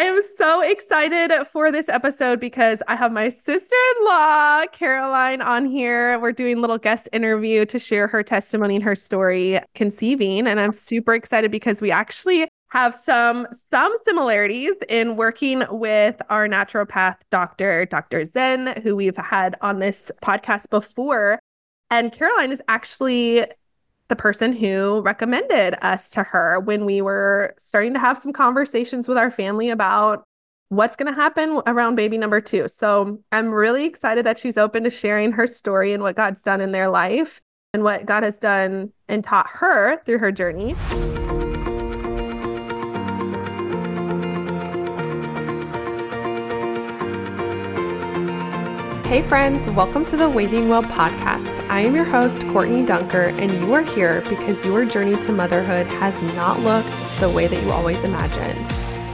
I 0.00 0.04
am 0.04 0.18
so 0.38 0.62
excited 0.62 1.30
for 1.48 1.70
this 1.70 1.90
episode 1.90 2.40
because 2.40 2.82
I 2.88 2.96
have 2.96 3.12
my 3.12 3.28
sister 3.28 3.76
in 3.76 4.06
law, 4.06 4.64
Caroline, 4.72 5.42
on 5.42 5.66
here. 5.66 6.18
We're 6.18 6.32
doing 6.32 6.56
a 6.56 6.60
little 6.62 6.78
guest 6.78 7.10
interview 7.12 7.66
to 7.66 7.78
share 7.78 8.06
her 8.06 8.22
testimony 8.22 8.76
and 8.76 8.82
her 8.82 8.96
story 8.96 9.60
conceiving. 9.74 10.46
And 10.46 10.58
I'm 10.58 10.72
super 10.72 11.12
excited 11.12 11.50
because 11.50 11.82
we 11.82 11.90
actually 11.90 12.48
have 12.68 12.94
some 12.94 13.46
some 13.70 13.94
similarities 14.02 14.72
in 14.88 15.16
working 15.16 15.64
with 15.68 16.16
our 16.30 16.48
naturopath 16.48 17.16
doctor, 17.30 17.84
Dr. 17.84 18.24
Zen, 18.24 18.80
who 18.82 18.96
we've 18.96 19.18
had 19.18 19.54
on 19.60 19.80
this 19.80 20.10
podcast 20.22 20.70
before. 20.70 21.38
And 21.90 22.10
Caroline 22.10 22.52
is 22.52 22.62
actually 22.68 23.44
the 24.10 24.16
person 24.16 24.52
who 24.52 25.00
recommended 25.00 25.82
us 25.82 26.10
to 26.10 26.22
her 26.22 26.60
when 26.60 26.84
we 26.84 27.00
were 27.00 27.54
starting 27.58 27.94
to 27.94 27.98
have 27.98 28.18
some 28.18 28.32
conversations 28.32 29.08
with 29.08 29.16
our 29.16 29.30
family 29.30 29.70
about 29.70 30.24
what's 30.68 30.96
going 30.96 31.12
to 31.12 31.18
happen 31.18 31.62
around 31.66 31.94
baby 31.94 32.18
number 32.18 32.40
two. 32.40 32.68
So 32.68 33.18
I'm 33.32 33.48
really 33.50 33.86
excited 33.86 34.26
that 34.26 34.38
she's 34.38 34.58
open 34.58 34.84
to 34.84 34.90
sharing 34.90 35.32
her 35.32 35.46
story 35.46 35.94
and 35.94 36.02
what 36.02 36.16
God's 36.16 36.42
done 36.42 36.60
in 36.60 36.72
their 36.72 36.88
life 36.88 37.40
and 37.72 37.82
what 37.82 38.04
God 38.04 38.24
has 38.24 38.36
done 38.36 38.92
and 39.08 39.24
taught 39.24 39.48
her 39.48 40.02
through 40.04 40.18
her 40.18 40.32
journey. 40.32 40.74
Hey, 49.10 49.22
friends, 49.22 49.68
welcome 49.68 50.04
to 50.04 50.16
the 50.16 50.30
Waiting 50.30 50.68
Well 50.68 50.84
podcast. 50.84 51.68
I 51.68 51.80
am 51.80 51.96
your 51.96 52.04
host, 52.04 52.46
Courtney 52.52 52.86
Dunker, 52.86 53.30
and 53.40 53.50
you 53.50 53.74
are 53.74 53.82
here 53.82 54.20
because 54.28 54.64
your 54.64 54.84
journey 54.84 55.16
to 55.22 55.32
motherhood 55.32 55.88
has 55.88 56.22
not 56.36 56.60
looked 56.60 56.94
the 57.18 57.28
way 57.28 57.48
that 57.48 57.60
you 57.60 57.72
always 57.72 58.04
imagined. 58.04 58.60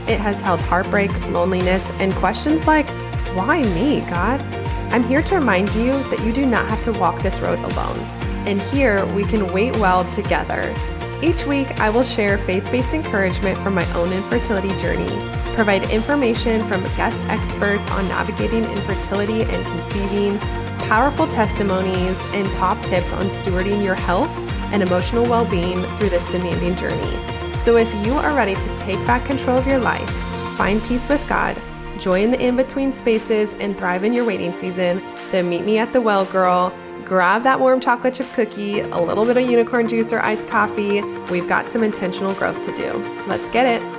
It 0.07 0.19
has 0.19 0.39
held 0.39 0.61
heartbreak, 0.61 1.09
loneliness, 1.31 1.89
and 1.93 2.13
questions 2.13 2.67
like, 2.67 2.87
Why 3.35 3.63
me, 3.73 4.01
God? 4.01 4.39
I'm 4.93 5.03
here 5.03 5.23
to 5.23 5.33
remind 5.33 5.73
you 5.73 5.93
that 6.11 6.23
you 6.23 6.31
do 6.31 6.45
not 6.45 6.69
have 6.69 6.83
to 6.83 6.93
walk 6.93 7.19
this 7.23 7.39
road 7.39 7.57
alone. 7.57 7.97
And 8.45 8.61
here 8.61 9.03
we 9.15 9.23
can 9.23 9.51
wait 9.51 9.75
well 9.77 10.03
together. 10.11 10.75
Each 11.23 11.43
week, 11.47 11.79
I 11.79 11.89
will 11.89 12.03
share 12.03 12.37
faith 12.37 12.69
based 12.71 12.93
encouragement 12.93 13.57
from 13.61 13.73
my 13.73 13.93
own 13.95 14.13
infertility 14.13 14.77
journey 14.77 15.46
provide 15.57 15.89
information 15.89 16.63
from 16.67 16.83
guest 16.95 17.25
experts 17.29 17.89
on 17.89 18.07
navigating 18.07 18.63
infertility 18.63 19.41
and 19.41 19.65
conceiving, 19.65 20.37
powerful 20.87 21.27
testimonies, 21.29 22.15
and 22.35 22.53
top 22.53 22.79
tips 22.83 23.11
on 23.11 23.25
stewarding 23.25 23.83
your 23.83 23.95
health 23.95 24.29
and 24.71 24.83
emotional 24.83 25.27
well 25.27 25.45
being 25.45 25.81
through 25.97 26.09
this 26.09 26.29
demanding 26.31 26.75
journey. 26.75 27.55
So, 27.55 27.75
if 27.75 27.91
you 28.05 28.13
are 28.13 28.35
ready 28.35 28.53
to 28.53 28.77
take 28.77 29.03
back 29.07 29.25
control 29.25 29.57
of 29.57 29.65
your 29.65 29.79
life, 29.79 30.07
find 30.57 30.79
peace 30.83 31.09
with 31.09 31.27
God, 31.27 31.59
join 31.97 32.29
the 32.29 32.39
in 32.39 32.55
between 32.55 32.91
spaces, 32.91 33.55
and 33.55 33.75
thrive 33.75 34.03
in 34.03 34.13
your 34.13 34.25
waiting 34.25 34.53
season, 34.53 35.01
then 35.31 35.49
meet 35.49 35.65
me 35.65 35.79
at 35.79 35.91
the 35.91 35.99
Well 35.99 36.25
Girl 36.25 36.71
grab 37.03 37.41
that 37.43 37.57
warm 37.59 37.79
chocolate 37.79 38.13
chip 38.13 38.27
cookie, 38.33 38.81
a 38.81 38.99
little 38.99 39.25
bit 39.25 39.37
of 39.37 39.49
unicorn 39.49 39.87
juice 39.87 40.11
or 40.11 40.19
iced 40.19 40.45
coffee. 40.49 41.01
We've 41.31 41.47
got 41.47 41.69
some 41.69 41.81
intentional 41.81 42.33
growth 42.33 42.61
to 42.63 42.75
do. 42.75 42.93
Let's 43.27 43.49
get 43.49 43.65
it. 43.65 43.96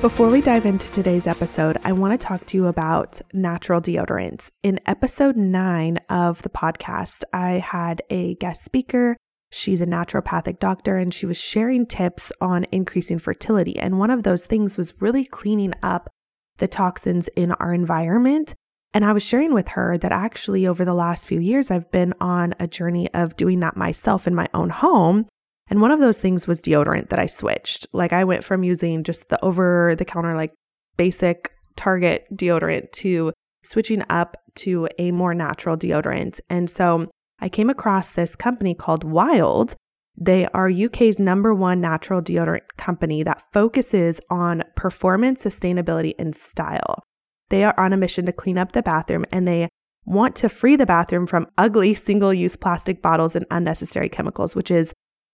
Before 0.00 0.30
we 0.30 0.40
dive 0.40 0.64
into 0.64 0.90
today's 0.90 1.26
episode, 1.26 1.76
I 1.84 1.92
want 1.92 2.18
to 2.18 2.26
talk 2.26 2.46
to 2.46 2.56
you 2.56 2.68
about 2.68 3.20
natural 3.34 3.82
deodorants. 3.82 4.50
In 4.62 4.80
episode 4.86 5.36
nine 5.36 5.98
of 6.08 6.40
the 6.40 6.48
podcast, 6.48 7.22
I 7.34 7.58
had 7.58 8.00
a 8.08 8.34
guest 8.36 8.64
speaker. 8.64 9.18
She's 9.52 9.82
a 9.82 9.86
naturopathic 9.86 10.58
doctor 10.58 10.96
and 10.96 11.12
she 11.12 11.26
was 11.26 11.36
sharing 11.36 11.84
tips 11.84 12.32
on 12.40 12.64
increasing 12.72 13.18
fertility. 13.18 13.78
And 13.78 13.98
one 13.98 14.08
of 14.08 14.22
those 14.22 14.46
things 14.46 14.78
was 14.78 15.02
really 15.02 15.26
cleaning 15.26 15.74
up 15.82 16.08
the 16.56 16.68
toxins 16.68 17.28
in 17.36 17.52
our 17.52 17.74
environment. 17.74 18.54
And 18.94 19.04
I 19.04 19.12
was 19.12 19.22
sharing 19.22 19.52
with 19.52 19.68
her 19.68 19.98
that 19.98 20.12
actually 20.12 20.66
over 20.66 20.86
the 20.86 20.94
last 20.94 21.28
few 21.28 21.40
years, 21.40 21.70
I've 21.70 21.90
been 21.90 22.14
on 22.22 22.54
a 22.58 22.66
journey 22.66 23.12
of 23.12 23.36
doing 23.36 23.60
that 23.60 23.76
myself 23.76 24.26
in 24.26 24.34
my 24.34 24.48
own 24.54 24.70
home. 24.70 25.26
And 25.70 25.80
one 25.80 25.92
of 25.92 26.00
those 26.00 26.18
things 26.18 26.48
was 26.48 26.60
deodorant 26.60 27.10
that 27.10 27.20
I 27.20 27.26
switched. 27.26 27.86
Like 27.92 28.12
I 28.12 28.24
went 28.24 28.44
from 28.44 28.64
using 28.64 29.04
just 29.04 29.28
the 29.28 29.42
over 29.44 29.94
the 29.96 30.04
counter, 30.04 30.34
like 30.34 30.52
basic 30.96 31.52
Target 31.76 32.26
deodorant 32.34 32.92
to 32.92 33.32
switching 33.62 34.04
up 34.10 34.36
to 34.56 34.88
a 34.98 35.12
more 35.12 35.32
natural 35.32 35.76
deodorant. 35.76 36.40
And 36.50 36.68
so 36.68 37.08
I 37.40 37.48
came 37.48 37.70
across 37.70 38.10
this 38.10 38.36
company 38.36 38.74
called 38.74 39.04
Wild. 39.04 39.76
They 40.16 40.46
are 40.48 40.68
UK's 40.68 41.18
number 41.18 41.54
one 41.54 41.80
natural 41.80 42.20
deodorant 42.20 42.66
company 42.76 43.22
that 43.22 43.42
focuses 43.52 44.20
on 44.28 44.64
performance, 44.76 45.44
sustainability, 45.44 46.14
and 46.18 46.34
style. 46.34 47.02
They 47.48 47.64
are 47.64 47.78
on 47.78 47.92
a 47.92 47.96
mission 47.96 48.26
to 48.26 48.32
clean 48.32 48.58
up 48.58 48.72
the 48.72 48.82
bathroom 48.82 49.24
and 49.32 49.46
they 49.46 49.68
want 50.04 50.34
to 50.36 50.48
free 50.48 50.76
the 50.76 50.86
bathroom 50.86 51.26
from 51.26 51.46
ugly 51.56 51.94
single 51.94 52.34
use 52.34 52.56
plastic 52.56 53.00
bottles 53.00 53.36
and 53.36 53.46
unnecessary 53.50 54.08
chemicals, 54.08 54.54
which 54.54 54.70
is 54.70 54.92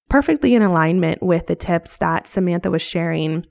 perfectly 0.09 0.55
in 0.55 0.63
alignment 0.63 1.23
with 1.23 1.47
the 1.47 1.57
tips 1.57 1.97
that 1.97 2.27
Samantha 2.27 2.71
was 2.71 2.83
sharing 2.83 3.47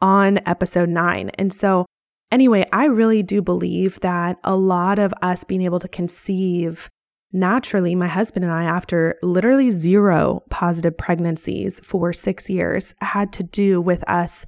on 0.00 0.40
episode 0.46 0.88
nine. 0.88 1.30
And 1.38 1.52
so, 1.52 1.86
anyway, 2.30 2.66
I 2.72 2.86
really 2.86 3.22
do 3.22 3.42
believe 3.42 4.00
that 4.00 4.38
a 4.44 4.56
lot 4.56 4.98
of 4.98 5.14
us 5.22 5.44
being 5.44 5.62
able 5.62 5.80
to 5.80 5.88
conceive 5.88 6.88
naturally, 7.32 7.94
my 7.94 8.08
husband 8.08 8.44
and 8.44 8.52
I, 8.52 8.64
after 8.64 9.18
literally 9.22 9.70
zero 9.70 10.42
positive 10.50 10.96
pregnancies 10.96 11.80
for 11.80 12.12
six 12.12 12.48
years, 12.48 12.94
had 13.00 13.32
to 13.34 13.42
do 13.42 13.80
with 13.80 14.08
us 14.08 14.46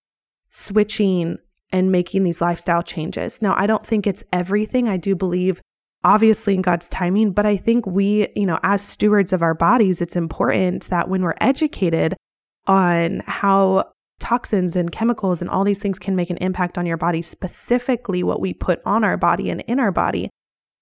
switching 0.51 1.39
and 1.73 1.93
making 1.93 2.25
these 2.25 2.41
lifestyle 2.41 2.83
changes. 2.83 3.41
Now, 3.41 3.55
I 3.57 3.67
don't 3.67 3.85
think 3.85 4.07
it's 4.07 4.25
everything. 4.33 4.89
I 4.89 4.97
do 4.97 5.15
believe 5.15 5.61
obviously 6.05 6.55
in 6.55 6.63
God's 6.63 6.89
timing. 6.89 7.33
But 7.33 7.47
I 7.47 7.57
think 7.57 7.87
we, 7.87 8.29
you 8.35 8.47
know, 8.47 8.59
as 8.63 8.83
stewards 8.83 9.33
of 9.33 9.43
our 9.43 9.55
bodies, 9.55 10.01
it's 10.01 10.17
important 10.17 10.85
that 10.89 11.09
when 11.09 11.23
we're 11.23 11.35
educated 11.41 12.17
on 12.67 13.23
how 13.27 13.93
toxins 14.19 14.77
and 14.77 14.93
chemicals 14.93 15.41
and 15.41 15.51
all 15.51 15.65
these 15.65 15.79
things 15.79 15.99
can 15.99 16.15
make 16.15 16.31
an 16.31 16.37
impact 16.39 16.79
on 16.79 16.87
your 16.87 16.97
body, 16.97 17.23
specifically 17.23 18.23
what 18.23 18.41
we 18.41 18.53
put 18.53 18.81
on 18.85 19.03
our 19.03 19.17
body 19.17 19.51
and 19.51 19.63
in 19.67 19.81
our 19.81 19.93
body, 19.93 20.31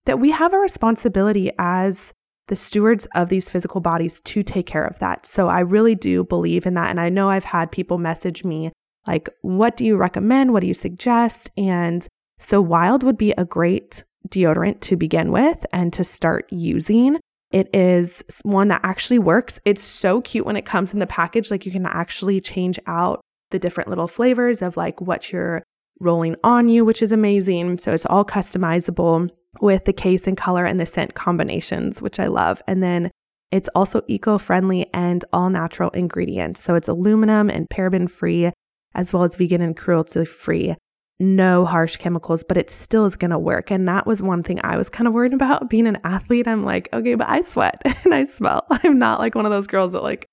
that 0.06 0.18
we 0.18 0.30
have 0.30 0.52
a 0.52 0.58
responsibility 0.58 1.50
as 1.58 2.12
the 2.48 2.56
stewards 2.56 3.06
of 3.14 3.28
these 3.28 3.50
physical 3.50 3.80
bodies 3.80 4.20
to 4.22 4.42
take 4.42 4.66
care 4.66 4.84
of 4.84 4.98
that. 4.98 5.26
So 5.26 5.48
I 5.48 5.60
really 5.60 5.94
do 5.94 6.24
believe 6.24 6.66
in 6.66 6.74
that. 6.74 6.90
And 6.90 7.00
I 7.00 7.08
know 7.10 7.28
I've 7.28 7.44
had 7.44 7.70
people 7.70 7.98
message 7.98 8.42
me 8.42 8.72
like, 9.06 9.28
what 9.42 9.76
do 9.76 9.84
you 9.84 9.96
recommend? 9.96 10.52
What 10.52 10.60
do 10.60 10.66
you 10.66 10.74
suggest? 10.74 11.50
And 11.56 12.06
so 12.38 12.60
Wild 12.60 13.02
would 13.02 13.18
be 13.18 13.32
a 13.32 13.44
great 13.44 14.02
deodorant 14.30 14.80
to 14.80 14.96
begin 14.96 15.32
with 15.32 15.64
and 15.72 15.92
to 15.92 16.04
start 16.04 16.46
using. 16.50 17.18
It 17.50 17.70
is 17.74 18.22
one 18.42 18.68
that 18.68 18.80
actually 18.84 19.18
works. 19.18 19.58
It's 19.64 19.82
so 19.82 20.20
cute 20.20 20.44
when 20.44 20.56
it 20.56 20.66
comes 20.66 20.92
in 20.92 20.98
the 20.98 21.06
package. 21.06 21.50
Like 21.50 21.64
you 21.64 21.72
can 21.72 21.86
actually 21.86 22.40
change 22.40 22.78
out 22.86 23.20
the 23.50 23.58
different 23.58 23.88
little 23.88 24.08
flavors 24.08 24.60
of 24.60 24.76
like 24.76 25.00
what 25.00 25.32
you're 25.32 25.62
rolling 26.00 26.36
on 26.44 26.68
you, 26.68 26.84
which 26.84 27.02
is 27.02 27.12
amazing. 27.12 27.78
So 27.78 27.92
it's 27.92 28.06
all 28.06 28.24
customizable 28.24 29.30
with 29.60 29.84
the 29.86 29.92
case 29.92 30.26
and 30.26 30.36
color 30.36 30.64
and 30.64 30.78
the 30.78 30.86
scent 30.86 31.14
combinations, 31.14 32.02
which 32.02 32.20
I 32.20 32.26
love. 32.26 32.62
And 32.66 32.82
then 32.82 33.10
it's 33.50 33.68
also 33.74 34.02
eco 34.08 34.36
friendly 34.36 34.86
and 34.92 35.24
all 35.32 35.48
natural 35.48 35.90
ingredients. 35.90 36.62
So 36.62 36.74
it's 36.74 36.88
aluminum 36.88 37.48
and 37.48 37.68
paraben 37.68 38.10
free, 38.10 38.52
as 38.94 39.12
well 39.12 39.24
as 39.24 39.36
vegan 39.36 39.62
and 39.62 39.76
cruelty 39.76 40.26
free 40.26 40.76
no 41.20 41.64
harsh 41.64 41.96
chemicals, 41.96 42.44
but 42.44 42.56
it 42.56 42.70
still 42.70 43.04
is 43.04 43.16
going 43.16 43.30
to 43.30 43.38
work. 43.38 43.70
And 43.70 43.88
that 43.88 44.06
was 44.06 44.22
one 44.22 44.42
thing 44.42 44.60
I 44.62 44.76
was 44.76 44.88
kind 44.88 45.08
of 45.08 45.14
worried 45.14 45.34
about 45.34 45.68
being 45.68 45.86
an 45.86 45.98
athlete. 46.04 46.46
I'm 46.46 46.64
like, 46.64 46.88
okay, 46.92 47.14
but 47.14 47.28
I 47.28 47.40
sweat 47.40 47.82
and 48.04 48.14
I 48.14 48.24
smell. 48.24 48.66
I'm 48.70 48.98
not 48.98 49.18
like 49.18 49.34
one 49.34 49.46
of 49.46 49.52
those 49.52 49.66
girls 49.66 49.92
that 49.92 50.02
like 50.02 50.26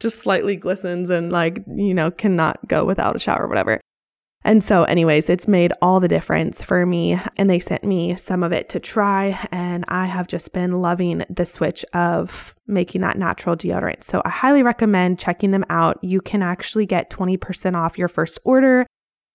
just 0.00 0.18
slightly 0.18 0.56
glistens 0.56 1.10
and 1.10 1.30
like, 1.30 1.62
you 1.68 1.94
know, 1.94 2.10
cannot 2.10 2.66
go 2.66 2.84
without 2.84 3.16
a 3.16 3.18
shower 3.18 3.44
or 3.44 3.48
whatever. 3.48 3.80
And 4.44 4.64
so, 4.64 4.82
anyways, 4.82 5.30
it's 5.30 5.46
made 5.46 5.72
all 5.80 6.00
the 6.00 6.08
difference 6.08 6.60
for 6.60 6.84
me. 6.84 7.16
And 7.36 7.48
they 7.48 7.60
sent 7.60 7.84
me 7.84 8.16
some 8.16 8.42
of 8.42 8.52
it 8.52 8.68
to 8.70 8.80
try. 8.80 9.38
And 9.52 9.84
I 9.86 10.06
have 10.06 10.26
just 10.26 10.52
been 10.52 10.82
loving 10.82 11.24
the 11.30 11.46
switch 11.46 11.84
of 11.92 12.52
making 12.66 13.02
that 13.02 13.16
natural 13.16 13.54
deodorant. 13.54 14.02
So, 14.02 14.20
I 14.24 14.30
highly 14.30 14.64
recommend 14.64 15.20
checking 15.20 15.52
them 15.52 15.64
out. 15.70 16.02
You 16.02 16.20
can 16.20 16.42
actually 16.42 16.86
get 16.86 17.08
20% 17.08 17.76
off 17.76 17.96
your 17.96 18.08
first 18.08 18.40
order 18.42 18.84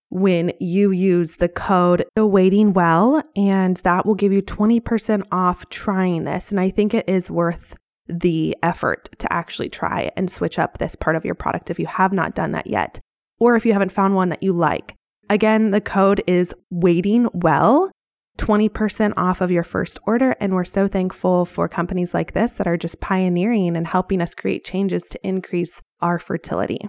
when 0.10 0.52
you 0.60 0.92
use 0.92 1.36
the 1.36 1.50
code 1.50 2.06
the 2.16 2.26
waiting 2.26 2.74
well 2.74 3.22
and 3.36 3.78
that 3.78 4.06
will 4.06 4.16
give 4.16 4.32
you 4.32 4.42
20% 4.42 5.24
off 5.32 5.68
trying 5.70 6.24
this. 6.24 6.50
And 6.52 6.60
i 6.60 6.70
think 6.70 6.94
it 6.94 7.08
is 7.10 7.30
worth 7.30 7.76
the 8.08 8.56
effort 8.64 9.10
to 9.20 9.32
actually 9.34 9.70
try 9.70 10.10
and 10.16 10.32
switch 10.32 10.58
up 10.58 10.78
this 10.78 10.96
part 10.96 11.16
of 11.18 11.26
your 11.26 11.36
product 11.36 11.70
if 11.70 11.80
you 11.80 11.88
have 11.88 12.14
not 12.14 12.36
done 12.36 12.54
that 12.54 12.68
yet 12.68 13.00
or 13.40 13.56
if 13.56 13.66
you 13.66 13.74
haven't 13.74 13.92
found 13.92 14.16
one 14.16 14.30
that 14.30 14.44
you 14.44 14.54
like. 14.54 14.96
Again 15.30 15.72
the 15.72 15.82
code 15.82 16.24
is 16.26 16.54
waiting 16.70 17.28
well 17.34 17.92
20% 18.38 19.14
off 19.18 19.42
of 19.42 19.52
your 19.52 19.64
first 19.64 20.00
order. 20.06 20.36
And 20.40 20.54
we're 20.54 20.64
so 20.64 20.88
thankful 20.88 21.46
for 21.46 21.68
companies 21.68 22.14
like 22.14 22.34
this 22.34 22.54
that 22.54 22.68
are 22.68 22.78
just 22.78 23.02
pioneering 23.02 23.76
and 23.76 23.88
helping 23.88 24.22
us 24.22 24.36
create 24.36 24.64
changes 24.64 25.04
to 25.10 25.28
increase 25.28 25.82
our 26.02 26.20
fertility 26.20 26.88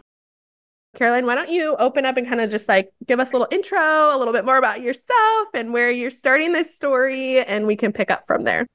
Caroline, 0.98 1.26
why 1.26 1.36
don't 1.36 1.48
you 1.48 1.76
open 1.76 2.04
up 2.04 2.16
and 2.16 2.26
kind 2.26 2.40
of 2.40 2.50
just 2.50 2.68
like 2.68 2.90
give 3.06 3.20
us 3.20 3.28
a 3.28 3.32
little 3.32 3.46
intro, 3.52 3.78
a 3.78 4.18
little 4.18 4.32
bit 4.32 4.44
more 4.44 4.56
about 4.56 4.80
yourself 4.80 5.48
and 5.54 5.72
where 5.72 5.92
you're 5.92 6.10
starting 6.10 6.52
this 6.52 6.74
story, 6.74 7.38
and 7.40 7.68
we 7.68 7.76
can 7.76 7.92
pick 7.92 8.10
up 8.10 8.26
from 8.26 8.42
there. 8.42 8.66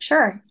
Sure. 0.00 0.42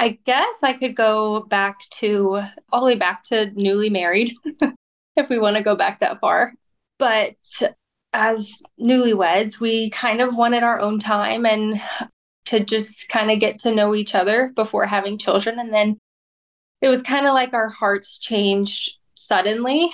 I 0.00 0.18
guess 0.24 0.64
I 0.64 0.72
could 0.72 0.96
go 0.96 1.42
back 1.42 1.78
to 2.00 2.42
all 2.72 2.80
the 2.80 2.86
way 2.86 2.96
back 2.96 3.22
to 3.24 3.52
newly 3.54 3.88
married 3.88 4.32
if 5.16 5.28
we 5.30 5.38
want 5.38 5.56
to 5.56 5.62
go 5.62 5.76
back 5.76 6.00
that 6.00 6.18
far. 6.18 6.54
But 6.98 7.36
as 8.12 8.60
newlyweds, 8.80 9.60
we 9.60 9.90
kind 9.90 10.20
of 10.20 10.34
wanted 10.34 10.64
our 10.64 10.80
own 10.80 10.98
time 10.98 11.46
and 11.46 11.80
to 12.46 12.58
just 12.58 13.08
kind 13.08 13.30
of 13.30 13.38
get 13.38 13.60
to 13.60 13.72
know 13.72 13.94
each 13.94 14.16
other 14.16 14.52
before 14.56 14.86
having 14.86 15.18
children. 15.18 15.60
And 15.60 15.72
then 15.72 15.98
it 16.80 16.88
was 16.88 17.00
kind 17.00 17.26
of 17.28 17.34
like 17.34 17.54
our 17.54 17.68
hearts 17.68 18.18
changed 18.18 18.94
suddenly. 19.14 19.92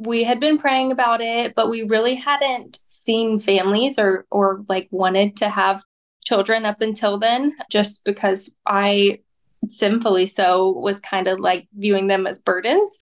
We 0.00 0.24
had 0.24 0.40
been 0.40 0.58
praying 0.58 0.92
about 0.92 1.20
it, 1.20 1.54
but 1.54 1.68
we 1.68 1.82
really 1.82 2.14
hadn't 2.14 2.78
seen 2.86 3.38
families 3.38 3.98
or 3.98 4.26
or 4.30 4.64
like 4.68 4.88
wanted 4.90 5.36
to 5.36 5.48
have 5.48 5.84
children 6.24 6.64
up 6.64 6.80
until 6.80 7.18
then 7.18 7.54
just 7.70 8.04
because 8.04 8.50
I 8.66 9.20
sinfully 9.68 10.26
so 10.26 10.70
was 10.70 11.00
kind 11.00 11.28
of 11.28 11.38
like 11.38 11.68
viewing 11.76 12.06
them 12.06 12.26
as 12.26 12.38
burdens. 12.38 12.98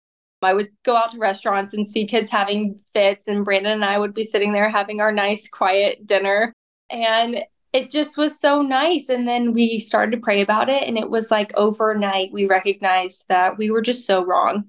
I 0.43 0.53
would 0.53 0.69
go 0.83 0.95
out 0.95 1.11
to 1.11 1.17
restaurants 1.17 1.73
and 1.73 1.89
see 1.89 2.05
kids 2.05 2.29
having 2.29 2.79
fits, 2.93 3.27
and 3.27 3.45
Brandon 3.45 3.73
and 3.73 3.85
I 3.85 3.97
would 3.97 4.13
be 4.13 4.23
sitting 4.23 4.53
there 4.53 4.69
having 4.69 4.99
our 5.01 5.11
nice, 5.11 5.47
quiet 5.47 6.05
dinner. 6.05 6.53
And 6.89 7.43
it 7.71 7.89
just 7.89 8.17
was 8.17 8.39
so 8.39 8.61
nice. 8.61 9.09
And 9.09 9.27
then 9.27 9.51
we 9.51 9.79
started 9.79 10.11
to 10.11 10.21
pray 10.21 10.41
about 10.41 10.69
it. 10.69 10.83
And 10.83 10.97
it 10.97 11.09
was 11.09 11.31
like 11.31 11.51
overnight, 11.55 12.31
we 12.31 12.45
recognized 12.45 13.25
that 13.29 13.57
we 13.57 13.71
were 13.71 13.81
just 13.81 14.05
so 14.05 14.23
wrong. 14.23 14.65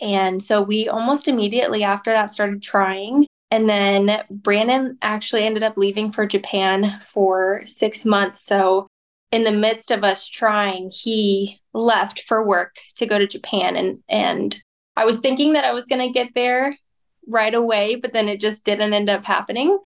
And 0.00 0.42
so 0.42 0.62
we 0.62 0.88
almost 0.88 1.28
immediately 1.28 1.82
after 1.82 2.10
that 2.12 2.30
started 2.30 2.62
trying. 2.62 3.26
And 3.50 3.68
then 3.68 4.22
Brandon 4.30 4.98
actually 5.02 5.44
ended 5.44 5.62
up 5.62 5.76
leaving 5.76 6.10
for 6.10 6.26
Japan 6.26 6.98
for 7.00 7.62
six 7.64 8.04
months. 8.04 8.40
So 8.44 8.88
in 9.32 9.44
the 9.44 9.52
midst 9.52 9.90
of 9.90 10.04
us 10.04 10.28
trying, 10.28 10.90
he 10.90 11.60
left 11.72 12.22
for 12.22 12.46
work 12.46 12.76
to 12.96 13.06
go 13.06 13.18
to 13.18 13.26
Japan. 13.26 13.76
And 13.76 13.98
and 14.08 14.60
I 14.96 15.04
was 15.04 15.18
thinking 15.18 15.52
that 15.52 15.64
I 15.64 15.72
was 15.72 15.86
gonna 15.86 16.10
get 16.10 16.34
there 16.34 16.76
right 17.26 17.54
away, 17.54 17.96
but 17.96 18.12
then 18.12 18.28
it 18.28 18.40
just 18.40 18.64
didn't 18.64 18.94
end 18.94 19.10
up 19.10 19.24
happening. 19.24 19.78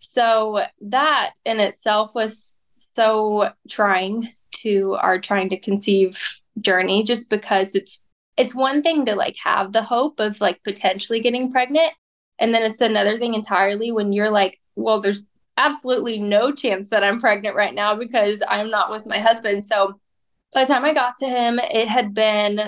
So 0.00 0.64
that 0.80 1.32
in 1.44 1.60
itself 1.60 2.14
was 2.14 2.56
so 2.76 3.50
trying 3.68 4.32
to 4.62 4.94
our 5.00 5.18
trying 5.18 5.48
to 5.50 5.58
conceive 5.58 6.40
journey 6.60 7.02
just 7.02 7.30
because 7.30 7.74
it's 7.74 8.00
it's 8.38 8.54
one 8.54 8.82
thing 8.82 9.04
to 9.04 9.14
like 9.14 9.36
have 9.44 9.72
the 9.72 9.82
hope 9.82 10.20
of 10.20 10.40
like 10.40 10.62
potentially 10.64 11.20
getting 11.20 11.50
pregnant 11.50 11.92
and 12.38 12.54
then 12.54 12.62
it's 12.62 12.80
another 12.80 13.18
thing 13.18 13.34
entirely 13.34 13.92
when 13.92 14.12
you're 14.12 14.30
like 14.30 14.58
well 14.76 15.00
there's 15.00 15.22
absolutely 15.56 16.18
no 16.18 16.52
chance 16.52 16.90
that 16.90 17.04
I'm 17.04 17.20
pregnant 17.20 17.56
right 17.56 17.74
now 17.74 17.94
because 17.94 18.42
I'm 18.48 18.70
not 18.70 18.90
with 18.90 19.04
my 19.06 19.18
husband 19.18 19.64
so 19.64 20.00
by 20.54 20.64
the 20.64 20.72
time 20.72 20.84
I 20.84 20.94
got 20.94 21.18
to 21.18 21.26
him 21.26 21.58
it 21.58 21.88
had 21.88 22.14
been 22.14 22.60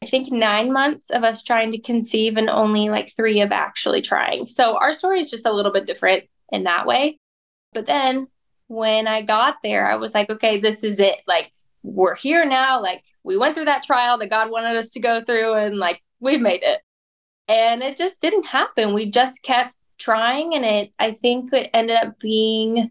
I 0.00 0.06
think 0.06 0.30
9 0.30 0.72
months 0.72 1.10
of 1.10 1.24
us 1.24 1.42
trying 1.42 1.72
to 1.72 1.80
conceive 1.80 2.36
and 2.36 2.48
only 2.48 2.88
like 2.88 3.16
3 3.16 3.40
of 3.40 3.50
actually 3.50 4.02
trying 4.02 4.46
so 4.46 4.76
our 4.76 4.92
story 4.92 5.20
is 5.20 5.30
just 5.30 5.46
a 5.46 5.52
little 5.52 5.72
bit 5.72 5.86
different 5.86 6.24
in 6.50 6.64
that 6.64 6.86
way. 6.86 7.18
But 7.72 7.86
then 7.86 8.28
when 8.68 9.06
I 9.06 9.22
got 9.22 9.56
there, 9.62 9.90
I 9.90 9.96
was 9.96 10.14
like, 10.14 10.30
okay, 10.30 10.58
this 10.58 10.84
is 10.84 10.98
it. 10.98 11.16
Like, 11.26 11.52
we're 11.88 12.14
here 12.14 12.44
now. 12.44 12.80
Like, 12.80 13.04
we 13.22 13.36
went 13.36 13.54
through 13.54 13.66
that 13.66 13.82
trial 13.82 14.18
that 14.18 14.30
God 14.30 14.50
wanted 14.50 14.76
us 14.76 14.90
to 14.90 15.00
go 15.00 15.22
through, 15.22 15.54
and 15.54 15.78
like, 15.78 16.02
we've 16.20 16.40
made 16.40 16.62
it. 16.62 16.80
And 17.48 17.82
it 17.82 17.96
just 17.96 18.20
didn't 18.20 18.46
happen. 18.46 18.92
We 18.92 19.10
just 19.10 19.42
kept 19.42 19.74
trying, 19.98 20.54
and 20.54 20.64
it, 20.64 20.92
I 20.98 21.12
think 21.12 21.52
it 21.52 21.70
ended 21.72 21.96
up 21.96 22.18
being 22.20 22.90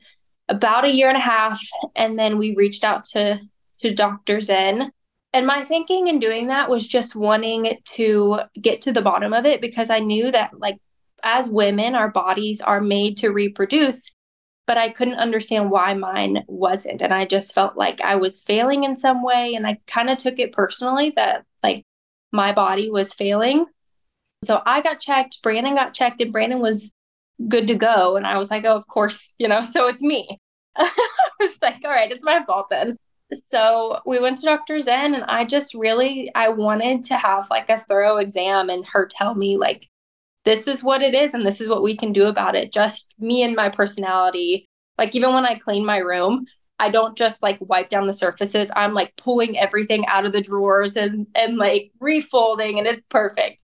about 0.50 0.86
a 0.86 0.94
year 0.94 1.10
and 1.10 1.18
a 1.18 1.22
half. 1.22 1.62
And 1.96 2.18
then 2.18 2.38
we 2.38 2.56
reached 2.56 2.84
out 2.84 3.04
to, 3.06 3.40
to 3.82 3.94
Dr. 3.94 4.42
Zen. 4.42 4.92
And 5.34 5.46
my 5.46 5.64
thinking 5.64 6.08
in 6.08 6.20
doing 6.20 6.48
that 6.48 6.70
was 6.70 6.88
just 6.88 7.16
wanting 7.16 7.78
to 7.84 8.40
get 8.60 8.82
to 8.82 8.92
the 8.92 9.02
bottom 9.02 9.34
of 9.34 9.46
it 9.46 9.62
because 9.62 9.90
I 9.90 10.00
knew 10.00 10.32
that, 10.32 10.60
like, 10.60 10.78
as 11.24 11.50
women, 11.50 11.96
our 11.96 12.10
bodies 12.10 12.62
are 12.62 12.80
made 12.80 13.18
to 13.18 13.30
reproduce, 13.30 14.12
but 14.68 14.78
I 14.78 14.90
couldn't 14.90 15.16
understand 15.16 15.72
why 15.72 15.94
mine 15.94 16.44
wasn't. 16.48 17.02
And 17.02 17.14
I 17.14 17.25
just 17.25 17.56
felt 17.56 17.78
like 17.78 18.02
I 18.02 18.18
was 18.18 18.44
failing 18.44 18.84
in 18.84 18.96
some 18.96 19.24
way. 19.24 19.56
And 19.56 19.66
I 19.66 19.80
kind 19.88 20.10
of 20.10 20.18
took 20.18 20.40
it 20.40 20.52
personally 20.52 21.14
that 21.16 21.46
like 21.64 21.86
my 22.34 22.52
body 22.52 22.92
was 22.92 23.14
failing. 23.14 23.66
So 24.44 24.62
I 24.66 24.81
got 24.81 25.00
checked, 25.00 25.42
Brandon 25.42 25.74
got 25.74 25.94
checked, 25.94 26.22
and 26.22 26.31
Brandon 26.31 26.60
was 26.60 26.94
good 27.48 27.68
to 27.68 27.75
go. 27.75 28.18
And 28.18 28.28
I 28.28 28.38
was 28.38 28.52
like, 28.52 28.66
oh, 28.66 28.75
of 28.75 28.88
course, 28.88 29.34
you 29.40 29.48
know, 29.48 29.64
so 29.64 29.88
it's 29.88 30.02
me. 30.02 30.38
I 30.75 30.92
was 31.40 31.58
like, 31.62 31.80
all 31.86 31.92
right, 31.92 32.12
it's 32.12 32.24
my 32.24 32.44
fault 32.46 32.68
then. 32.70 32.98
So 33.34 34.00
we 34.06 34.20
went 34.20 34.38
to 34.38 34.46
Dr. 34.46 34.80
Zen 34.80 35.16
and 35.16 35.24
I 35.25 35.44
just 35.44 35.74
really 35.74 36.31
I 36.36 36.50
wanted 36.50 37.04
to 37.06 37.18
have 37.18 37.50
like 37.50 37.70
a 37.70 37.78
thorough 37.78 38.18
exam 38.18 38.70
and 38.70 38.86
her 38.88 39.06
tell 39.06 39.36
me 39.36 39.58
like 39.58 39.88
this 40.48 40.66
is 40.66 40.82
what 40.82 41.02
it 41.02 41.14
is 41.14 41.34
and 41.34 41.46
this 41.46 41.60
is 41.60 41.68
what 41.68 41.84
we 41.84 41.94
can 41.94 42.14
do 42.14 42.28
about 42.28 42.56
it. 42.56 42.72
Just 42.72 43.14
me 43.20 43.44
and 43.44 43.54
my 43.54 43.68
personality. 43.68 44.66
Like 44.98 45.14
even 45.14 45.34
when 45.34 45.46
I 45.46 45.56
clean 45.56 45.86
my 45.86 45.98
room, 45.98 46.46
I 46.80 46.90
don't 46.90 47.18
just 47.18 47.44
like 47.44 47.58
wipe 47.60 47.90
down 47.90 48.08
the 48.08 48.14
surfaces. 48.14 48.72
I'm 48.74 48.94
like 48.94 49.14
pulling 49.18 49.58
everything 49.60 50.08
out 50.08 50.26
of 50.26 50.32
the 50.32 50.40
drawers 50.40 50.96
and 50.96 51.28
and 51.36 51.58
like 51.58 51.92
refolding 52.02 52.78
and 52.78 52.88
it's 52.88 53.02
perfect. 53.10 53.62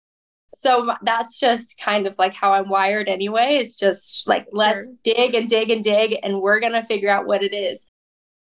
So 0.55 0.95
that's 1.03 1.41
just 1.41 1.79
kind 1.79 2.07
of 2.07 2.15
like 2.19 2.35
how 2.35 2.53
I'm 2.53 2.69
wired 2.69 3.09
anyway. 3.09 3.57
It's 3.59 3.75
just 3.75 4.29
like 4.29 4.47
let's 4.53 4.87
sure. 4.87 4.97
dig 5.03 5.35
and 5.35 5.49
dig 5.49 5.71
and 5.71 5.83
dig 5.83 6.19
and 6.23 6.43
we're 6.43 6.61
going 6.61 6.75
to 6.75 6.85
figure 6.85 7.09
out 7.09 7.27
what 7.27 7.43
it 7.43 7.55
is. 7.55 7.91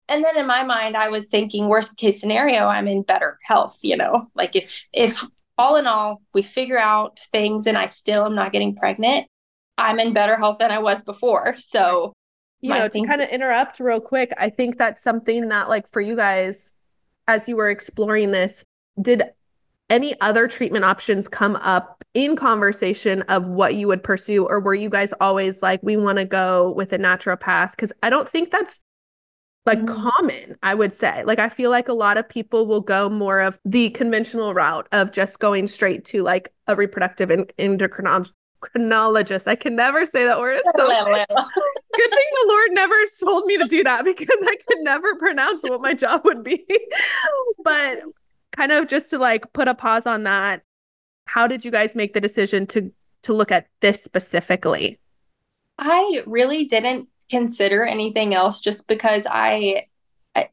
And 0.07 0.23
then 0.23 0.37
in 0.37 0.47
my 0.47 0.63
mind 0.63 0.95
I 0.95 1.09
was 1.09 1.25
thinking 1.25 1.67
worst 1.67 1.97
case 1.97 2.21
scenario 2.21 2.67
I'm 2.67 2.87
in 2.87 3.01
better 3.01 3.37
health, 3.43 3.79
you 3.81 3.97
know. 3.97 4.27
Like 4.33 4.55
if 4.55 4.87
if 4.93 5.27
all 5.57 5.75
in 5.75 5.87
all, 5.87 6.21
we 6.33 6.41
figure 6.41 6.77
out 6.77 7.19
things 7.31 7.67
and 7.67 7.77
I 7.77 7.85
still 7.85 8.25
am 8.25 8.35
not 8.35 8.51
getting 8.51 8.75
pregnant. 8.75 9.27
I'm 9.77 9.99
in 9.99 10.13
better 10.13 10.37
health 10.37 10.57
than 10.59 10.71
I 10.71 10.79
was 10.79 11.03
before. 11.03 11.55
So, 11.57 12.13
you 12.61 12.69
know, 12.69 12.87
to 12.87 13.03
kind 13.05 13.21
of 13.21 13.29
interrupt 13.29 13.79
real 13.79 13.99
quick, 13.99 14.31
I 14.37 14.49
think 14.49 14.77
that's 14.77 15.03
something 15.03 15.49
that, 15.49 15.67
like, 15.67 15.87
for 15.89 15.99
you 15.99 16.15
guys, 16.15 16.73
as 17.27 17.47
you 17.49 17.55
were 17.55 17.69
exploring 17.69 18.31
this, 18.31 18.63
did 19.01 19.23
any 19.89 20.19
other 20.21 20.47
treatment 20.47 20.85
options 20.85 21.27
come 21.27 21.55
up 21.57 22.03
in 22.13 22.35
conversation 22.35 23.21
of 23.23 23.47
what 23.47 23.75
you 23.75 23.87
would 23.87 24.01
pursue? 24.01 24.45
Or 24.45 24.59
were 24.59 24.75
you 24.75 24.89
guys 24.89 25.13
always 25.19 25.61
like, 25.61 25.81
we 25.83 25.97
want 25.97 26.19
to 26.19 26.25
go 26.25 26.71
with 26.71 26.93
a 26.93 26.97
naturopath? 26.97 27.71
Because 27.71 27.91
I 28.01 28.09
don't 28.09 28.29
think 28.29 28.49
that's 28.49 28.79
like 29.65 29.79
mm-hmm. 29.79 30.09
common, 30.09 30.57
I 30.61 30.73
would 30.75 30.93
say. 30.93 31.23
Like 31.23 31.39
I 31.39 31.49
feel 31.49 31.69
like 31.69 31.87
a 31.87 31.93
lot 31.93 32.17
of 32.17 32.27
people 32.27 32.67
will 32.67 32.81
go 32.81 33.09
more 33.09 33.39
of 33.39 33.59
the 33.65 33.89
conventional 33.91 34.53
route 34.53 34.87
of 34.91 35.11
just 35.11 35.39
going 35.39 35.67
straight 35.67 36.03
to 36.05 36.23
like 36.23 36.53
a 36.67 36.75
reproductive 36.75 37.29
and 37.29 37.51
endocrinologist. 37.57 39.47
I 39.47 39.55
can 39.55 39.75
never 39.75 40.05
say 40.05 40.25
that 40.25 40.39
word. 40.39 40.61
So 40.75 40.87
good 40.87 42.09
thing 42.09 42.27
the 42.33 42.45
Lord 42.49 42.71
never 42.71 42.95
told 43.23 43.45
me 43.45 43.57
to 43.57 43.65
do 43.65 43.83
that 43.83 44.03
because 44.03 44.27
I 44.41 44.57
could 44.67 44.79
never 44.81 45.15
pronounce 45.15 45.63
what 45.63 45.81
my 45.81 45.93
job 45.93 46.21
would 46.25 46.43
be. 46.43 46.65
but 47.63 48.01
kind 48.51 48.71
of 48.71 48.87
just 48.87 49.09
to 49.11 49.17
like 49.17 49.51
put 49.53 49.67
a 49.67 49.75
pause 49.75 50.05
on 50.05 50.23
that, 50.23 50.63
how 51.25 51.47
did 51.47 51.63
you 51.63 51.71
guys 51.71 51.95
make 51.95 52.13
the 52.13 52.21
decision 52.21 52.67
to 52.67 52.91
to 53.23 53.33
look 53.33 53.51
at 53.51 53.67
this 53.79 54.03
specifically? 54.03 54.99
I 55.79 56.21
really 56.25 56.65
didn't 56.65 57.07
consider 57.29 57.83
anything 57.83 58.33
else 58.33 58.59
just 58.59 58.87
because 58.87 59.25
I, 59.29 59.87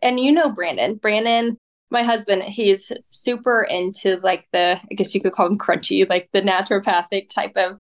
and 0.03 0.21
you 0.21 0.33
know, 0.33 0.51
Brandon, 0.51 0.97
Brandon, 0.97 1.57
my 1.91 2.03
husband, 2.03 2.43
he's 2.43 2.93
super 3.11 3.63
into 3.63 4.21
like 4.23 4.47
the, 4.53 4.79
I 4.91 4.95
guess 4.95 5.15
you 5.15 5.21
could 5.21 5.33
call 5.33 5.47
him 5.47 5.59
crunchy, 5.59 6.09
like 6.09 6.29
the 6.33 6.43
naturopathic 6.43 7.29
type 7.31 7.57
of 7.57 7.79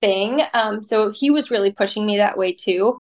thing. 0.00 0.42
Um, 0.54 0.82
so 0.82 1.12
he 1.12 1.30
was 1.30 1.50
really 1.50 1.70
pushing 1.70 2.06
me 2.06 2.16
that 2.16 2.38
way 2.38 2.52
too. 2.52 2.98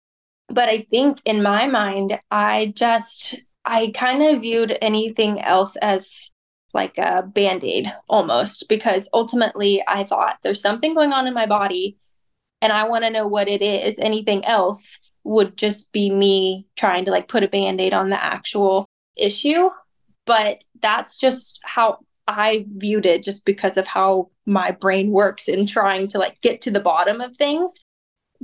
But 0.49 0.69
I 0.69 0.87
think 0.89 1.21
in 1.25 1.43
my 1.43 1.67
mind, 1.67 2.19
I 2.31 2.73
just, 2.75 3.35
I 3.65 3.91
kind 3.93 4.23
of 4.23 4.41
viewed 4.41 4.77
anything 4.81 5.41
else 5.41 5.75
as 5.77 6.31
like 6.73 6.97
a 6.97 7.23
band 7.23 7.63
aid 7.63 7.91
almost, 8.07 8.69
because 8.69 9.09
ultimately 9.13 9.83
I 9.87 10.05
thought 10.05 10.37
there's 10.43 10.61
something 10.61 10.93
going 10.93 11.11
on 11.11 11.27
in 11.27 11.33
my 11.33 11.45
body 11.45 11.97
and 12.61 12.71
I 12.71 12.87
want 12.87 13.03
to 13.03 13.09
know 13.09 13.27
what 13.27 13.47
it 13.47 13.61
is. 13.61 13.99
Anything 13.99 14.45
else 14.45 14.99
would 15.27 15.57
just 15.57 15.91
be 15.91 16.09
me 16.09 16.65
trying 16.75 17.05
to 17.05 17.11
like 17.11 17.27
put 17.27 17.43
a 17.43 17.47
band-aid 17.47 17.93
on 17.93 18.09
the 18.09 18.23
actual 18.23 18.85
issue 19.15 19.69
but 20.25 20.63
that's 20.81 21.17
just 21.17 21.59
how 21.63 21.99
i 22.27 22.65
viewed 22.77 23.05
it 23.05 23.23
just 23.23 23.45
because 23.45 23.77
of 23.77 23.85
how 23.85 24.29
my 24.45 24.71
brain 24.71 25.11
works 25.11 25.47
in 25.47 25.65
trying 25.65 26.07
to 26.07 26.17
like 26.17 26.39
get 26.41 26.61
to 26.61 26.71
the 26.71 26.79
bottom 26.79 27.21
of 27.21 27.35
things 27.35 27.83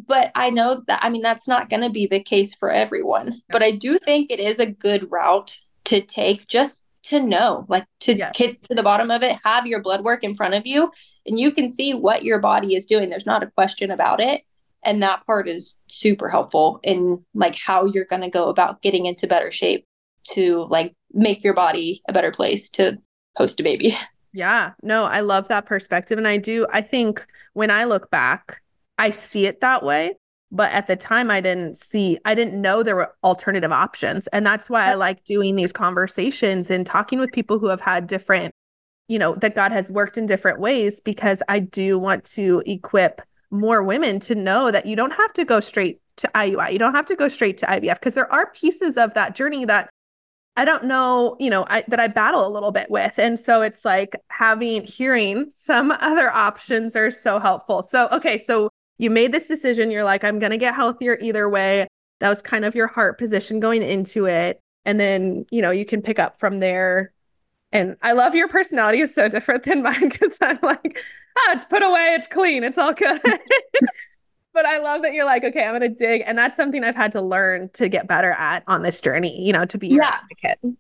but 0.08 0.32
i 0.36 0.50
know 0.50 0.84
that 0.88 1.00
i 1.04 1.10
mean 1.10 1.22
that's 1.22 1.48
not 1.48 1.70
going 1.70 1.82
to 1.82 1.90
be 1.90 2.08
the 2.08 2.22
case 2.22 2.54
for 2.56 2.72
everyone 2.72 3.42
but 3.50 3.63
i 3.63 3.72
do 3.72 4.00
think 4.00 4.32
it 4.32 4.40
is 4.40 4.60
a 4.60 4.66
good 4.66 5.10
route 5.12 5.58
to 5.84 6.02
take 6.02 6.48
just 6.48 6.86
to 7.04 7.20
know 7.20 7.66
like 7.68 7.86
to 8.00 8.16
yes. 8.16 8.32
get 8.36 8.63
to 8.63 8.74
the 8.74 8.84
bottom 8.84 9.12
of 9.12 9.22
it 9.24 9.38
have 9.44 9.68
your 9.68 9.82
blood 9.82 10.04
work 10.04 10.24
in 10.24 10.34
front 10.34 10.54
of 10.54 10.66
you 10.66 10.90
and 11.25 11.40
you 11.40 11.52
can 11.52 11.70
see 11.70 11.94
what 11.94 12.24
your 12.24 12.40
body 12.40 12.75
is 12.75 12.86
doing. 12.86 13.10
There's 13.10 13.25
not 13.25 13.44
a 13.44 13.52
question 13.52 13.92
about 13.92 14.20
it. 14.20 14.44
And 14.86 15.02
that 15.02 15.25
part 15.25 15.48
is 15.48 15.82
super 15.88 16.30
helpful 16.30 16.80
in 16.84 17.24
like 17.34 17.58
how 17.58 17.86
you're 17.86 18.06
going 18.06 18.22
to 18.22 18.30
go 18.30 18.50
about 18.50 18.82
getting 18.82 19.06
into 19.06 19.28
better 19.28 19.52
shape 19.52 19.86
to 20.32 20.68
like 20.70 20.94
make 21.12 21.44
your 21.44 21.54
body 21.54 22.02
a 22.08 22.13
better 22.13 22.32
place 22.32 22.70
to 22.72 22.98
host 23.36 23.60
a 23.60 23.63
baby. 23.63 23.98
Yeah, 24.36 24.72
no, 24.82 25.04
I 25.04 25.20
love 25.20 25.48
that 25.50 25.68
perspective. 25.68 26.18
And 26.18 26.28
I 26.28 26.38
do, 26.38 26.66
I 26.74 26.82
think 26.82 27.24
when 27.54 27.70
I 27.70 27.84
look 27.84 28.10
back, 28.10 28.63
I 28.98 29.12
see 29.12 29.46
it 29.46 29.62
that 29.62 29.84
way. 29.84 30.16
But 30.52 30.72
at 30.72 30.88
the 30.88 30.96
time, 30.96 31.30
I 31.30 31.40
didn't 31.40 31.78
see, 31.78 32.18
I 32.25 32.34
didn't 32.34 32.60
know 32.60 32.82
there 32.82 32.96
were 32.96 33.13
alternative 33.24 33.72
options. 33.72 34.25
And 34.28 34.44
that's 34.44 34.72
why 34.72 34.90
I 34.90 34.96
like 34.96 35.24
doing 35.24 35.56
these 35.56 35.72
conversations 35.72 36.72
and 36.72 36.84
talking 36.84 37.20
with 37.20 37.32
people 37.32 37.60
who 37.60 37.68
have 37.68 37.82
had 37.82 38.08
different, 38.08 38.56
you 39.08 39.20
know, 39.20 39.36
that 39.36 39.54
God 39.54 39.72
has 39.72 39.92
worked 39.92 40.18
in 40.18 40.25
different 40.25 40.60
ways, 40.60 41.00
because 41.00 41.44
I 41.48 41.60
do 41.60 42.00
want 42.00 42.24
to 42.25 42.63
equip 42.66 43.22
more 43.53 43.83
women 43.83 44.19
to 44.22 44.36
know 44.36 44.72
that 44.72 44.86
you 44.86 44.95
don't 44.95 45.13
have 45.13 45.31
to 45.33 45.45
go 45.45 45.60
straight 45.60 46.01
to 46.17 46.29
IUI. 46.36 46.74
You 46.74 46.79
don't 46.79 46.93
have 46.93 47.05
to 47.05 47.15
go 47.15 47.27
straight 47.27 47.57
to 47.60 47.65
IVF 47.65 47.95
because 47.95 48.15
there 48.15 48.31
are 48.31 48.51
pieces 48.51 48.98
of 48.98 49.13
that 49.13 49.36
journey 49.36 49.65
that 49.65 49.89
I 50.55 50.65
don't 50.65 50.83
know, 50.83 51.36
you 51.39 51.50
know, 51.50 51.65
I, 51.67 51.83
that 51.88 52.00
I 52.00 52.07
battle 52.07 52.45
a 52.45 52.50
little 52.50 52.72
bit 52.72 52.89
with. 52.89 53.17
And 53.17 53.39
so 53.39 53.62
it's 53.62 53.83
like 53.83 54.15
having, 54.29 54.83
hearing 54.83 55.51
some 55.55 55.91
other 56.00 56.31
options 56.31 56.95
are 56.95 57.12
so 57.12 57.39
helpful. 57.39 57.81
So, 57.81 58.07
okay, 58.12 58.38
so 58.38 58.69
you 58.98 59.10
made 59.10 59.31
this 59.31 59.48
decision. 59.48 59.89
You're 59.89 60.03
like, 60.03 60.24
I'm 60.24 60.39
going 60.39 60.51
to 60.51 60.57
get 60.57 60.75
healthier 60.75 61.17
either 61.22 61.50
way. 61.50 61.88
That 62.19 62.29
was 62.29 62.41
kind 62.41 62.65
of 62.65 62.75
your 62.75 62.88
heart 62.88 63.17
position 63.17 63.60
going 63.60 63.81
into 63.81 64.25
it. 64.25 64.60
And 64.86 65.00
then, 65.00 65.45
you 65.50 65.62
know, 65.62 65.72
you 65.72 65.86
can 65.86 66.01
pick 66.01 66.19
up 66.19 66.39
from 66.39 66.60
there. 66.60 67.13
And 67.72 67.98
I 68.03 68.12
love 68.12 68.36
your 68.36 68.48
personality 68.48 69.01
is 69.01 69.13
so 69.13 69.27
different 69.27 69.63
than 69.63 69.81
mine 69.81 70.10
because 70.10 70.38
I'm 70.41 70.60
like, 70.62 71.00
ah, 71.38 71.52
it's 71.54 71.66
put 71.66 71.84
away, 71.84 72.16
it's 72.16 72.28
clean, 72.28 72.63
it's 72.63 72.78
all 72.78 72.94
good. 72.94 73.22
but 74.54 74.66
I 74.66 74.80
love 74.80 75.02
that 75.02 75.13
you're 75.13 75.25
like, 75.25 75.44
okay, 75.44 75.66
I'm 75.66 75.80
to 75.82 75.90
dig. 75.90 76.24
And 76.25 76.38
that's 76.38 76.56
something 76.56 76.84
I've 76.84 76.96
had 76.96 77.12
to 77.13 77.22
learn 77.22 77.70
to 77.74 77.90
get 77.90 78.08
better 78.08 78.32
at 78.32 78.63
on 78.68 78.82
this 78.84 79.02
journey, 79.02 79.46
you 79.46 79.54
know, 79.54 79.66
to 79.66 79.78
be 79.78 79.88
your 79.88 80.04
yeah. 80.04 80.20
advocate. 80.22 80.78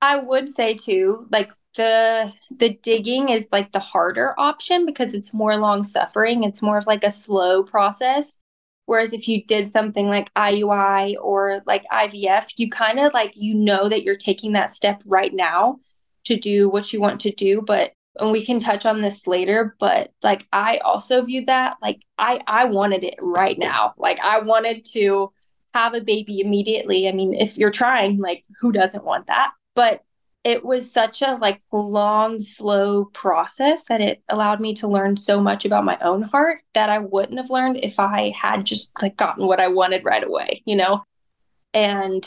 I 0.00 0.18
would 0.18 0.48
say 0.48 0.74
too, 0.74 1.26
like 1.30 1.52
the 1.76 2.32
the 2.50 2.70
digging 2.82 3.28
is 3.28 3.48
like 3.52 3.72
the 3.72 3.80
harder 3.80 4.34
option 4.38 4.86
because 4.86 5.14
it's 5.14 5.34
more 5.34 5.56
long 5.56 5.84
suffering. 5.84 6.44
It's 6.44 6.62
more 6.62 6.78
of 6.78 6.86
like 6.86 7.04
a 7.04 7.10
slow 7.10 7.62
process. 7.62 8.38
Whereas 8.86 9.12
if 9.12 9.26
you 9.26 9.44
did 9.44 9.72
something 9.72 10.08
like 10.08 10.32
IUI 10.34 11.16
or 11.20 11.60
like 11.66 11.84
IVF, 11.92 12.46
you 12.56 12.70
kind 12.70 13.00
of 13.00 13.12
like 13.12 13.32
you 13.34 13.54
know 13.54 13.88
that 13.88 14.04
you're 14.04 14.16
taking 14.16 14.52
that 14.52 14.72
step 14.72 15.02
right 15.06 15.34
now 15.34 15.80
to 16.24 16.36
do 16.36 16.68
what 16.68 16.92
you 16.92 17.00
want 17.00 17.20
to 17.22 17.32
do, 17.32 17.62
but 17.62 17.92
and 18.18 18.30
we 18.30 18.44
can 18.44 18.60
touch 18.60 18.86
on 18.86 19.00
this 19.00 19.26
later 19.26 19.76
but 19.78 20.12
like 20.22 20.46
i 20.52 20.78
also 20.78 21.22
viewed 21.22 21.46
that 21.46 21.76
like 21.82 22.00
i 22.18 22.40
i 22.46 22.64
wanted 22.64 23.04
it 23.04 23.18
right 23.22 23.58
now. 23.58 23.94
Like 23.96 24.20
i 24.20 24.40
wanted 24.40 24.84
to 24.92 25.32
have 25.74 25.94
a 25.94 26.00
baby 26.00 26.40
immediately. 26.40 27.08
I 27.08 27.12
mean 27.12 27.34
if 27.34 27.58
you're 27.58 27.70
trying 27.70 28.18
like 28.18 28.44
who 28.60 28.72
doesn't 28.72 29.04
want 29.04 29.26
that? 29.26 29.52
But 29.74 30.02
it 30.44 30.64
was 30.64 30.90
such 30.90 31.22
a 31.22 31.34
like 31.40 31.60
long 31.72 32.40
slow 32.40 33.06
process 33.06 33.84
that 33.86 34.00
it 34.00 34.22
allowed 34.28 34.60
me 34.60 34.74
to 34.74 34.88
learn 34.88 35.16
so 35.16 35.40
much 35.40 35.64
about 35.64 35.84
my 35.84 35.98
own 36.00 36.22
heart 36.22 36.60
that 36.72 36.88
i 36.88 36.98
wouldn't 36.98 37.38
have 37.38 37.50
learned 37.50 37.80
if 37.82 37.98
i 37.98 38.30
had 38.30 38.64
just 38.64 38.92
like 39.02 39.16
gotten 39.16 39.46
what 39.46 39.58
i 39.58 39.66
wanted 39.66 40.04
right 40.04 40.22
away 40.22 40.62
you 40.64 40.76
know? 40.76 41.02
And 41.74 42.22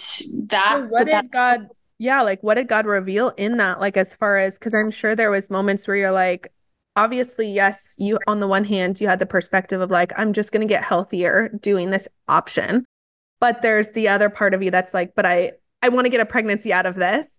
that 0.49 0.75
so 0.75 0.85
what 0.87 1.05
did 1.05 1.13
that, 1.13 1.31
god 1.31 1.69
yeah 1.99 2.21
like 2.21 2.41
what 2.41 2.55
did 2.55 2.67
god 2.67 2.85
reveal 2.87 3.29
in 3.37 3.57
that? 3.57 3.79
Like 3.79 3.97
as 3.97 4.15
far 4.15 4.37
as 4.37 4.57
because 4.57 4.73
i'm 4.73 4.89
sure 4.89 5.15
there 5.15 5.29
was 5.29 5.49
moments 5.49 5.87
where 5.87 5.97
you're 5.97 6.11
like 6.11 6.51
obviously 6.95 7.47
yes 7.51 7.95
you 7.99 8.17
on 8.25 8.39
the 8.39 8.47
one 8.47 8.63
hand 8.63 8.99
you 8.99 9.07
had 9.07 9.19
the 9.19 9.25
perspective 9.25 9.79
of 9.79 9.91
like 9.91 10.11
i'm 10.17 10.33
just 10.33 10.51
going 10.51 10.67
to 10.67 10.73
get 10.73 10.83
healthier 10.83 11.49
doing 11.61 11.91
this 11.91 12.07
option. 12.27 12.85
But 13.39 13.61
there's 13.61 13.91
the 13.91 14.09
other 14.09 14.29
part 14.29 14.53
of 14.53 14.63
you 14.63 14.71
that's 14.71 14.93
like 14.93 15.13
but 15.15 15.25
i 15.25 15.51
i 15.83 15.89
want 15.89 16.05
to 16.05 16.09
get 16.09 16.21
a 16.21 16.25
pregnancy 16.25 16.73
out 16.73 16.87
of 16.87 16.95
this. 16.95 17.37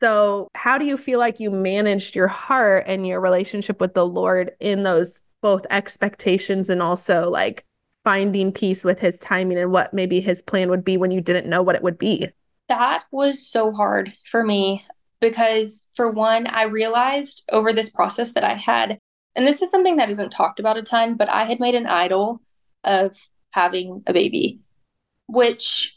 So 0.00 0.48
how 0.54 0.78
do 0.78 0.84
you 0.84 0.96
feel 0.96 1.18
like 1.18 1.40
you 1.40 1.50
managed 1.50 2.14
your 2.14 2.28
heart 2.28 2.84
and 2.86 3.06
your 3.06 3.20
relationship 3.20 3.80
with 3.80 3.94
the 3.94 4.06
lord 4.06 4.52
in 4.60 4.84
those 4.84 5.22
both 5.42 5.66
expectations 5.70 6.68
and 6.70 6.82
also 6.82 7.28
like 7.30 7.64
finding 8.04 8.52
peace 8.52 8.84
with 8.84 9.00
his 9.00 9.18
timing 9.18 9.58
and 9.58 9.72
what 9.72 9.92
maybe 9.92 10.20
his 10.20 10.42
plan 10.42 10.70
would 10.70 10.84
be 10.84 10.96
when 10.96 11.10
you 11.10 11.20
didn't 11.20 11.48
know 11.48 11.62
what 11.62 11.74
it 11.74 11.82
would 11.82 11.98
be 11.98 12.30
that 12.68 13.04
was 13.10 13.46
so 13.46 13.72
hard 13.72 14.12
for 14.30 14.42
me 14.42 14.84
because, 15.20 15.84
for 15.94 16.10
one, 16.10 16.46
I 16.46 16.64
realized 16.64 17.44
over 17.50 17.72
this 17.72 17.88
process 17.88 18.32
that 18.32 18.44
I 18.44 18.54
had, 18.54 18.98
and 19.34 19.46
this 19.46 19.62
is 19.62 19.70
something 19.70 19.96
that 19.96 20.10
isn't 20.10 20.30
talked 20.30 20.60
about 20.60 20.76
a 20.76 20.82
ton, 20.82 21.14
but 21.14 21.28
I 21.28 21.44
had 21.44 21.60
made 21.60 21.74
an 21.74 21.86
idol 21.86 22.40
of 22.84 23.16
having 23.50 24.02
a 24.06 24.12
baby, 24.12 24.60
which 25.26 25.96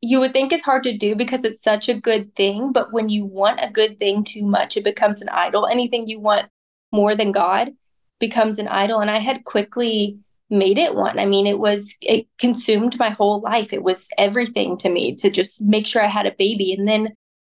you 0.00 0.18
would 0.20 0.32
think 0.32 0.52
is 0.52 0.62
hard 0.62 0.82
to 0.84 0.96
do 0.96 1.14
because 1.14 1.44
it's 1.44 1.62
such 1.62 1.88
a 1.88 1.94
good 1.94 2.34
thing. 2.34 2.72
But 2.72 2.92
when 2.92 3.08
you 3.08 3.24
want 3.24 3.60
a 3.62 3.70
good 3.70 3.98
thing 3.98 4.24
too 4.24 4.44
much, 4.44 4.76
it 4.76 4.84
becomes 4.84 5.20
an 5.20 5.28
idol. 5.28 5.66
Anything 5.66 6.08
you 6.08 6.18
want 6.18 6.46
more 6.90 7.14
than 7.14 7.32
God 7.32 7.72
becomes 8.18 8.58
an 8.58 8.68
idol. 8.68 9.00
And 9.00 9.10
I 9.10 9.18
had 9.18 9.44
quickly 9.44 10.18
made 10.50 10.78
it 10.78 10.94
one. 10.94 11.18
I 11.18 11.26
mean, 11.26 11.46
it 11.46 11.58
was, 11.58 11.94
it 12.00 12.26
consumed 12.38 12.98
my 12.98 13.10
whole 13.10 13.40
life. 13.40 13.72
It 13.72 13.82
was 13.82 14.08
everything 14.18 14.76
to 14.78 14.90
me 14.90 15.14
to 15.16 15.30
just 15.30 15.62
make 15.62 15.86
sure 15.86 16.02
I 16.02 16.08
had 16.08 16.26
a 16.26 16.34
baby. 16.36 16.72
And 16.72 16.88
then 16.88 17.14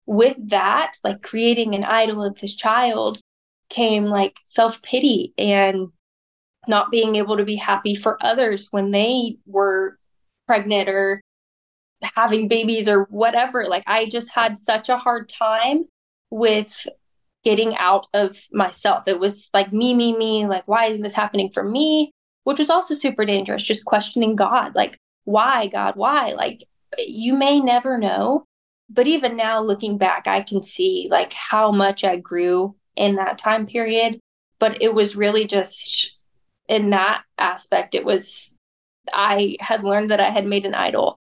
with 0.06 0.36
that, 0.50 0.94
like 1.04 1.22
creating 1.22 1.74
an 1.74 1.84
idol 1.84 2.24
of 2.24 2.40
this 2.40 2.56
child 2.56 3.20
came 3.70 4.06
like 4.06 4.38
self 4.44 4.82
pity 4.82 5.34
and 5.38 5.88
not 6.68 6.92
being 6.92 7.16
able 7.16 7.38
to 7.38 7.46
be 7.46 7.56
happy 7.56 7.96
for 7.96 8.18
others 8.24 8.68
when 8.72 8.92
they 8.92 9.38
were 9.46 9.98
pregnant 10.48 10.90
or 10.90 11.22
having 12.16 12.48
babies 12.48 12.88
or 12.88 13.04
whatever. 13.06 13.66
Like 13.66 13.84
I 13.88 14.08
just 14.08 14.32
had 14.32 14.60
such 14.60 14.90
a 14.90 14.98
hard 14.98 15.30
time 15.30 15.86
with 16.30 16.88
getting 17.44 17.76
out 17.78 18.08
of 18.14 18.38
myself. 18.52 19.08
It 19.08 19.20
was 19.20 19.50
like 19.54 19.74
me, 19.74 19.94
me, 19.94 20.16
me. 20.16 20.46
Like, 20.46 20.68
why 20.68 20.86
isn't 20.86 21.02
this 21.02 21.14
happening 21.14 21.52
for 21.54 21.64
me? 21.64 22.12
Which 22.44 22.60
was 22.60 22.70
also 22.70 22.94
super 22.94 23.26
dangerous, 23.26 23.64
just 23.64 23.86
questioning 23.86 24.36
God, 24.36 24.76
like, 24.76 24.98
why, 25.26 25.68
God, 25.68 25.96
why? 25.96 26.34
Like, 26.34 26.64
you 26.98 27.34
may 27.34 27.60
never 27.60 27.98
know. 27.98 28.46
But 28.90 29.08
even 29.08 29.38
now, 29.38 29.62
looking 29.62 29.98
back, 29.98 30.28
I 30.28 30.42
can 30.42 30.62
see 30.62 31.08
like 31.10 31.32
how 31.32 31.72
much 31.72 32.04
I 32.04 32.18
grew 32.18 32.76
in 32.96 33.16
that 33.16 33.38
time 33.38 33.66
period. 33.66 34.20
But 34.60 34.82
it 34.82 34.94
was 34.94 35.16
really 35.16 35.46
just 35.46 36.18
in 36.68 36.90
that 36.92 37.24
aspect, 37.38 37.96
it 37.96 38.06
was, 38.06 38.54
I 39.14 39.58
had 39.60 39.84
learned 39.84 40.12
that 40.12 40.20
I 40.20 40.30
had 40.30 40.46
made 40.46 40.66
an 40.66 40.76
idol 40.76 41.18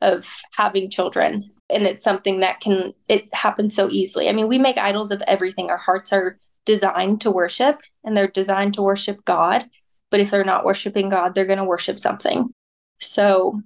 of 0.00 0.28
having 0.56 0.90
children. 0.90 1.50
And 1.70 1.82
it's 1.84 2.02
something 2.02 2.40
that 2.40 2.60
can, 2.60 2.94
it 3.08 3.32
happens 3.34 3.74
so 3.74 3.90
easily. 3.90 4.28
I 4.28 4.32
mean, 4.32 4.48
we 4.48 4.58
make 4.58 4.78
idols 4.78 5.10
of 5.10 5.22
everything. 5.22 5.70
Our 5.70 5.76
hearts 5.76 6.12
are 6.12 6.38
designed 6.64 7.20
to 7.22 7.30
worship 7.30 7.80
and 8.04 8.16
they're 8.16 8.28
designed 8.28 8.74
to 8.74 8.82
worship 8.82 9.24
God. 9.24 9.68
But 10.10 10.20
if 10.20 10.30
they're 10.30 10.44
not 10.44 10.64
worshiping 10.64 11.08
God, 11.08 11.34
they're 11.34 11.46
going 11.46 11.58
to 11.58 11.64
worship 11.64 11.98
something. 11.98 12.48
So 12.98 13.60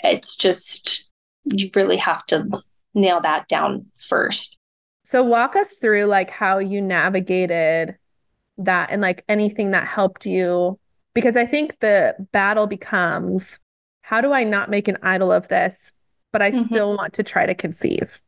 it's 0.00 0.36
just, 0.36 1.10
you 1.44 1.70
really 1.74 1.96
have 1.96 2.24
to 2.26 2.48
nail 2.94 3.20
that 3.20 3.48
down 3.48 3.86
first. 3.96 4.58
So 5.04 5.22
walk 5.22 5.56
us 5.56 5.72
through 5.72 6.04
like 6.04 6.30
how 6.30 6.58
you 6.58 6.80
navigated 6.80 7.96
that 8.58 8.90
and 8.90 9.00
like 9.00 9.24
anything 9.28 9.70
that 9.70 9.86
helped 9.86 10.26
you 10.26 10.78
because 11.14 11.36
I 11.36 11.46
think 11.46 11.78
the 11.80 12.14
battle 12.30 12.66
becomes 12.66 13.58
how 14.02 14.20
do 14.20 14.32
I 14.32 14.44
not 14.44 14.70
make 14.70 14.86
an 14.86 14.98
idol 15.02 15.32
of 15.32 15.48
this 15.48 15.92
but 16.32 16.42
I 16.42 16.50
mm-hmm. 16.50 16.64
still 16.64 16.96
want 16.96 17.12
to 17.14 17.22
try 17.22 17.46
to 17.46 17.54
conceive. 17.54 18.20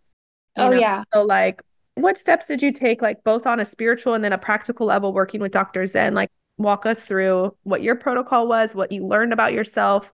Oh 0.57 0.71
know? 0.71 0.79
yeah. 0.79 1.05
So 1.13 1.23
like 1.23 1.63
what 1.95 2.19
steps 2.19 2.47
did 2.47 2.63
you 2.63 2.73
take 2.73 3.03
like 3.03 3.23
both 3.25 3.47
on 3.47 3.61
a 3.61 3.65
spiritual 3.65 4.15
and 4.15 4.25
then 4.25 4.33
a 4.33 4.39
practical 4.39 4.87
level 4.87 5.13
working 5.13 5.41
with 5.41 5.53
Dr. 5.53 5.87
Zen 5.87 6.15
like 6.15 6.31
walk 6.63 6.87
us 6.87 7.03
through 7.03 7.55
what 7.65 7.83
your 7.83 7.95
protocol 7.95 8.47
was, 8.47 8.75
what 8.75 8.93
you 8.93 9.07
learned 9.07 9.33
about 9.33 9.53
yourself, 9.53 10.13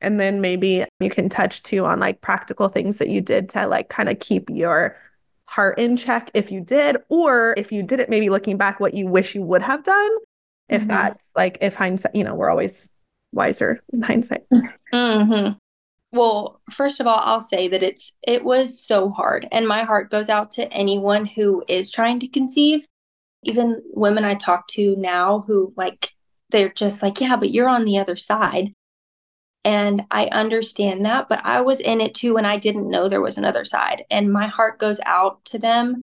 and 0.00 0.20
then 0.20 0.40
maybe 0.40 0.84
you 1.00 1.10
can 1.10 1.28
touch 1.28 1.62
too 1.62 1.84
on 1.84 2.00
like 2.00 2.20
practical 2.20 2.68
things 2.68 2.98
that 2.98 3.08
you 3.08 3.20
did 3.20 3.48
to 3.50 3.66
like 3.66 3.88
kind 3.88 4.08
of 4.08 4.18
keep 4.18 4.50
your 4.50 4.96
heart 5.46 5.78
in 5.78 5.96
check 5.96 6.30
if 6.34 6.50
you 6.50 6.60
did, 6.60 6.96
or 7.08 7.54
if 7.56 7.72
you 7.72 7.82
didn't, 7.82 8.10
maybe 8.10 8.28
looking 8.28 8.56
back, 8.56 8.80
what 8.80 8.94
you 8.94 9.06
wish 9.06 9.34
you 9.34 9.42
would 9.42 9.62
have 9.62 9.84
done. 9.84 10.16
If 10.68 10.82
mm-hmm. 10.82 10.88
that's 10.88 11.30
like, 11.36 11.58
if 11.60 11.74
hindsight, 11.74 12.14
you 12.14 12.24
know, 12.24 12.34
we're 12.34 12.50
always 12.50 12.90
wiser 13.32 13.80
in 13.92 14.02
hindsight. 14.02 14.42
Mm-hmm. 14.92 15.52
Well, 16.12 16.60
first 16.70 17.00
of 17.00 17.06
all, 17.06 17.20
I'll 17.22 17.40
say 17.40 17.68
that 17.68 17.82
it's 17.82 18.12
it 18.22 18.44
was 18.44 18.80
so 18.80 19.10
hard, 19.10 19.46
and 19.52 19.68
my 19.68 19.82
heart 19.82 20.10
goes 20.10 20.28
out 20.28 20.52
to 20.52 20.72
anyone 20.72 21.26
who 21.26 21.64
is 21.68 21.90
trying 21.90 22.20
to 22.20 22.28
conceive 22.28 22.86
even 23.46 23.82
women 23.92 24.24
I 24.24 24.34
talk 24.34 24.68
to 24.68 24.96
now 24.96 25.44
who 25.46 25.72
like, 25.76 26.12
they're 26.50 26.72
just 26.72 27.02
like, 27.02 27.20
yeah, 27.20 27.36
but 27.36 27.52
you're 27.52 27.68
on 27.68 27.84
the 27.84 27.98
other 27.98 28.16
side. 28.16 28.72
And 29.64 30.04
I 30.12 30.26
understand 30.26 31.04
that, 31.04 31.28
but 31.28 31.44
I 31.44 31.60
was 31.60 31.80
in 31.80 32.00
it 32.00 32.14
too 32.14 32.36
and 32.36 32.46
I 32.46 32.56
didn't 32.56 32.90
know 32.90 33.08
there 33.08 33.20
was 33.20 33.36
another 33.36 33.64
side. 33.64 34.04
And 34.10 34.32
my 34.32 34.46
heart 34.46 34.78
goes 34.78 35.00
out 35.04 35.44
to 35.46 35.58
them 35.58 36.02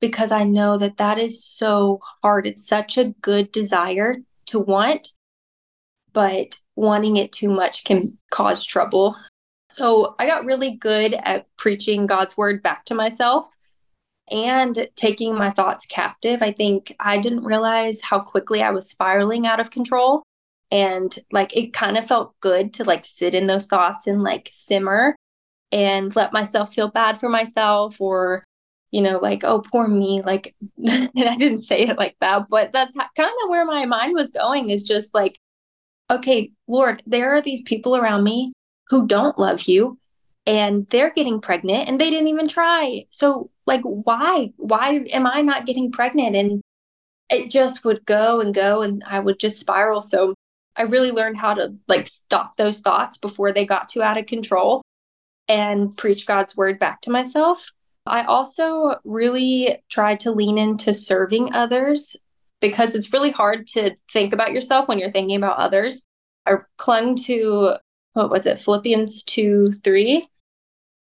because 0.00 0.30
I 0.30 0.44
know 0.44 0.78
that 0.78 0.96
that 0.96 1.18
is 1.18 1.44
so 1.44 2.00
hard. 2.22 2.46
It's 2.46 2.66
such 2.66 2.96
a 2.96 3.12
good 3.20 3.52
desire 3.52 4.18
to 4.46 4.58
want, 4.58 5.08
but 6.12 6.58
wanting 6.74 7.16
it 7.16 7.32
too 7.32 7.50
much 7.50 7.84
can 7.84 8.16
cause 8.30 8.64
trouble. 8.64 9.16
So 9.70 10.14
I 10.18 10.26
got 10.26 10.44
really 10.44 10.70
good 10.70 11.14
at 11.14 11.46
preaching 11.58 12.06
God's 12.06 12.36
word 12.36 12.62
back 12.62 12.86
to 12.86 12.94
myself 12.94 13.46
and 14.30 14.88
taking 14.96 15.34
my 15.34 15.50
thoughts 15.50 15.86
captive. 15.86 16.42
I 16.42 16.52
think 16.52 16.94
I 16.98 17.18
didn't 17.18 17.44
realize 17.44 18.00
how 18.00 18.20
quickly 18.20 18.62
I 18.62 18.70
was 18.70 18.88
spiraling 18.88 19.46
out 19.46 19.60
of 19.60 19.70
control. 19.70 20.22
And 20.70 21.16
like 21.30 21.56
it 21.56 21.72
kind 21.72 21.96
of 21.96 22.06
felt 22.06 22.38
good 22.40 22.74
to 22.74 22.84
like 22.84 23.04
sit 23.04 23.34
in 23.34 23.46
those 23.46 23.66
thoughts 23.66 24.06
and 24.06 24.22
like 24.22 24.50
simmer 24.52 25.14
and 25.70 26.14
let 26.16 26.32
myself 26.32 26.74
feel 26.74 26.88
bad 26.88 27.18
for 27.18 27.28
myself 27.28 28.00
or 28.00 28.44
you 28.92 29.02
know 29.02 29.18
like 29.18 29.44
oh 29.44 29.60
poor 29.60 29.88
me 29.88 30.22
like 30.22 30.54
and 30.78 31.10
i 31.16 31.36
didn't 31.36 31.58
say 31.58 31.82
it 31.82 31.98
like 31.98 32.16
that 32.20 32.46
but 32.48 32.72
that's 32.72 32.94
kind 32.94 33.10
of 33.18 33.48
where 33.48 33.64
my 33.64 33.84
mind 33.84 34.14
was 34.14 34.30
going 34.30 34.70
is 34.70 34.82
just 34.82 35.12
like 35.12 35.38
okay 36.10 36.50
lord 36.68 37.02
there 37.06 37.32
are 37.32 37.42
these 37.42 37.62
people 37.62 37.96
around 37.96 38.22
me 38.22 38.52
who 38.88 39.06
don't 39.06 39.38
love 39.38 39.62
you 39.62 39.98
and 40.46 40.86
they're 40.90 41.10
getting 41.10 41.40
pregnant 41.40 41.88
and 41.88 42.00
they 42.00 42.10
didn't 42.10 42.28
even 42.28 42.48
try 42.48 43.04
so 43.10 43.50
like 43.66 43.82
why 43.82 44.50
why 44.56 45.04
am 45.12 45.26
i 45.26 45.40
not 45.40 45.66
getting 45.66 45.90
pregnant 45.90 46.36
and 46.36 46.62
it 47.30 47.50
just 47.50 47.84
would 47.84 48.04
go 48.06 48.40
and 48.40 48.54
go 48.54 48.82
and 48.82 49.02
i 49.06 49.18
would 49.18 49.38
just 49.38 49.58
spiral 49.58 50.00
so 50.00 50.34
i 50.76 50.82
really 50.82 51.10
learned 51.10 51.36
how 51.36 51.54
to 51.54 51.74
like 51.88 52.06
stop 52.06 52.56
those 52.56 52.80
thoughts 52.80 53.16
before 53.16 53.52
they 53.52 53.66
got 53.66 53.88
too 53.88 54.02
out 54.02 54.18
of 54.18 54.26
control 54.26 54.82
and 55.48 55.96
preach 55.96 56.26
god's 56.26 56.56
word 56.56 56.78
back 56.78 57.00
to 57.00 57.10
myself 57.10 57.70
I 58.06 58.22
also 58.22 58.96
really 59.04 59.82
tried 59.90 60.20
to 60.20 60.30
lean 60.30 60.58
into 60.58 60.94
serving 60.94 61.52
others 61.52 62.14
because 62.60 62.94
it's 62.94 63.12
really 63.12 63.32
hard 63.32 63.66
to 63.68 63.96
think 64.12 64.32
about 64.32 64.52
yourself 64.52 64.88
when 64.88 64.98
you're 64.98 65.10
thinking 65.10 65.36
about 65.36 65.58
others. 65.58 66.06
I 66.46 66.54
clung 66.78 67.16
to, 67.24 67.74
what 68.12 68.30
was 68.30 68.46
it, 68.46 68.62
Philippians 68.62 69.24
2 69.24 69.72
3. 69.82 70.28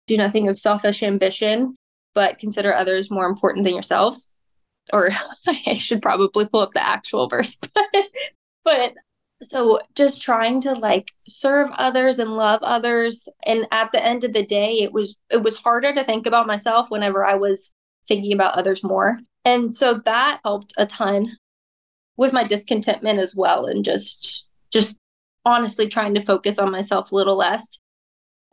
Do 0.07 0.17
nothing 0.17 0.49
of 0.49 0.59
selfish 0.59 1.03
ambition, 1.03 1.77
but 2.15 2.39
consider 2.39 2.75
others 2.75 3.11
more 3.11 3.27
important 3.27 3.65
than 3.65 3.75
yourselves. 3.75 4.33
Or 4.93 5.11
I 5.47 5.75
should 5.75 6.03
probably 6.03 6.47
pull 6.47 6.61
up 6.61 6.73
the 6.75 6.87
actual 6.87 7.29
verse, 7.29 7.57
but, 8.65 8.95
so 9.43 9.81
just 9.97 10.23
trying 10.23 10.61
to 10.61 10.73
like 10.73 11.11
serve 11.27 11.69
others 11.73 12.21
and 12.21 12.37
love 12.37 12.61
others. 12.63 13.27
And 13.45 13.67
at 13.73 13.91
the 13.91 14.05
end 14.05 14.23
of 14.23 14.33
the 14.33 14.47
day 14.47 14.79
it 14.83 14.93
was 14.93 15.17
it 15.31 15.43
was 15.43 15.59
harder 15.59 15.93
to 15.93 16.05
think 16.05 16.29
about 16.29 16.47
myself 16.47 16.93
whenever 16.93 17.25
i 17.25 17.35
was 17.35 17.73
thinking 18.09 18.33
about 18.33 18.55
others 18.55 18.83
more. 18.83 19.19
And 19.45 19.75
so 19.75 20.01
that 20.05 20.41
helped 20.45 20.73
a 20.77 20.87
ton 20.87 21.37
with 22.17 22.33
my 22.33 22.45
discontentment 22.45 23.19
as 23.19 23.35
well 23.35 23.67
and 23.67 23.85
just 23.85 24.51
just 24.73 25.01
honestly 25.45 25.89
trying 25.89 26.15
to 26.15 26.21
focus 26.21 26.59
on 26.59 26.71
myself 26.71 27.11
a 27.11 27.15
little 27.15 27.37
less. 27.37 27.79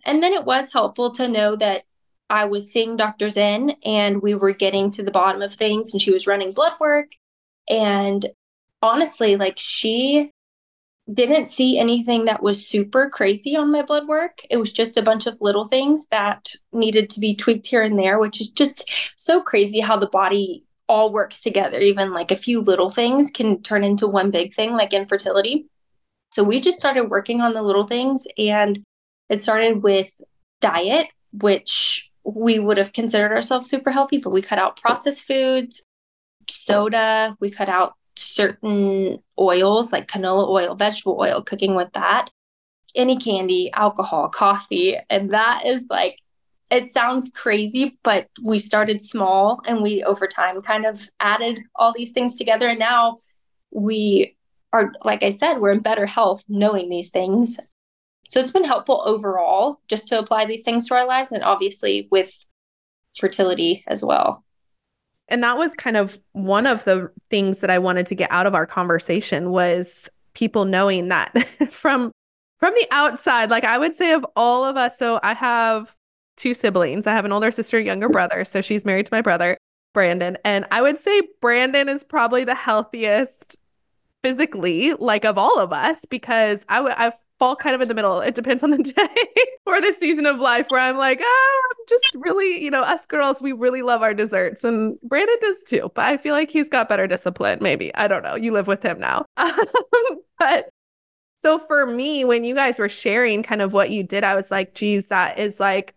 And 0.05 0.23
then 0.23 0.33
it 0.33 0.45
was 0.45 0.73
helpful 0.73 1.11
to 1.11 1.27
know 1.27 1.55
that 1.57 1.83
i 2.29 2.45
was 2.45 2.71
seeing 2.71 2.97
Dr. 2.97 3.29
Zen 3.29 3.75
and 3.83 4.21
we 4.21 4.35
were 4.35 4.53
getting 4.53 4.91
to 4.91 5.03
the 5.03 5.11
bottom 5.11 5.41
of 5.41 5.53
things 5.53 5.93
and 5.93 6.01
she 6.01 6.11
was 6.11 6.27
running 6.27 6.53
blood 6.53 6.73
work 6.79 7.11
and 7.69 8.25
honestly 8.81 9.35
like 9.35 9.57
she 9.57 10.31
didn't 11.13 11.47
see 11.47 11.79
anything 11.79 12.25
that 12.25 12.43
was 12.43 12.67
super 12.67 13.09
crazy 13.09 13.55
on 13.55 13.71
my 13.71 13.81
blood 13.81 14.07
work. 14.07 14.41
It 14.49 14.57
was 14.57 14.71
just 14.71 14.97
a 14.97 15.01
bunch 15.01 15.25
of 15.25 15.41
little 15.41 15.65
things 15.65 16.07
that 16.11 16.51
needed 16.71 17.09
to 17.11 17.19
be 17.19 17.35
tweaked 17.35 17.67
here 17.67 17.81
and 17.81 17.97
there, 17.97 18.19
which 18.19 18.39
is 18.39 18.49
just 18.49 18.89
so 19.17 19.41
crazy 19.41 19.79
how 19.79 19.97
the 19.97 20.07
body 20.07 20.65
all 20.87 21.11
works 21.11 21.41
together. 21.41 21.79
Even 21.79 22.13
like 22.13 22.31
a 22.31 22.35
few 22.35 22.61
little 22.61 22.89
things 22.89 23.31
can 23.31 23.61
turn 23.61 23.83
into 23.83 24.07
one 24.07 24.31
big 24.31 24.53
thing, 24.53 24.73
like 24.73 24.93
infertility. 24.93 25.67
So 26.31 26.43
we 26.43 26.61
just 26.61 26.77
started 26.77 27.09
working 27.09 27.41
on 27.41 27.53
the 27.53 27.63
little 27.63 27.87
things, 27.87 28.27
and 28.37 28.83
it 29.29 29.41
started 29.41 29.81
with 29.81 30.21
diet, 30.61 31.07
which 31.31 32.08
we 32.35 32.59
would 32.59 32.77
have 32.77 32.93
considered 32.93 33.31
ourselves 33.31 33.69
super 33.69 33.91
healthy, 33.91 34.17
but 34.17 34.31
we 34.31 34.41
cut 34.41 34.59
out 34.59 34.79
processed 34.79 35.25
foods, 35.25 35.83
soda, 36.49 37.35
we 37.39 37.49
cut 37.49 37.69
out 37.69 37.93
certain 38.15 39.21
oils 39.39 39.91
like 39.91 40.07
canola 40.07 40.47
oil, 40.47 40.75
vegetable 40.75 41.17
oil, 41.19 41.41
cooking 41.41 41.75
with 41.75 41.91
that, 41.93 42.29
any 42.95 43.17
candy, 43.17 43.71
alcohol, 43.73 44.29
coffee. 44.29 44.97
And 45.09 45.31
that 45.31 45.63
is 45.65 45.87
like, 45.89 46.17
it 46.69 46.91
sounds 46.91 47.29
crazy, 47.33 47.97
but 48.03 48.27
we 48.41 48.59
started 48.59 49.01
small 49.01 49.61
and 49.65 49.81
we 49.81 50.03
over 50.03 50.27
time 50.27 50.61
kind 50.61 50.85
of 50.85 51.09
added 51.19 51.59
all 51.75 51.93
these 51.95 52.11
things 52.11 52.35
together. 52.35 52.67
And 52.67 52.79
now 52.79 53.17
we 53.71 54.35
are, 54.71 54.91
like 55.03 55.23
I 55.23 55.31
said, 55.31 55.55
we're 55.55 55.71
in 55.71 55.79
better 55.79 56.05
health 56.05 56.43
knowing 56.47 56.89
these 56.89 57.09
things. 57.09 57.59
So 58.25 58.39
it's 58.39 58.51
been 58.51 58.63
helpful 58.63 59.01
overall 59.05 59.81
just 59.87 60.07
to 60.09 60.19
apply 60.19 60.45
these 60.45 60.63
things 60.63 60.87
to 60.87 60.95
our 60.95 61.07
lives 61.07 61.31
and 61.31 61.43
obviously 61.43 62.07
with 62.11 62.33
fertility 63.17 63.83
as 63.87 64.03
well. 64.03 64.43
And 65.27 65.43
that 65.43 65.57
was 65.57 65.73
kind 65.75 65.97
of 65.97 66.19
one 66.31 66.65
of 66.65 66.83
the 66.83 67.11
things 67.29 67.59
that 67.59 67.69
I 67.69 67.79
wanted 67.79 68.07
to 68.07 68.15
get 68.15 68.31
out 68.31 68.47
of 68.47 68.55
our 68.55 68.65
conversation 68.65 69.51
was 69.51 70.09
people 70.33 70.65
knowing 70.65 71.09
that 71.09 71.47
from 71.69 72.11
from 72.59 72.73
the 72.73 72.87
outside, 72.91 73.49
like 73.49 73.63
I 73.63 73.77
would 73.77 73.95
say 73.95 74.11
of 74.11 74.25
all 74.35 74.65
of 74.65 74.75
us, 74.75 74.97
so 74.97 75.19
I 75.23 75.33
have 75.33 75.95
two 76.35 76.53
siblings. 76.53 77.07
I 77.07 77.13
have 77.13 77.23
an 77.23 77.31
older 77.31 77.51
sister, 77.51 77.79
younger 77.79 78.09
brother, 78.09 78.43
so 78.43 78.59
she's 78.59 78.83
married 78.83 79.05
to 79.05 79.13
my 79.13 79.21
brother, 79.21 79.57
Brandon, 79.93 80.37
and 80.43 80.65
I 80.71 80.81
would 80.81 80.99
say 80.99 81.21
Brandon 81.41 81.87
is 81.87 82.03
probably 82.03 82.43
the 82.43 82.55
healthiest 82.55 83.57
physically 84.23 84.93
like 84.95 85.23
of 85.23 85.37
all 85.37 85.59
of 85.59 85.71
us 85.71 86.03
because 86.09 86.65
I 86.67 86.81
would 86.81 86.91
I've 86.93 87.13
fall 87.39 87.55
kind 87.55 87.73
of 87.73 87.81
in 87.81 87.87
the 87.87 87.93
middle. 87.93 88.19
It 88.19 88.35
depends 88.35 88.61
on 88.63 88.71
the 88.71 88.77
day 88.83 89.25
or 89.65 89.81
the 89.81 89.95
season 89.97 90.25
of 90.25 90.39
life 90.39 90.67
where 90.69 90.81
I'm 90.81 90.97
like, 90.97 91.19
oh, 91.21 91.61
I'm 91.71 91.85
just 91.87 92.15
really, 92.15 92.61
you 92.61 92.69
know, 92.69 92.81
us 92.81 93.05
girls, 93.05 93.41
we 93.41 93.53
really 93.53 93.81
love 93.81 94.01
our 94.01 94.13
desserts. 94.13 94.63
And 94.63 94.99
Brandon 95.01 95.37
does 95.41 95.63
too, 95.65 95.91
but 95.95 96.05
I 96.05 96.17
feel 96.17 96.33
like 96.33 96.51
he's 96.51 96.69
got 96.69 96.89
better 96.89 97.07
discipline, 97.07 97.59
maybe. 97.61 97.95
I 97.95 98.07
don't 98.07 98.23
know. 98.23 98.35
You 98.35 98.51
live 98.51 98.67
with 98.67 98.83
him 98.83 98.99
now. 98.99 99.25
Um, 99.37 100.21
but 100.37 100.69
so 101.41 101.59
for 101.59 101.85
me, 101.85 102.23
when 102.23 102.43
you 102.43 102.55
guys 102.55 102.79
were 102.79 102.87
sharing 102.89 103.43
kind 103.43 103.61
of 103.61 103.73
what 103.73 103.89
you 103.89 104.03
did, 104.03 104.23
I 104.23 104.35
was 104.35 104.51
like, 104.51 104.73
geez, 104.73 105.07
that 105.07 105.37
is 105.39 105.59
like, 105.59 105.95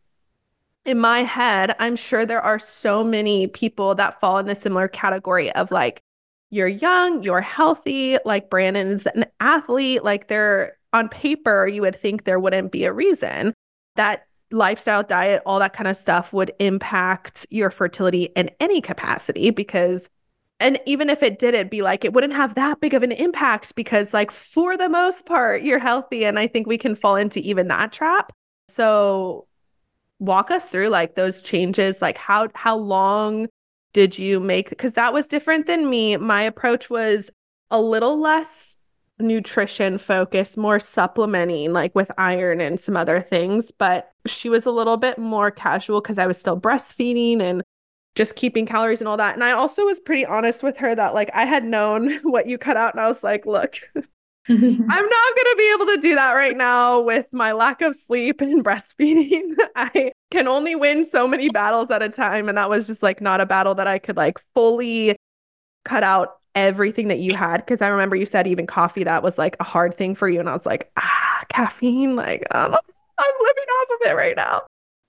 in 0.85 0.98
my 0.98 1.20
head, 1.20 1.76
I'm 1.78 1.94
sure 1.94 2.26
there 2.26 2.42
are 2.42 2.59
so 2.59 3.05
many 3.05 3.46
people 3.46 3.94
that 3.96 4.18
fall 4.20 4.38
in 4.38 4.46
the 4.46 4.57
similar 4.57 4.88
category 4.88 5.52
of 5.52 5.70
like, 5.70 6.02
you're 6.50 6.68
young, 6.68 7.22
you're 7.22 7.40
healthy, 7.40 8.18
like 8.24 8.50
Brandon's 8.50 9.07
an 9.07 9.26
athlete, 9.38 10.02
like 10.02 10.26
they're 10.26 10.76
on 10.92 11.09
paper, 11.09 11.66
you 11.66 11.83
would 11.83 11.96
think 11.96 12.24
there 12.24 12.40
wouldn't 12.40 12.72
be 12.72 12.85
a 12.85 12.92
reason 12.92 13.55
that 13.96 14.26
lifestyle, 14.50 15.02
diet, 15.02 15.42
all 15.46 15.59
that 15.59 15.72
kind 15.72 15.88
of 15.88 15.96
stuff 15.96 16.33
would 16.33 16.52
impact 16.59 17.46
your 17.50 17.70
fertility 17.70 18.24
in 18.37 18.50
any 18.61 18.81
capacity 18.81 19.50
because 19.50 20.09
and 20.61 20.78
even 20.87 21.11
if 21.11 21.24
it 21.24 21.40
did 21.40 21.55
it 21.55 21.70
be 21.70 21.83
like 21.83 22.05
it 22.05 22.12
wouldn't 22.12 22.35
have 22.35 22.55
that 22.55 22.81
big 22.81 22.94
of 22.94 23.02
an 23.02 23.11
impact 23.11 23.74
because 23.74 24.14
like 24.14 24.31
for 24.31 24.76
the 24.76 24.88
most 24.88 25.26
part 25.26 25.62
you're 25.62 25.78
healthy 25.78 26.24
and 26.24 26.38
I 26.38 26.46
think 26.46 26.66
we 26.66 26.78
can 26.78 26.94
fall 26.94 27.16
into 27.16 27.40
even 27.40 27.68
that 27.68 27.92
trap. 27.92 28.33
So 28.68 29.46
walk 30.20 30.50
us 30.52 30.66
through 30.66 30.88
like 30.88 31.16
those 31.16 31.42
changes 31.42 32.00
like 32.00 32.16
how 32.16 32.48
how 32.55 32.76
long 32.76 33.48
did 33.92 34.18
you 34.18 34.38
make 34.38 34.70
because 34.70 34.94
that 34.94 35.12
was 35.12 35.26
different 35.26 35.66
than 35.66 35.90
me. 35.90 36.16
My 36.16 36.42
approach 36.42 36.88
was 36.88 37.31
a 37.70 37.81
little 37.81 38.20
less 38.20 38.76
nutrition 39.22 39.98
focus, 39.98 40.56
more 40.56 40.80
supplementing, 40.80 41.72
like 41.72 41.94
with 41.94 42.11
iron 42.18 42.61
and 42.61 42.78
some 42.78 42.96
other 42.96 43.20
things. 43.20 43.70
But 43.70 44.12
she 44.26 44.48
was 44.48 44.66
a 44.66 44.70
little 44.70 44.96
bit 44.96 45.18
more 45.18 45.50
casual 45.50 46.00
because 46.00 46.18
I 46.18 46.26
was 46.26 46.38
still 46.38 46.61
breastfeeding 46.61 47.40
and 47.40 47.62
just 48.14 48.37
keeping 48.37 48.66
calories 48.66 49.00
and 49.00 49.08
all 49.08 49.16
that. 49.16 49.35
And 49.35 49.44
I 49.44 49.52
also 49.52 49.85
was 49.87 50.00
pretty 50.00 50.26
honest 50.26 50.62
with 50.62 50.76
her 50.78 50.94
that, 50.94 51.14
like, 51.14 51.30
I 51.35 51.44
had 51.44 51.64
known 51.64 52.18
what 52.22 52.46
you 52.46 52.58
cut 52.58 52.76
out, 52.76 52.94
and 52.94 53.00
I 53.00 53.08
was 53.08 53.22
like, 53.22 53.46
look, 53.46 53.76
I'm 54.48 54.58
not 54.58 54.88
going 54.88 54.88
to 54.88 55.54
be 55.56 55.72
able 55.72 55.87
to 55.94 56.00
do 56.02 56.14
that 56.16 56.32
right 56.32 56.56
now 56.56 57.00
with 57.00 57.26
my 57.32 57.52
lack 57.52 57.80
of 57.80 57.94
sleep 57.94 58.40
and 58.40 58.64
breastfeeding. 58.64 59.54
I 59.76 60.12
can 60.30 60.48
only 60.48 60.74
win 60.74 61.04
so 61.08 61.28
many 61.28 61.48
battles 61.48 61.90
at 61.90 62.02
a 62.02 62.08
time. 62.08 62.48
And 62.48 62.58
that 62.58 62.68
was 62.68 62.88
just 62.88 63.02
like 63.02 63.20
not 63.20 63.40
a 63.40 63.46
battle 63.46 63.74
that 63.76 63.87
I 63.87 63.98
could 63.98 64.16
like 64.16 64.38
fully 64.54 65.16
cut 65.85 66.02
out 66.02 66.38
everything 66.54 67.08
that 67.08 67.18
you 67.20 67.34
had 67.34 67.58
because 67.58 67.80
I 67.80 67.88
remember 67.88 68.16
you 68.16 68.26
said 68.26 68.46
even 68.46 68.66
coffee 68.66 69.04
that 69.04 69.22
was 69.22 69.38
like 69.38 69.56
a 69.60 69.64
hard 69.64 69.94
thing 69.94 70.14
for 70.14 70.28
you 70.28 70.38
and 70.38 70.48
I 70.48 70.52
was 70.52 70.66
like 70.66 70.90
ah 70.96 71.44
caffeine 71.48 72.14
like 72.16 72.46
I'm 72.52 72.70
living 72.70 73.64
off 73.64 73.88
of 74.00 74.10
it 74.10 74.16
right 74.16 74.36
now. 74.36 74.62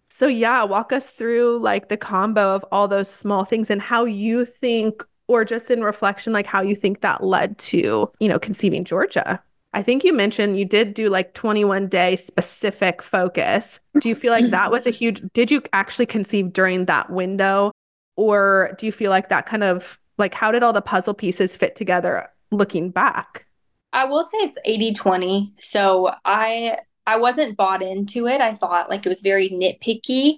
So 0.10 0.28
yeah, 0.28 0.64
walk 0.64 0.94
us 0.94 1.10
through 1.10 1.60
like 1.60 1.90
the 1.90 1.98
combo 1.98 2.54
of 2.54 2.64
all 2.72 2.88
those 2.88 3.10
small 3.10 3.46
things 3.46 3.72
and 3.72 3.82
how 3.82 4.06
you 4.06 4.46
think 4.46 5.04
or 5.28 5.44
just 5.44 5.72
in 5.72 5.84
reflection 5.84 6.34
like 6.34 6.46
how 6.46 6.62
you 6.62 6.76
think 6.76 7.02
that 7.02 7.24
led 7.24 7.58
to, 7.58 8.12
you 8.20 8.30
know, 8.30 8.38
conceiving 8.38 8.84
Georgia. 8.84 9.42
I 9.74 9.82
think 9.82 10.04
you 10.04 10.14
mentioned 10.14 10.60
you 10.60 10.66
did 10.66 10.94
do 10.94 11.10
like 11.10 11.34
21 11.34 11.88
day 11.88 12.16
specific 12.16 13.02
focus. 13.02 13.80
Do 14.00 14.08
you 14.08 14.14
feel 14.16 14.32
like 14.32 14.52
that 14.52 14.70
was 14.72 14.86
a 14.86 14.92
huge 14.92 15.22
did 15.34 15.50
you 15.50 15.64
actually 15.74 16.06
conceive 16.06 16.54
during 16.54 16.86
that 16.86 17.10
window 17.10 17.72
Or 18.16 18.76
do 18.78 18.86
you 18.86 18.92
feel 18.92 19.10
like 19.10 19.30
that 19.30 19.48
kind 19.48 19.64
of 19.64 20.00
like 20.18 20.34
how 20.34 20.52
did 20.52 20.64
all 20.64 20.74
the 20.74 20.82
puzzle 20.82 21.14
pieces 21.14 21.56
fit 21.56 21.76
together 21.76 22.30
looking 22.52 22.90
back? 22.90 23.46
I 23.92 24.06
will 24.06 24.24
say 24.24 24.38
it's 24.40 24.60
80-20. 24.68 25.54
So 25.60 26.14
I 26.26 26.78
I 27.06 27.18
wasn't 27.18 27.58
bought 27.58 27.82
into 27.82 28.28
it. 28.28 28.42
I 28.42 28.54
thought 28.54 28.90
like 28.90 29.06
it 29.06 29.10
was 29.10 29.22
very 29.22 29.50
nitpicky 29.50 30.38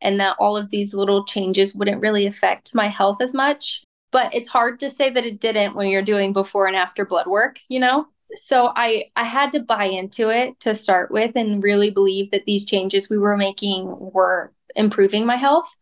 and 0.00 0.20
that 0.20 0.36
all 0.38 0.56
of 0.56 0.70
these 0.70 0.92
little 0.92 1.24
changes 1.24 1.74
wouldn't 1.74 2.00
really 2.00 2.26
affect 2.26 2.74
my 2.74 2.88
health 2.88 3.22
as 3.22 3.32
much. 3.32 3.82
But 4.10 4.34
it's 4.34 4.48
hard 4.48 4.78
to 4.80 4.90
say 4.90 5.08
that 5.10 5.24
it 5.24 5.40
didn't 5.40 5.74
when 5.74 5.88
you're 5.88 6.02
doing 6.02 6.32
before 6.32 6.66
and 6.66 6.76
after 6.76 7.06
blood 7.06 7.26
work, 7.26 7.60
you 7.68 7.80
know? 7.80 8.06
So 8.34 8.72
I 8.76 9.04
I 9.16 9.24
had 9.24 9.52
to 9.52 9.60
buy 9.60 9.84
into 9.84 10.30
it 10.30 10.58
to 10.60 10.74
start 10.74 11.10
with 11.10 11.32
and 11.36 11.62
really 11.62 11.90
believe 11.90 12.30
that 12.30 12.44
these 12.46 12.64
changes 12.64 13.08
we 13.08 13.18
were 13.18 13.36
making 13.36 13.86
were 13.88 14.52
improving 14.74 15.26
my 15.26 15.36
health. 15.36 15.74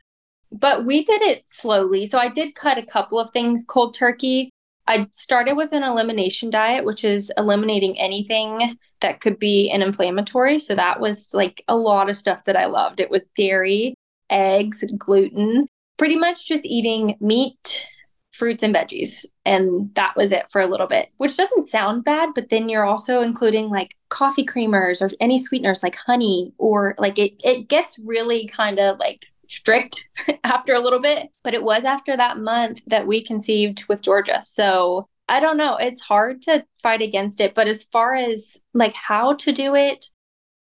But 0.53 0.85
we 0.85 1.05
did 1.05 1.23
it 1.23 1.49
slowly. 1.49 2.07
So 2.07 2.19
I 2.19 2.29
did 2.29 2.55
cut 2.55 2.79
a 2.79 2.83
couple 2.83 3.19
of 3.19 3.31
things 3.31 3.65
cold 3.67 3.95
turkey. 3.95 4.51
I 4.87 5.07
started 5.13 5.55
with 5.55 5.73
an 5.73 5.85
elimination 5.85 6.51
diet, 6.51 6.85
which 6.85 7.05
is 7.05 7.31
eliminating 7.37 7.99
anything 7.99 8.77
that 9.01 9.21
could 9.21 9.39
be 9.39 9.71
an 9.71 9.83
inflammatory. 9.83 10.59
So 10.59 10.75
that 10.75 11.01
was 11.01 11.33
like 11.33 11.63
a 11.69 11.77
lot 11.77 12.11
of 12.11 12.17
stuff 12.17 12.45
that 12.47 12.57
I 12.57 12.67
loved. 12.67 13.01
It 13.01 13.11
was 13.11 13.29
dairy, 13.37 13.95
eggs, 14.29 14.83
gluten, 14.99 15.69
pretty 15.97 16.17
much 16.17 16.47
just 16.47 16.67
eating 16.67 17.17
meat, 17.21 17.87
fruits, 18.33 18.63
and 18.63 18.75
veggies. 18.75 19.25
And 19.45 19.95
that 19.95 20.17
was 20.17 20.33
it 20.33 20.47
for 20.51 20.61
a 20.61 20.67
little 20.67 20.87
bit, 20.87 21.11
which 21.19 21.37
doesn't 21.37 21.69
sound 21.69 22.05
bad, 22.05 22.31
but 22.35 22.51
then 22.51 22.69
you're 22.69 22.85
also 22.85 23.23
including 23.23 23.69
like 23.69 23.97
coffee 24.09 24.45
creamers 24.45 25.01
or 25.01 25.11
any 25.21 25.39
sweeteners 25.39 25.83
like 25.83 25.95
honey, 25.95 26.53
or 26.59 26.95
like 26.99 27.19
it, 27.19 27.35
it 27.45 27.69
gets 27.69 27.99
really 27.99 28.47
kind 28.49 28.79
of 28.79 28.99
like 28.99 29.27
strict 29.51 30.09
after 30.45 30.75
a 30.75 30.81
little 30.81 31.01
bit. 31.01 31.31
But 31.43 31.55
it 31.55 31.63
was 31.63 31.85
after 31.85 32.17
that 32.17 32.39
month 32.39 32.81
that 32.87 33.07
we 33.07 33.23
conceived 33.23 33.85
with 33.89 34.03
Georgia. 34.03 34.41
So 34.45 35.09
I 35.29 35.41
don't 35.41 35.57
know. 35.57 35.77
It's 35.77 36.01
hard 36.01 36.43
to 36.43 36.65
fight 36.83 37.03
against 37.03 37.41
it. 37.41 37.55
But 37.55 37.69
as 37.69 37.85
far 37.85 38.15
as 38.15 38.57
like 38.75 38.95
how 38.95 39.35
to 39.35 39.53
do 39.53 39.75
it, 39.75 40.07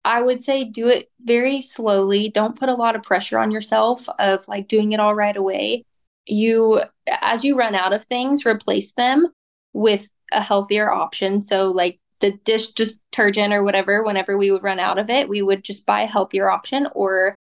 I 0.05 0.21
would 0.21 0.43
say 0.43 0.65
do 0.65 0.89
it 0.89 1.09
very 1.23 1.61
slowly. 1.61 2.29
Don't 2.29 2.59
put 2.59 2.69
a 2.69 2.75
lot 2.75 2.95
of 2.95 3.03
pressure 3.03 3.39
on 3.39 3.51
yourself 3.51 4.07
of 4.19 4.47
like 4.47 4.67
doing 4.67 4.91
it 4.91 4.99
all 4.99 5.15
right 5.15 5.35
away. 5.35 5.85
You, 6.25 6.81
as 7.07 7.43
you 7.43 7.55
run 7.55 7.75
out 7.75 7.93
of 7.93 8.05
things, 8.05 8.45
replace 8.45 8.91
them 8.93 9.27
with 9.73 10.09
a 10.31 10.41
healthier 10.41 10.91
option. 10.91 11.41
So, 11.41 11.67
like 11.71 11.99
the 12.19 12.31
dish 12.31 12.69
detergent 12.69 13.53
or 13.53 13.63
whatever, 13.63 14.03
whenever 14.03 14.37
we 14.37 14.51
would 14.51 14.63
run 14.63 14.79
out 14.79 14.97
of 14.97 15.09
it, 15.09 15.27
we 15.27 15.41
would 15.41 15.63
just 15.63 15.85
buy 15.85 16.01
a 16.01 16.07
healthier 16.07 16.49
option 16.49 16.87
or 16.93 17.35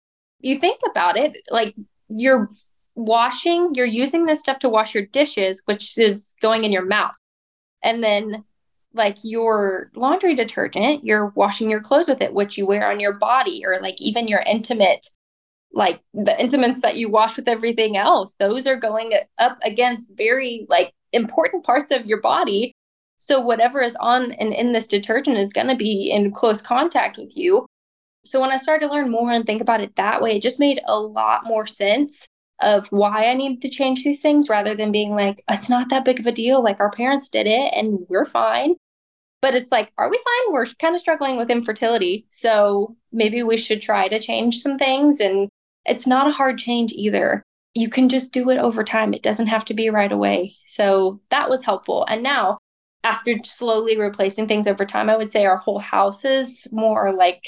you 0.41 0.59
think 0.59 0.81
about 0.91 1.17
it, 1.17 1.37
like 1.51 1.75
you're 2.09 2.51
washing, 2.95 3.75
you're 3.75 3.87
using 3.87 4.27
this 4.27 4.41
stuff 4.41 4.59
to 4.61 4.69
wash 4.69 4.95
your 4.95 5.07
dishes, 5.07 5.63
which 5.67 5.97
is 5.99 6.35
going 6.41 6.65
in 6.65 6.73
your 6.73 6.85
mouth. 6.85 7.15
And 7.83 8.03
then 8.03 8.45
like 8.95 9.19
your 9.23 9.91
laundry 9.95 10.35
detergent, 10.35 11.05
you're 11.05 11.33
washing 11.37 11.71
your 11.71 11.81
clothes 11.81 12.09
with 12.09 12.21
it, 12.21 12.35
which 12.35 12.57
you 12.59 12.67
wear 12.67 12.91
on 12.91 13.01
your 13.01 13.13
body, 13.13 13.63
or 13.65 13.81
like 13.81 14.01
even 14.01 14.27
your 14.27 14.41
intimate, 14.41 15.07
like 15.73 16.01
the 16.15 16.41
intimates 16.41 16.81
that 16.83 16.97
you 16.97 17.09
wash 17.09 17.37
with 17.37 17.49
everything 17.49 17.97
else, 17.97 18.35
those 18.39 18.67
are 18.67 18.77
going 18.77 19.13
up 19.39 19.59
against 19.63 20.17
very 20.17 20.67
like 20.69 20.93
important 21.13 21.65
parts 21.65 21.93
of 21.93 22.07
your 22.07 22.21
body. 22.21 22.73
So 23.21 23.41
whatever 23.41 23.81
is 23.81 23.97
on 24.01 24.33
and 24.33 24.53
in 24.53 24.73
this 24.73 24.87
detergent 24.87 25.37
is 25.37 25.53
going 25.53 25.69
to 25.69 25.77
be 25.77 26.11
in 26.11 26.33
close 26.33 26.63
contact 26.63 27.19
with 27.19 27.37
you. 27.37 27.67
So 28.25 28.41
when 28.41 28.51
I 28.51 28.57
started 28.57 28.87
to 28.87 28.93
learn 28.93 29.11
more 29.11 29.33
and 29.33 29.47
think 29.47 29.61
about 29.61 29.81
it 29.81 29.97
that 29.97 30.21
way, 30.21 30.37
it 30.37 30.43
just 30.43 30.61
made 30.61 30.81
a 30.87 30.99
lot 30.99 31.45
more 31.45 31.67
sense 31.67 32.29
of 32.61 32.89
why 32.89 33.27
I 33.27 33.35
needed 33.35 33.63
to 33.63 33.69
change 33.69 34.05
these 34.05 34.21
things 34.21 34.49
rather 34.49 34.75
than 34.75 34.93
being 34.93 35.15
like, 35.15 35.43
it's 35.49 35.69
not 35.69 35.89
that 35.91 36.05
big 36.05 36.21
of 36.21 36.27
a 36.27 36.33
deal. 36.33 36.63
Like 36.63 36.81
our 36.81 36.91
parents 36.91 37.29
did 37.29 37.47
it 37.47 37.73
and 37.75 38.01
we're 38.09 38.25
fine. 38.25 38.75
But 39.41 39.55
it's 39.55 39.71
like, 39.71 39.93
are 39.97 40.11
we 40.11 40.19
fine? 40.19 40.53
We're 40.53 40.67
kind 40.81 40.95
of 40.95 41.01
struggling 41.01 41.37
with 41.37 41.51
infertility. 41.51 42.27
So 42.31 42.97
maybe 43.13 43.43
we 43.43 43.57
should 43.57 43.81
try 43.81 44.09
to 44.09 44.19
change 44.19 44.61
some 44.61 44.79
things. 44.79 45.21
And 45.21 45.49
it's 45.87 46.07
not 46.07 46.27
a 46.27 46.33
hard 46.33 46.59
change 46.59 46.93
either. 46.93 47.43
You 47.75 47.89
can 47.89 48.09
just 48.09 48.33
do 48.33 48.51
it 48.51 48.59
over 48.59 48.83
time. 48.83 49.15
It 49.15 49.23
doesn't 49.23 49.47
have 49.47 49.65
to 49.67 49.75
be 49.75 49.91
right 49.91 50.11
away. 50.11 50.57
So 50.67 51.21
that 51.31 51.49
was 51.49 51.65
helpful. 51.65 52.05
And 52.09 52.25
now, 52.25 52.59
after 53.05 53.37
slowly 53.45 53.97
replacing 53.97 54.49
things 54.49 54.67
over 54.67 54.85
time, 54.85 55.09
I 55.09 55.17
would 55.17 55.31
say 55.31 55.47
our 55.47 55.57
whole 55.57 55.79
house 55.79 56.25
is 56.25 56.67
more 56.73 57.13
like 57.13 57.43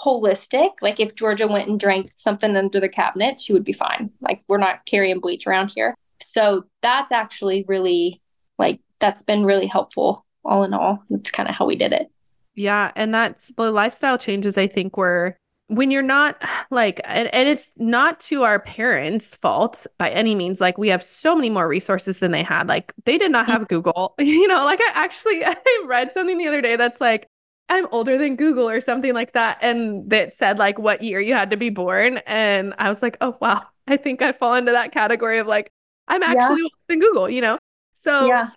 holistic. 0.00 0.70
Like 0.80 1.00
if 1.00 1.14
Georgia 1.14 1.46
went 1.46 1.68
and 1.68 1.78
drank 1.78 2.12
something 2.16 2.56
under 2.56 2.80
the 2.80 2.88
cabinet, 2.88 3.40
she 3.40 3.52
would 3.52 3.64
be 3.64 3.72
fine. 3.72 4.10
Like 4.20 4.40
we're 4.48 4.58
not 4.58 4.84
carrying 4.86 5.20
bleach 5.20 5.46
around 5.46 5.72
here. 5.74 5.94
So 6.22 6.64
that's 6.82 7.12
actually 7.12 7.64
really 7.68 8.20
like 8.58 8.80
that's 8.98 9.22
been 9.22 9.44
really 9.44 9.66
helpful 9.66 10.24
all 10.44 10.64
in 10.64 10.74
all. 10.74 11.02
That's 11.10 11.30
kind 11.30 11.48
of 11.48 11.54
how 11.54 11.66
we 11.66 11.76
did 11.76 11.92
it. 11.92 12.10
Yeah, 12.54 12.90
and 12.96 13.14
that's 13.14 13.52
the 13.56 13.70
lifestyle 13.70 14.18
changes 14.18 14.58
I 14.58 14.66
think 14.66 14.96
were 14.96 15.36
when 15.70 15.92
you're 15.92 16.02
not 16.02 16.36
like 16.72 17.00
and, 17.04 17.32
and 17.32 17.48
it's 17.48 17.70
not 17.76 18.18
to 18.18 18.42
our 18.42 18.58
parents 18.58 19.36
fault 19.36 19.86
by 19.98 20.10
any 20.10 20.34
means 20.34 20.60
like 20.60 20.76
we 20.76 20.88
have 20.88 21.02
so 21.02 21.36
many 21.36 21.48
more 21.48 21.68
resources 21.68 22.18
than 22.18 22.32
they 22.32 22.42
had 22.42 22.66
like 22.66 22.92
they 23.04 23.16
did 23.16 23.30
not 23.30 23.46
have 23.46 23.62
mm-hmm. 23.62 23.76
google 23.76 24.14
you 24.18 24.48
know 24.48 24.64
like 24.64 24.80
i 24.80 24.90
actually 24.94 25.44
i 25.46 25.56
read 25.86 26.12
something 26.12 26.38
the 26.38 26.48
other 26.48 26.60
day 26.60 26.74
that's 26.74 27.00
like 27.00 27.28
I'm 27.70 27.86
older 27.92 28.18
than 28.18 28.36
Google 28.36 28.68
or 28.68 28.80
something 28.80 29.14
like 29.14 29.32
that. 29.32 29.58
And 29.62 30.10
that 30.10 30.34
said 30.34 30.58
like 30.58 30.78
what 30.78 31.02
year 31.02 31.20
you 31.20 31.34
had 31.34 31.50
to 31.50 31.56
be 31.56 31.70
born. 31.70 32.18
And 32.26 32.74
I 32.78 32.88
was 32.88 33.00
like, 33.00 33.16
oh 33.20 33.36
wow, 33.40 33.62
I 33.86 33.96
think 33.96 34.20
I 34.22 34.32
fall 34.32 34.54
into 34.54 34.72
that 34.72 34.92
category 34.92 35.38
of 35.38 35.46
like, 35.46 35.70
I'm 36.08 36.22
actually 36.22 36.60
yeah. 36.60 36.64
older 36.64 36.74
than 36.88 36.98
Google, 36.98 37.30
you 37.30 37.40
know? 37.40 37.58
So 37.94 38.26
yeah. 38.26 38.50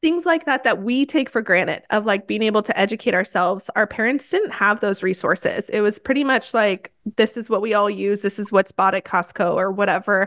things 0.00 0.24
like 0.24 0.46
that 0.46 0.64
that 0.64 0.82
we 0.82 1.04
take 1.04 1.28
for 1.28 1.42
granted 1.42 1.82
of 1.90 2.06
like 2.06 2.26
being 2.26 2.42
able 2.42 2.62
to 2.62 2.78
educate 2.78 3.14
ourselves. 3.14 3.68
Our 3.76 3.86
parents 3.86 4.28
didn't 4.30 4.52
have 4.52 4.80
those 4.80 5.02
resources. 5.02 5.68
It 5.68 5.80
was 5.82 5.98
pretty 5.98 6.24
much 6.24 6.54
like 6.54 6.92
this 7.16 7.36
is 7.36 7.50
what 7.50 7.60
we 7.60 7.74
all 7.74 7.90
use, 7.90 8.22
this 8.22 8.38
is 8.38 8.50
what's 8.50 8.72
bought 8.72 8.94
at 8.94 9.04
Costco 9.04 9.54
or 9.54 9.70
whatever. 9.70 10.26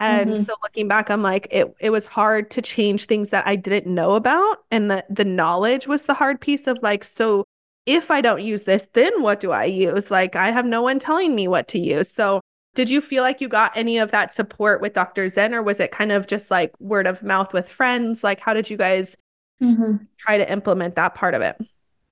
And 0.00 0.30
mm-hmm. 0.30 0.42
so 0.44 0.54
looking 0.62 0.88
back, 0.88 1.10
I'm 1.10 1.22
like, 1.22 1.48
it 1.50 1.74
it 1.80 1.90
was 1.90 2.06
hard 2.06 2.50
to 2.52 2.62
change 2.62 3.06
things 3.06 3.30
that 3.30 3.46
I 3.46 3.56
didn't 3.56 3.92
know 3.92 4.12
about. 4.14 4.58
And 4.70 4.90
the 4.90 5.04
the 5.10 5.24
knowledge 5.24 5.88
was 5.88 6.04
the 6.04 6.14
hard 6.14 6.40
piece 6.40 6.66
of 6.66 6.78
like, 6.82 7.02
so 7.02 7.44
if 7.88 8.10
I 8.10 8.20
don't 8.20 8.42
use 8.42 8.64
this, 8.64 8.86
then 8.92 9.22
what 9.22 9.40
do 9.40 9.50
I 9.50 9.64
use? 9.64 10.10
Like, 10.10 10.36
I 10.36 10.50
have 10.50 10.66
no 10.66 10.82
one 10.82 10.98
telling 10.98 11.34
me 11.34 11.48
what 11.48 11.68
to 11.68 11.78
use. 11.78 12.10
So, 12.10 12.42
did 12.74 12.90
you 12.90 13.00
feel 13.00 13.22
like 13.22 13.40
you 13.40 13.48
got 13.48 13.76
any 13.76 13.96
of 13.98 14.10
that 14.10 14.34
support 14.34 14.82
with 14.82 14.92
Dr. 14.92 15.28
Zen, 15.28 15.54
or 15.54 15.62
was 15.62 15.80
it 15.80 15.90
kind 15.90 16.12
of 16.12 16.26
just 16.26 16.50
like 16.50 16.78
word 16.78 17.06
of 17.06 17.22
mouth 17.22 17.52
with 17.52 17.68
friends? 17.68 18.22
Like, 18.22 18.40
how 18.40 18.52
did 18.52 18.68
you 18.68 18.76
guys 18.76 19.16
mm-hmm. 19.60 19.96
try 20.18 20.36
to 20.36 20.52
implement 20.52 20.94
that 20.96 21.14
part 21.14 21.34
of 21.34 21.40
it? 21.40 21.56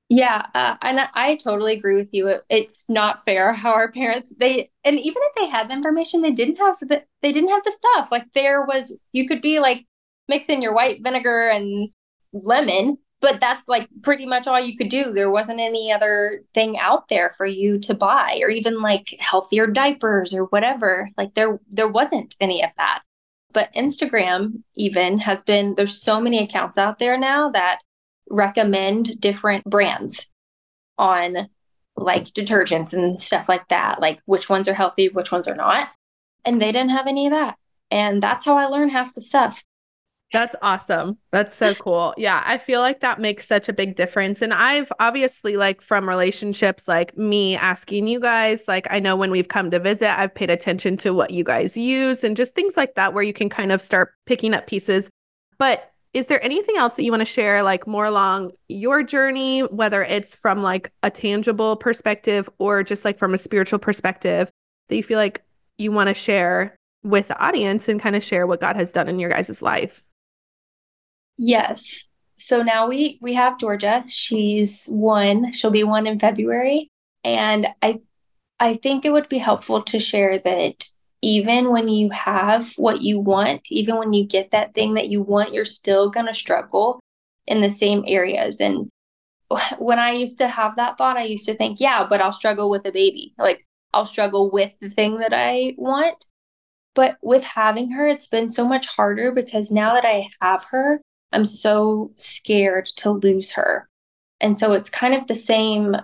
Yeah, 0.08 0.46
uh, 0.54 0.76
and 0.82 1.00
I 1.14 1.36
totally 1.36 1.74
agree 1.74 1.96
with 1.96 2.08
you. 2.12 2.28
It, 2.28 2.42
it's 2.48 2.84
not 2.88 3.24
fair 3.24 3.52
how 3.62 3.72
our 3.74 3.90
parents 3.92 4.34
they 4.38 4.70
and 4.82 4.96
even 4.96 5.22
if 5.22 5.34
they 5.34 5.46
had 5.46 5.68
the 5.68 5.74
information, 5.74 6.22
they 6.22 6.32
didn't 6.32 6.56
have 6.56 6.78
the 6.80 7.04
they 7.20 7.32
didn't 7.32 7.50
have 7.50 7.64
the 7.64 7.72
stuff. 7.72 8.10
Like 8.10 8.32
there 8.32 8.64
was, 8.64 8.96
you 9.12 9.28
could 9.28 9.42
be 9.42 9.60
like 9.60 9.84
mixing 10.26 10.62
your 10.62 10.72
white 10.72 11.02
vinegar 11.02 11.48
and 11.48 11.90
lemon, 12.32 12.98
but 13.20 13.40
that's 13.40 13.66
like 13.68 13.88
pretty 14.02 14.26
much 14.26 14.46
all 14.46 14.60
you 14.60 14.76
could 14.76 14.88
do. 14.88 15.12
There 15.12 15.30
wasn't 15.30 15.60
any 15.60 15.90
other 15.90 16.42
thing 16.54 16.78
out 16.78 17.08
there 17.08 17.30
for 17.36 17.46
you 17.46 17.78
to 17.80 17.94
buy 17.94 18.40
or 18.42 18.50
even 18.50 18.82
like 18.82 19.14
healthier 19.18 19.66
diapers 19.66 20.34
or 20.34 20.44
whatever. 20.44 21.10
Like 21.16 21.34
there 21.34 21.58
there 21.68 21.88
wasn't 21.88 22.36
any 22.40 22.62
of 22.62 22.70
that. 22.76 23.02
But 23.52 23.72
Instagram 23.74 24.62
even 24.74 25.18
has 25.20 25.42
been 25.42 25.74
there's 25.76 26.00
so 26.00 26.20
many 26.20 26.42
accounts 26.42 26.78
out 26.78 26.98
there 26.98 27.18
now 27.18 27.50
that 27.50 27.80
recommend 28.28 29.20
different 29.20 29.64
brands 29.64 30.26
on 30.98 31.48
like 31.96 32.24
detergents 32.24 32.92
and 32.92 33.18
stuff 33.18 33.48
like 33.48 33.68
that, 33.68 34.00
like 34.00 34.20
which 34.26 34.50
ones 34.50 34.68
are 34.68 34.74
healthy, 34.74 35.08
which 35.08 35.32
ones 35.32 35.48
are 35.48 35.54
not. 35.54 35.88
And 36.44 36.60
they 36.60 36.70
didn't 36.70 36.90
have 36.90 37.06
any 37.06 37.26
of 37.26 37.32
that. 37.32 37.56
And 37.90 38.22
that's 38.22 38.44
how 38.44 38.56
I 38.56 38.66
learned 38.66 38.92
half 38.92 39.14
the 39.14 39.20
stuff. 39.20 39.62
That's 40.32 40.56
awesome. 40.60 41.18
That's 41.30 41.56
so 41.56 41.74
cool. 41.74 42.12
Yeah, 42.16 42.42
I 42.44 42.58
feel 42.58 42.80
like 42.80 43.00
that 43.00 43.20
makes 43.20 43.46
such 43.46 43.68
a 43.68 43.72
big 43.72 43.94
difference. 43.94 44.42
And 44.42 44.52
I've 44.52 44.92
obviously, 44.98 45.56
like, 45.56 45.80
from 45.80 46.08
relationships, 46.08 46.88
like 46.88 47.16
me 47.16 47.56
asking 47.56 48.08
you 48.08 48.18
guys, 48.18 48.64
like, 48.66 48.88
I 48.90 48.98
know 48.98 49.14
when 49.14 49.30
we've 49.30 49.48
come 49.48 49.70
to 49.70 49.78
visit, 49.78 50.18
I've 50.18 50.34
paid 50.34 50.50
attention 50.50 50.96
to 50.98 51.14
what 51.14 51.30
you 51.30 51.44
guys 51.44 51.76
use 51.76 52.24
and 52.24 52.36
just 52.36 52.54
things 52.54 52.76
like 52.76 52.96
that, 52.96 53.14
where 53.14 53.22
you 53.22 53.32
can 53.32 53.48
kind 53.48 53.70
of 53.70 53.80
start 53.80 54.14
picking 54.26 54.52
up 54.52 54.66
pieces. 54.66 55.08
But 55.58 55.92
is 56.12 56.26
there 56.26 56.42
anything 56.44 56.76
else 56.76 56.96
that 56.96 57.04
you 57.04 57.12
want 57.12 57.20
to 57.20 57.24
share, 57.24 57.62
like, 57.62 57.86
more 57.86 58.06
along 58.06 58.50
your 58.68 59.04
journey, 59.04 59.60
whether 59.60 60.02
it's 60.02 60.34
from 60.34 60.62
like 60.62 60.90
a 61.02 61.10
tangible 61.10 61.76
perspective 61.76 62.48
or 62.58 62.82
just 62.82 63.04
like 63.04 63.18
from 63.18 63.32
a 63.32 63.38
spiritual 63.38 63.78
perspective 63.78 64.50
that 64.88 64.96
you 64.96 65.02
feel 65.04 65.18
like 65.18 65.44
you 65.78 65.92
want 65.92 66.08
to 66.08 66.14
share 66.14 66.74
with 67.04 67.28
the 67.28 67.38
audience 67.38 67.88
and 67.88 68.00
kind 68.00 68.16
of 68.16 68.24
share 68.24 68.46
what 68.46 68.60
God 68.60 68.74
has 68.74 68.90
done 68.90 69.08
in 69.08 69.20
your 69.20 69.30
guys' 69.30 69.62
life? 69.62 70.02
Yes. 71.38 72.04
So 72.36 72.62
now 72.62 72.88
we 72.88 73.18
we 73.22 73.34
have 73.34 73.58
Georgia. 73.58 74.04
She's 74.08 74.86
one. 74.86 75.52
She'll 75.52 75.70
be 75.70 75.84
one 75.84 76.06
in 76.06 76.18
February. 76.18 76.90
And 77.24 77.68
I 77.82 78.00
I 78.60 78.74
think 78.76 79.04
it 79.04 79.12
would 79.12 79.28
be 79.28 79.38
helpful 79.38 79.82
to 79.84 80.00
share 80.00 80.38
that 80.40 80.84
even 81.22 81.70
when 81.70 81.88
you 81.88 82.10
have 82.10 82.72
what 82.76 83.02
you 83.02 83.18
want, 83.18 83.62
even 83.70 83.96
when 83.96 84.12
you 84.12 84.24
get 84.26 84.50
that 84.52 84.74
thing 84.74 84.94
that 84.94 85.08
you 85.08 85.22
want, 85.22 85.52
you're 85.54 85.64
still 85.64 86.10
going 86.10 86.26
to 86.26 86.34
struggle 86.34 87.00
in 87.46 87.60
the 87.60 87.70
same 87.70 88.04
areas. 88.06 88.60
And 88.60 88.90
when 89.78 89.98
I 89.98 90.12
used 90.12 90.38
to 90.38 90.48
have 90.48 90.76
that 90.76 90.98
thought, 90.98 91.16
I 91.16 91.24
used 91.24 91.46
to 91.46 91.54
think, 91.54 91.80
yeah, 91.80 92.06
but 92.08 92.20
I'll 92.20 92.32
struggle 92.32 92.70
with 92.70 92.86
a 92.86 92.92
baby. 92.92 93.34
Like 93.38 93.64
I'll 93.94 94.04
struggle 94.06 94.50
with 94.50 94.72
the 94.80 94.90
thing 94.90 95.18
that 95.18 95.32
I 95.34 95.74
want. 95.78 96.24
But 96.94 97.18
with 97.22 97.44
having 97.44 97.90
her, 97.92 98.06
it's 98.06 98.26
been 98.26 98.48
so 98.48 98.66
much 98.66 98.86
harder 98.86 99.32
because 99.32 99.70
now 99.70 99.94
that 99.94 100.04
I 100.06 100.28
have 100.40 100.64
her, 100.70 101.00
I'm 101.36 101.44
so 101.44 102.12
scared 102.16 102.86
to 102.96 103.10
lose 103.10 103.50
her. 103.50 103.86
And 104.40 104.58
so 104.58 104.72
it's 104.72 104.88
kind 104.88 105.12
of 105.12 105.26
the 105.26 105.34
same 105.34 105.94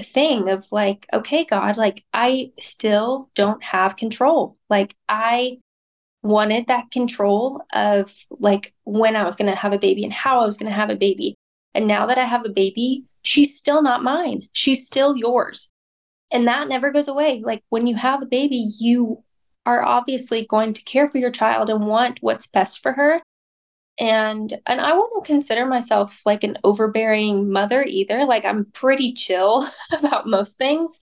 thing 0.00 0.48
of 0.48 0.66
like, 0.72 1.06
okay, 1.12 1.44
God, 1.44 1.76
like 1.76 2.06
I 2.14 2.52
still 2.58 3.28
don't 3.34 3.62
have 3.62 3.96
control. 3.96 4.56
Like 4.70 4.96
I 5.06 5.58
wanted 6.22 6.68
that 6.68 6.90
control 6.90 7.60
of 7.74 8.14
like 8.30 8.72
when 8.84 9.14
I 9.14 9.24
was 9.24 9.36
going 9.36 9.50
to 9.50 9.56
have 9.56 9.74
a 9.74 9.78
baby 9.78 10.04
and 10.04 10.12
how 10.12 10.40
I 10.40 10.46
was 10.46 10.56
going 10.56 10.70
to 10.70 10.76
have 10.76 10.88
a 10.88 10.96
baby. 10.96 11.34
And 11.74 11.86
now 11.86 12.06
that 12.06 12.16
I 12.16 12.24
have 12.24 12.46
a 12.46 12.50
baby, 12.50 13.04
she's 13.20 13.58
still 13.58 13.82
not 13.82 14.02
mine. 14.02 14.48
She's 14.54 14.86
still 14.86 15.18
yours. 15.18 15.70
And 16.30 16.46
that 16.46 16.66
never 16.66 16.90
goes 16.92 17.08
away. 17.08 17.42
Like 17.44 17.62
when 17.68 17.86
you 17.86 17.96
have 17.96 18.22
a 18.22 18.26
baby, 18.26 18.70
you 18.80 19.22
are 19.66 19.84
obviously 19.84 20.46
going 20.46 20.72
to 20.72 20.82
care 20.84 21.08
for 21.08 21.18
your 21.18 21.30
child 21.30 21.68
and 21.68 21.86
want 21.86 22.22
what's 22.22 22.46
best 22.46 22.82
for 22.82 22.92
her 22.92 23.20
and 23.98 24.58
and 24.66 24.80
I 24.80 24.92
wouldn't 24.92 25.24
consider 25.24 25.66
myself 25.66 26.22
like 26.24 26.44
an 26.44 26.58
overbearing 26.64 27.50
mother 27.50 27.82
either. 27.82 28.24
Like 28.24 28.44
I'm 28.44 28.66
pretty 28.66 29.12
chill 29.12 29.66
about 29.98 30.26
most 30.26 30.58
things, 30.58 31.02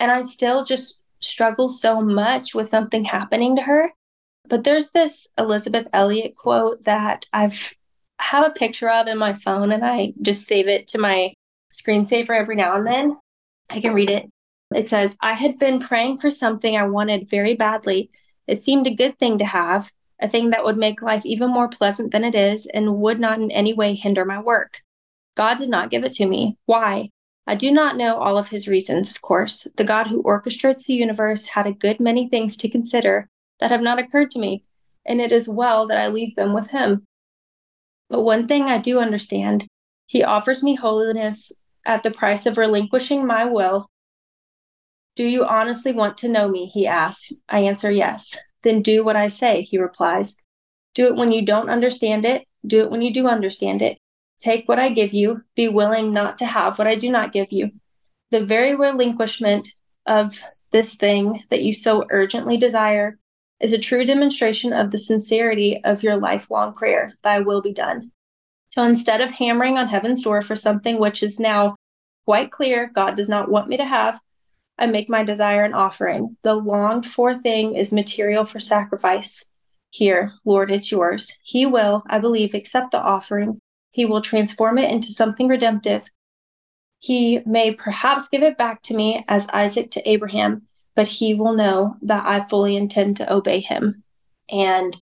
and 0.00 0.10
I 0.10 0.22
still 0.22 0.64
just 0.64 1.02
struggle 1.20 1.68
so 1.68 2.00
much 2.00 2.54
with 2.54 2.70
something 2.70 3.04
happening 3.04 3.56
to 3.56 3.62
her. 3.62 3.92
But 4.48 4.64
there's 4.64 4.90
this 4.90 5.26
Elisabeth 5.38 5.88
Elliot 5.92 6.34
quote 6.36 6.84
that 6.84 7.26
I've 7.32 7.74
have 8.20 8.46
a 8.46 8.50
picture 8.50 8.90
of 8.90 9.06
in 9.06 9.18
my 9.18 9.32
phone 9.32 9.72
and 9.72 9.84
I 9.84 10.12
just 10.22 10.46
save 10.46 10.68
it 10.68 10.86
to 10.88 10.98
my 10.98 11.34
screensaver 11.74 12.30
every 12.30 12.56
now 12.56 12.76
and 12.76 12.86
then. 12.86 13.18
I 13.68 13.80
can 13.80 13.92
read 13.92 14.10
it. 14.10 14.30
It 14.74 14.88
says, 14.88 15.16
I 15.20 15.34
had 15.34 15.58
been 15.58 15.80
praying 15.80 16.18
for 16.18 16.30
something 16.30 16.76
I 16.76 16.86
wanted 16.86 17.28
very 17.28 17.54
badly. 17.54 18.10
It 18.46 18.62
seemed 18.62 18.86
a 18.86 18.94
good 18.94 19.18
thing 19.18 19.38
to 19.38 19.44
have, 19.44 19.90
a 20.24 20.28
thing 20.28 20.50
that 20.50 20.64
would 20.64 20.78
make 20.78 21.02
life 21.02 21.24
even 21.26 21.50
more 21.50 21.68
pleasant 21.68 22.10
than 22.10 22.24
it 22.24 22.34
is 22.34 22.66
and 22.72 22.96
would 22.96 23.20
not 23.20 23.42
in 23.42 23.50
any 23.50 23.74
way 23.74 23.94
hinder 23.94 24.24
my 24.24 24.40
work. 24.40 24.80
God 25.36 25.58
did 25.58 25.68
not 25.68 25.90
give 25.90 26.02
it 26.02 26.12
to 26.12 26.26
me. 26.26 26.56
Why? 26.64 27.10
I 27.46 27.54
do 27.54 27.70
not 27.70 27.98
know 27.98 28.16
all 28.16 28.38
of 28.38 28.48
his 28.48 28.66
reasons, 28.66 29.10
of 29.10 29.20
course. 29.20 29.68
The 29.76 29.84
God 29.84 30.06
who 30.06 30.22
orchestrates 30.22 30.86
the 30.86 30.94
universe 30.94 31.44
had 31.44 31.66
a 31.66 31.72
good 31.72 32.00
many 32.00 32.26
things 32.26 32.56
to 32.56 32.70
consider 32.70 33.28
that 33.60 33.70
have 33.70 33.82
not 33.82 33.98
occurred 33.98 34.30
to 34.30 34.38
me, 34.38 34.64
and 35.04 35.20
it 35.20 35.30
is 35.30 35.46
well 35.46 35.86
that 35.88 35.98
I 35.98 36.08
leave 36.08 36.34
them 36.36 36.54
with 36.54 36.68
him. 36.70 37.04
But 38.08 38.22
one 38.22 38.46
thing 38.46 38.62
I 38.62 38.78
do 38.78 39.00
understand 39.00 39.66
he 40.06 40.24
offers 40.24 40.62
me 40.62 40.74
holiness 40.74 41.52
at 41.84 42.02
the 42.02 42.10
price 42.10 42.46
of 42.46 42.56
relinquishing 42.56 43.26
my 43.26 43.44
will. 43.44 43.90
Do 45.16 45.24
you 45.24 45.44
honestly 45.44 45.92
want 45.92 46.16
to 46.18 46.28
know 46.28 46.48
me? 46.48 46.64
He 46.64 46.86
asks. 46.86 47.34
I 47.46 47.60
answer 47.60 47.90
yes. 47.90 48.38
Then 48.64 48.82
do 48.82 49.04
what 49.04 49.16
I 49.16 49.28
say, 49.28 49.62
he 49.62 49.78
replies. 49.78 50.36
Do 50.94 51.06
it 51.06 51.16
when 51.16 51.30
you 51.30 51.44
don't 51.44 51.70
understand 51.70 52.24
it. 52.24 52.46
Do 52.66 52.80
it 52.80 52.90
when 52.90 53.02
you 53.02 53.12
do 53.12 53.26
understand 53.26 53.82
it. 53.82 53.98
Take 54.40 54.68
what 54.68 54.78
I 54.78 54.88
give 54.88 55.12
you. 55.12 55.42
Be 55.54 55.68
willing 55.68 56.12
not 56.12 56.38
to 56.38 56.46
have 56.46 56.78
what 56.78 56.86
I 56.86 56.96
do 56.96 57.10
not 57.10 57.32
give 57.32 57.52
you. 57.52 57.70
The 58.30 58.44
very 58.44 58.74
relinquishment 58.74 59.68
of 60.06 60.38
this 60.72 60.96
thing 60.96 61.44
that 61.50 61.62
you 61.62 61.72
so 61.72 62.04
urgently 62.10 62.56
desire 62.56 63.18
is 63.60 63.72
a 63.72 63.78
true 63.78 64.04
demonstration 64.04 64.72
of 64.72 64.90
the 64.90 64.98
sincerity 64.98 65.82
of 65.84 66.02
your 66.02 66.16
lifelong 66.16 66.74
prayer, 66.74 67.14
Thy 67.22 67.40
will 67.40 67.62
be 67.62 67.72
done. 67.72 68.10
So 68.70 68.82
instead 68.82 69.20
of 69.20 69.30
hammering 69.30 69.78
on 69.78 69.86
heaven's 69.88 70.22
door 70.22 70.42
for 70.42 70.56
something 70.56 70.98
which 70.98 71.22
is 71.22 71.38
now 71.38 71.76
quite 72.24 72.50
clear 72.50 72.90
God 72.92 73.16
does 73.16 73.28
not 73.28 73.50
want 73.50 73.68
me 73.68 73.76
to 73.76 73.84
have, 73.84 74.20
I 74.78 74.86
make 74.86 75.08
my 75.08 75.22
desire 75.22 75.64
an 75.64 75.74
offering. 75.74 76.36
The 76.42 76.54
longed 76.54 77.06
for 77.06 77.38
thing 77.38 77.76
is 77.76 77.92
material 77.92 78.44
for 78.44 78.60
sacrifice. 78.60 79.44
Here, 79.90 80.32
Lord, 80.44 80.70
it's 80.70 80.90
yours. 80.90 81.32
He 81.42 81.66
will, 81.66 82.02
I 82.08 82.18
believe, 82.18 82.54
accept 82.54 82.90
the 82.90 83.00
offering. 83.00 83.60
He 83.92 84.04
will 84.04 84.20
transform 84.20 84.78
it 84.78 84.90
into 84.90 85.12
something 85.12 85.46
redemptive. 85.46 86.08
He 86.98 87.40
may 87.46 87.72
perhaps 87.74 88.28
give 88.28 88.42
it 88.42 88.58
back 88.58 88.82
to 88.84 88.94
me 88.94 89.24
as 89.28 89.46
Isaac 89.48 89.92
to 89.92 90.08
Abraham, 90.08 90.62
but 90.96 91.06
he 91.06 91.34
will 91.34 91.52
know 91.52 91.96
that 92.02 92.26
I 92.26 92.44
fully 92.46 92.76
intend 92.76 93.18
to 93.18 93.32
obey 93.32 93.60
him. 93.60 94.02
And 94.50 94.96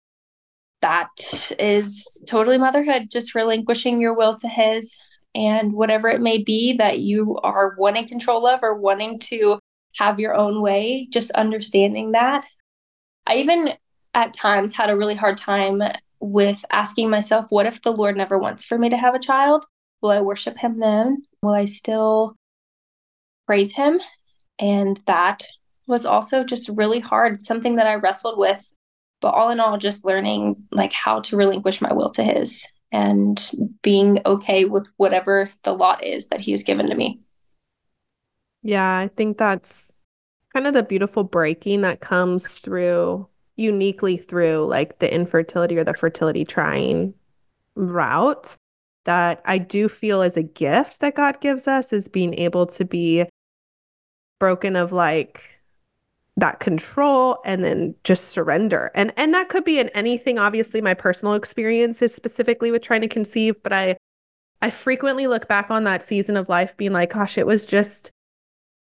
that 0.82 1.52
is 1.58 2.22
totally 2.26 2.58
motherhood, 2.58 3.08
just 3.10 3.34
relinquishing 3.34 4.00
your 4.00 4.14
will 4.14 4.36
to 4.36 4.48
his 4.48 4.98
and 5.34 5.72
whatever 5.72 6.08
it 6.08 6.20
may 6.20 6.38
be 6.38 6.74
that 6.74 7.00
you 7.00 7.38
are 7.42 7.74
wanting 7.78 8.06
control 8.06 8.46
of 8.46 8.60
or 8.62 8.74
wanting 8.74 9.18
to 9.18 9.58
have 9.98 10.20
your 10.20 10.34
own 10.34 10.60
way, 10.60 11.06
just 11.10 11.30
understanding 11.32 12.12
that. 12.12 12.46
I 13.26 13.36
even 13.36 13.70
at 14.14 14.34
times 14.34 14.74
had 14.74 14.90
a 14.90 14.96
really 14.96 15.14
hard 15.14 15.38
time 15.38 15.82
with 16.20 16.64
asking 16.70 17.10
myself, 17.10 17.46
what 17.50 17.66
if 17.66 17.82
the 17.82 17.92
Lord 17.92 18.16
never 18.16 18.38
wants 18.38 18.64
for 18.64 18.78
me 18.78 18.90
to 18.90 18.96
have 18.96 19.14
a 19.14 19.18
child? 19.18 19.64
Will 20.00 20.10
I 20.10 20.20
worship 20.20 20.58
him 20.58 20.78
then? 20.78 21.24
Will 21.42 21.54
I 21.54 21.64
still 21.64 22.36
praise 23.46 23.72
him? 23.72 24.00
And 24.58 25.00
that 25.06 25.44
was 25.86 26.04
also 26.04 26.44
just 26.44 26.68
really 26.68 27.00
hard, 27.00 27.46
something 27.46 27.76
that 27.76 27.86
I 27.86 27.94
wrestled 27.94 28.38
with. 28.38 28.72
But 29.20 29.34
all 29.34 29.50
in 29.50 29.60
all, 29.60 29.78
just 29.78 30.04
learning 30.04 30.64
like 30.72 30.92
how 30.92 31.20
to 31.20 31.36
relinquish 31.36 31.80
my 31.80 31.92
will 31.92 32.10
to 32.10 32.22
his 32.22 32.66
and 32.92 33.50
being 33.80 34.20
okay 34.26 34.66
with 34.66 34.86
whatever 34.98 35.50
the 35.64 35.72
lot 35.72 36.04
is 36.04 36.28
that 36.28 36.40
he 36.40 36.52
has 36.52 36.62
given 36.62 36.88
to 36.88 36.94
me. 36.94 37.20
Yeah, 38.62 38.98
I 38.98 39.08
think 39.08 39.38
that's 39.38 39.96
kind 40.52 40.66
of 40.66 40.74
the 40.74 40.82
beautiful 40.82 41.24
breaking 41.24 41.80
that 41.80 42.00
comes 42.00 42.46
through 42.46 43.26
uniquely 43.56 44.16
through 44.16 44.66
like 44.66 44.98
the 44.98 45.12
infertility 45.12 45.76
or 45.76 45.84
the 45.84 45.94
fertility 45.94 46.44
trying 46.44 47.14
route 47.74 48.56
that 49.04 49.42
I 49.44 49.58
do 49.58 49.88
feel 49.88 50.22
as 50.22 50.36
a 50.36 50.42
gift 50.42 51.00
that 51.00 51.16
God 51.16 51.40
gives 51.40 51.66
us 51.66 51.92
is 51.92 52.08
being 52.08 52.34
able 52.34 52.66
to 52.68 52.84
be 52.84 53.24
broken 54.38 54.76
of 54.76 54.92
like 54.92 55.58
that 56.36 56.60
control 56.60 57.38
and 57.44 57.62
then 57.62 57.94
just 58.04 58.28
surrender. 58.28 58.90
And 58.94 59.12
and 59.16 59.34
that 59.34 59.48
could 59.48 59.64
be 59.64 59.78
in 59.78 59.88
anything 59.90 60.38
obviously 60.38 60.80
my 60.80 60.94
personal 60.94 61.34
experience 61.34 62.00
is 62.00 62.14
specifically 62.14 62.70
with 62.70 62.82
trying 62.82 63.02
to 63.02 63.08
conceive, 63.08 63.62
but 63.62 63.72
I 63.72 63.96
I 64.62 64.70
frequently 64.70 65.26
look 65.26 65.48
back 65.48 65.70
on 65.70 65.84
that 65.84 66.04
season 66.04 66.36
of 66.36 66.48
life 66.48 66.76
being 66.76 66.92
like 66.92 67.10
gosh, 67.12 67.36
it 67.36 67.46
was 67.46 67.66
just 67.66 68.10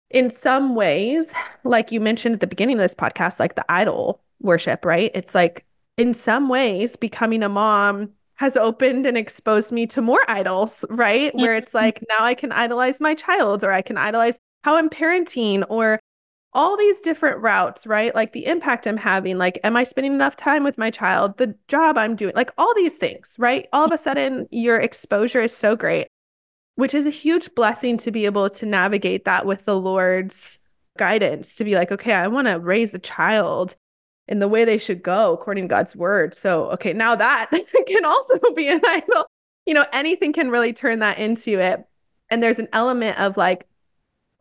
in 0.09 0.29
some 0.29 0.75
ways, 0.75 1.33
like 1.63 1.91
you 1.91 1.99
mentioned 1.99 2.35
at 2.35 2.39
the 2.41 2.47
beginning 2.47 2.77
of 2.77 2.81
this 2.81 2.95
podcast, 2.95 3.39
like 3.39 3.55
the 3.55 3.71
idol 3.71 4.21
worship, 4.41 4.85
right? 4.85 5.11
It's 5.13 5.35
like 5.35 5.65
in 5.97 6.13
some 6.13 6.49
ways 6.49 6.95
becoming 6.95 7.43
a 7.43 7.49
mom 7.49 8.11
has 8.35 8.55
opened 8.55 9.05
and 9.05 9.17
exposed 9.17 9.71
me 9.71 9.87
to 9.87 10.01
more 10.01 10.23
idols, 10.27 10.85
right? 10.89 11.33
Where 11.35 11.55
it's 11.55 11.69
mm-hmm. 11.71 11.85
like 11.85 12.03
now 12.09 12.23
I 12.23 12.35
can 12.35 12.51
idolize 12.51 13.01
my 13.01 13.15
child 13.15 13.63
or 13.63 13.71
I 13.71 13.81
can 13.81 13.97
idolize 13.97 14.37
how 14.63 14.77
I'm 14.77 14.89
parenting 14.89 15.65
or 15.69 15.99
all 16.57 16.75
these 16.75 16.99
different 17.01 17.39
routes, 17.39 17.85
right? 17.85 18.15
Like 18.15 18.33
the 18.33 18.47
impact 18.47 18.87
I'm 18.87 18.97
having, 18.97 19.37
like, 19.37 19.59
am 19.63 19.77
I 19.77 19.83
spending 19.83 20.13
enough 20.13 20.35
time 20.35 20.63
with 20.63 20.75
my 20.77 20.89
child? 20.89 21.37
The 21.37 21.55
job 21.67 21.99
I'm 21.99 22.15
doing, 22.15 22.33
like 22.35 22.51
all 22.57 22.73
these 22.75 22.97
things, 22.97 23.35
right? 23.37 23.67
All 23.71 23.85
of 23.85 23.91
a 23.91 23.97
sudden, 23.97 24.47
your 24.49 24.79
exposure 24.79 25.41
is 25.41 25.55
so 25.55 25.75
great, 25.75 26.07
which 26.73 26.95
is 26.95 27.05
a 27.05 27.11
huge 27.11 27.53
blessing 27.53 27.95
to 27.97 28.11
be 28.11 28.25
able 28.25 28.49
to 28.49 28.65
navigate 28.65 29.23
that 29.25 29.45
with 29.45 29.65
the 29.65 29.79
Lord's 29.79 30.57
guidance 30.97 31.55
to 31.57 31.63
be 31.63 31.75
like, 31.75 31.91
okay, 31.91 32.13
I 32.13 32.27
want 32.27 32.47
to 32.47 32.59
raise 32.59 32.91
a 32.95 32.99
child 32.99 33.75
in 34.27 34.39
the 34.39 34.47
way 34.47 34.65
they 34.65 34.79
should 34.79 35.03
go 35.03 35.33
according 35.33 35.65
to 35.65 35.69
God's 35.69 35.95
word. 35.95 36.33
So, 36.33 36.71
okay, 36.71 36.91
now 36.91 37.15
that 37.15 37.51
can 37.87 38.03
also 38.03 38.39
be 38.55 38.67
an 38.67 38.81
idol. 38.83 39.27
You 39.67 39.75
know, 39.75 39.85
anything 39.93 40.33
can 40.33 40.49
really 40.49 40.73
turn 40.73 40.99
that 40.99 41.19
into 41.19 41.59
it. 41.61 41.85
And 42.31 42.41
there's 42.41 42.57
an 42.57 42.67
element 42.73 43.19
of 43.19 43.37
like, 43.37 43.66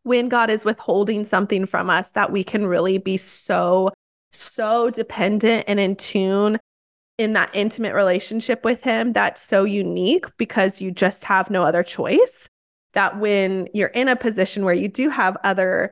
when 0.06 0.28
God 0.28 0.50
is 0.50 0.64
withholding 0.64 1.24
something 1.24 1.66
from 1.66 1.90
us 1.90 2.10
that 2.10 2.30
we 2.30 2.44
can 2.44 2.64
really 2.64 2.96
be 2.96 3.16
so, 3.16 3.90
so 4.32 4.88
dependent 4.88 5.64
and 5.66 5.80
in 5.80 5.96
tune 5.96 6.58
in 7.18 7.32
that 7.32 7.50
intimate 7.54 7.92
relationship 7.92 8.64
with 8.64 8.82
Him 8.82 9.12
that's 9.12 9.42
so 9.42 9.64
unique 9.64 10.26
because 10.36 10.80
you 10.80 10.92
just 10.92 11.24
have 11.24 11.50
no 11.50 11.64
other 11.64 11.82
choice. 11.82 12.48
That 12.92 13.18
when 13.18 13.68
you're 13.74 13.88
in 13.88 14.06
a 14.06 14.14
position 14.14 14.64
where 14.64 14.74
you 14.74 14.86
do 14.86 15.10
have 15.10 15.36
other 15.42 15.90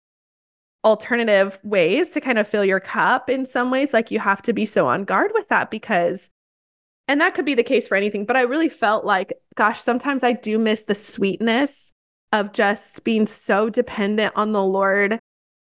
alternative 0.85 1.59
ways 1.65 2.11
to 2.11 2.21
kind 2.21 2.39
of 2.39 2.47
fill 2.47 2.65
your 2.65 2.81
cup 2.81 3.29
in 3.29 3.45
some 3.45 3.73
ways, 3.73 3.93
like 3.93 4.13
you 4.13 4.21
have 4.21 4.43
to 4.43 4.53
be 4.53 4.65
so 4.65 4.87
on 4.87 5.05
guard 5.05 5.33
with 5.35 5.49
that 5.49 5.73
because 5.73 6.31
and 7.09 7.21
that 7.21 7.35
could 7.35 7.45
be 7.45 7.55
the 7.55 7.65
case 7.65 7.89
for 7.89 7.97
anything, 7.97 8.25
but 8.25 8.37
I 8.37 8.43
really 8.43 8.69
felt 8.69 9.05
like, 9.05 9.33
gosh, 9.57 9.81
sometimes 9.81 10.23
I 10.23 10.33
do 10.33 10.59
miss 10.59 10.85
the 10.85 10.95
sweetness 10.95 11.94
of 12.35 12.53
just 12.53 13.05
being 13.05 13.27
so 13.27 13.71
dependent 13.71 14.35
on 14.37 14.53
the 14.53 14.63
Lord 14.63 15.19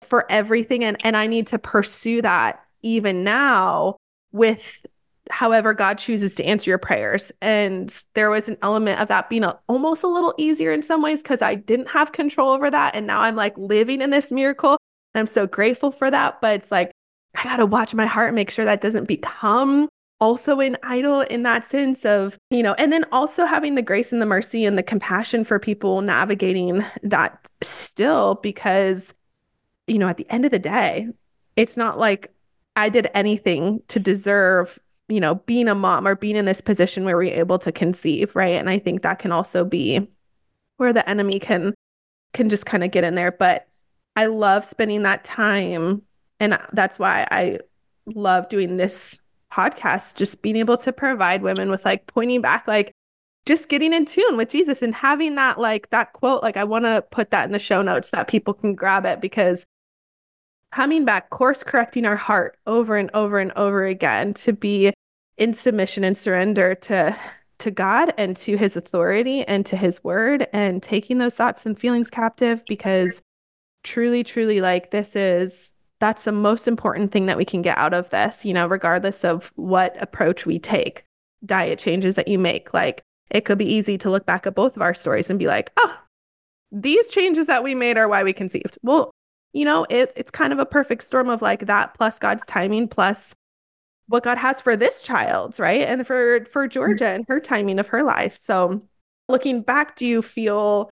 for 0.03 0.31
everything 0.31 0.85
and 0.85 0.97
and 1.05 1.17
I 1.17 1.27
need 1.27 1.47
to 1.49 1.59
pursue 1.59 2.21
that 2.23 2.61
even 2.83 3.25
now 3.25 3.97
with 4.33 4.85
however 5.31 5.75
God 5.75 5.99
chooses 5.99 6.35
to 6.37 6.45
answer 6.45 6.71
your 6.71 6.79
prayers. 6.79 7.33
And 7.41 7.95
there 8.15 8.31
was 8.31 8.49
an 8.49 8.57
element 8.63 9.01
of 9.01 9.09
that 9.09 9.29
being 9.29 9.45
a, 9.45 9.59
almost 9.69 10.03
a 10.03 10.09
little 10.09 10.35
easier 10.39 10.73
in 10.73 10.83
some 10.83 11.03
ways 11.03 11.23
because 11.23 11.43
I 11.43 11.55
didn't 11.55 11.89
have 11.89 12.13
control 12.13 12.51
over 12.51 12.71
that. 12.71 12.95
And 12.95 13.07
now 13.07 13.23
I'm 13.23 13.37
like 13.37 13.57
living 13.57 14.03
in 14.03 14.11
this 14.11 14.31
miracle. 14.31 14.77
And 15.15 15.21
I'm 15.21 15.27
so 15.27 15.47
grateful 15.47 15.91
for 15.91 16.11
that. 16.11 16.41
But 16.41 16.57
it's 16.57 16.71
like, 16.71 16.93
I 17.35 17.43
got 17.45 17.57
to 17.57 17.67
watch 17.67 17.95
my 17.95 18.07
heart 18.07 18.29
and 18.29 18.37
make 18.37 18.51
sure 18.51 18.65
that 18.65 18.81
doesn't 18.81 19.09
become 19.09 19.89
also 20.21 20.61
an 20.61 20.77
idol 20.83 21.21
in 21.23 21.43
that 21.43 21.67
sense 21.67 22.05
of, 22.05 22.39
you 22.51 22.63
know, 22.63 22.75
and 22.75 22.93
then 22.93 23.05
also 23.13 23.45
having 23.45 23.75
the 23.75 23.83
grace 23.83 24.13
and 24.13 24.23
the 24.23 24.27
mercy 24.27 24.65
and 24.65 24.79
the 24.79 24.83
compassion 24.83 25.45
for 25.45 25.59
people 25.59 26.01
navigating 26.01 26.85
that 27.03 27.49
still 27.63 28.37
because, 28.37 29.15
you 29.87 29.99
know, 29.99 30.09
at 30.09 30.17
the 30.17 30.31
end 30.31 30.45
of 30.45 30.51
the 30.51 30.59
day, 30.59 31.09
it's 31.57 31.77
not 31.77 31.99
like 31.99 32.33
I 32.77 32.89
did 32.89 33.11
anything 33.15 33.83
to 33.89 33.99
deserve, 33.99 34.79
you 35.09 35.21
know, 35.21 35.37
being 35.37 35.69
a 35.69 35.75
mom 35.75 36.07
or 36.07 36.15
being 36.15 36.37
in 36.37 36.45
this 36.45 36.61
position 36.61 37.05
where 37.05 37.17
we're 37.17 37.33
able 37.33 37.59
to 37.61 37.73
conceive, 37.73 38.35
right? 38.35 38.57
And 38.57 38.71
I 38.71 38.79
think 38.79 39.03
that 39.03 39.19
can 39.19 39.33
also 39.33 39.65
be 39.65 40.07
where 40.77 40.93
the 40.93 41.09
enemy 41.09 41.39
can 41.39 41.75
can 42.33 42.49
just 42.51 42.67
kind 42.67 42.85
of 42.85 42.91
get 42.91 43.05
in 43.05 43.15
there, 43.15 43.33
but 43.33 43.67
I 44.15 44.27
love 44.27 44.65
spending 44.65 45.03
that 45.05 45.25
time 45.25 46.03
and 46.39 46.59
that's 46.73 46.99
why 46.99 47.27
I 47.31 47.61
love 48.07 48.49
doing 48.51 48.77
this 48.77 49.21
podcast, 49.53 50.15
just 50.17 50.43
being 50.43 50.57
able 50.57 50.77
to 50.79 50.93
provide 50.93 51.43
women 51.43 51.71
with 51.71 51.85
like 51.85 52.07
pointing 52.07 52.41
back, 52.41 52.67
like 52.67 52.93
just 53.47 53.69
getting 53.69 53.93
in 53.93 54.05
tune 54.05 54.37
with 54.37 54.51
Jesus 54.51 54.83
and 54.83 54.95
having 54.95 55.37
that 55.37 55.59
like 55.59 55.91
that 55.91 56.13
quote. 56.13 56.43
Like 56.43 56.57
I 56.57 56.65
want 56.65 56.85
to 56.85 57.05
put 57.11 57.31
that 57.31 57.45
in 57.45 57.53
the 57.53 57.59
show 57.59 57.83
notes 57.83 58.11
that 58.11 58.29
people 58.29 58.55
can 58.55 58.75
grab 58.75 59.07
it 59.07 59.21
because 59.21 59.65
coming 60.73 61.05
back, 61.05 61.31
course 61.31 61.63
correcting 61.63 62.05
our 62.05 62.17
heart 62.17 62.59
over 62.67 62.97
and 62.97 63.11
over 63.15 63.39
and 63.39 63.53
over 63.53 63.85
again 63.85 64.35
to 64.35 64.53
be 64.53 64.93
in 65.39 65.55
submission 65.55 66.05
and 66.05 66.17
surrender 66.17 66.75
to 66.75 67.17
to 67.59 67.71
God 67.71 68.13
and 68.19 68.37
to 68.37 68.57
his 68.59 68.77
authority 68.77 69.43
and 69.45 69.65
to 69.65 69.77
his 69.77 70.05
word 70.05 70.47
and 70.53 70.83
taking 70.83 71.17
those 71.19 71.35
thoughts 71.35 71.65
and 71.65 71.79
feelings 71.79 72.11
captive 72.11 72.63
because 72.69 73.23
truly 73.83 74.23
truly 74.23 74.61
like 74.61 74.91
this 74.91 75.17
is 75.17 75.73
that's 75.99 76.25
the 76.25 76.33
most 76.33 76.69
important 76.69 77.13
thing 77.13 77.27
that 77.27 77.39
we 77.39 77.45
can 77.45 77.63
get 77.63 77.79
out 77.79 77.95
of 77.95 78.11
this, 78.11 78.45
you 78.45 78.53
know, 78.53 78.67
regardless 78.67 79.25
of 79.25 79.53
what 79.57 80.01
approach 80.01 80.45
we 80.45 80.59
take, 80.59 81.05
diet 81.45 81.79
changes 81.79 82.15
that 82.17 82.29
you 82.29 82.39
make. 82.39 82.75
Like 82.75 83.03
it 83.31 83.45
could 83.45 83.59
be 83.59 83.73
easy 83.73 83.97
to 83.99 84.11
look 84.11 84.27
back 84.27 84.47
at 84.47 84.55
both 84.55 84.77
of 84.77 84.83
our 84.83 84.95
stories 84.95 85.31
and 85.31 85.39
be 85.39 85.47
like, 85.47 85.73
oh, 85.77 85.97
these 86.71 87.09
changes 87.09 87.47
that 87.47 87.65
we 87.65 87.75
made 87.75 87.97
are 87.97 88.09
why 88.09 88.23
we 88.23 88.33
conceived. 88.33 88.79
Well, 88.83 89.11
you 89.53 89.65
know, 89.65 89.87
it, 89.89 90.13
it's 90.17 90.31
kind 90.31 90.53
of 90.53 90.59
a 90.59 90.67
perfect 90.67 91.03
storm 91.05 91.31
of 91.31 91.41
like 91.41 91.67
that 91.67 91.95
plus 91.95 92.19
God's 92.19 92.45
timing 92.45 92.89
plus 92.89 93.35
what 94.09 94.23
God 94.23 94.39
has 94.39 94.61
for 94.61 94.77
this 94.77 95.03
child, 95.03 95.59
right? 95.59 95.81
And 95.81 96.07
for 96.07 96.45
for 96.45 96.65
mm-hmm. 96.65 96.73
Georgia 96.73 97.09
and 97.09 97.25
her 97.29 97.41
timing 97.41 97.79
of 97.79 97.89
her 97.89 98.03
life. 98.03 98.37
So 98.37 98.83
looking 99.29 99.63
back, 99.63 99.97
do 99.97 100.05
you 100.07 100.23
feel 100.23 100.91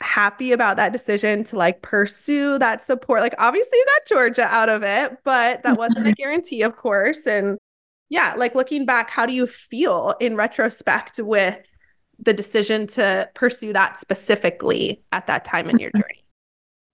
happy 0.00 0.52
about 0.52 0.76
that 0.76 0.92
decision 0.92 1.44
to 1.44 1.56
like 1.56 1.82
pursue 1.82 2.58
that 2.58 2.82
support. 2.82 3.20
Like 3.20 3.34
obviously 3.38 3.78
you 3.78 3.86
got 3.86 4.06
Georgia 4.06 4.44
out 4.44 4.68
of 4.68 4.82
it, 4.82 5.16
but 5.24 5.62
that 5.62 5.76
wasn't 5.78 6.06
a 6.06 6.12
guarantee, 6.16 6.62
of 6.62 6.76
course. 6.76 7.26
And 7.26 7.58
yeah, 8.08 8.34
like 8.36 8.54
looking 8.54 8.86
back, 8.86 9.10
how 9.10 9.26
do 9.26 9.32
you 9.32 9.46
feel 9.46 10.14
in 10.20 10.36
retrospect 10.36 11.18
with 11.18 11.58
the 12.18 12.32
decision 12.32 12.86
to 12.86 13.28
pursue 13.34 13.72
that 13.72 13.98
specifically 13.98 15.02
at 15.12 15.26
that 15.26 15.44
time 15.44 15.70
in 15.70 15.78
your 15.78 15.90
mm-hmm. 15.90 16.00
journey? 16.00 16.24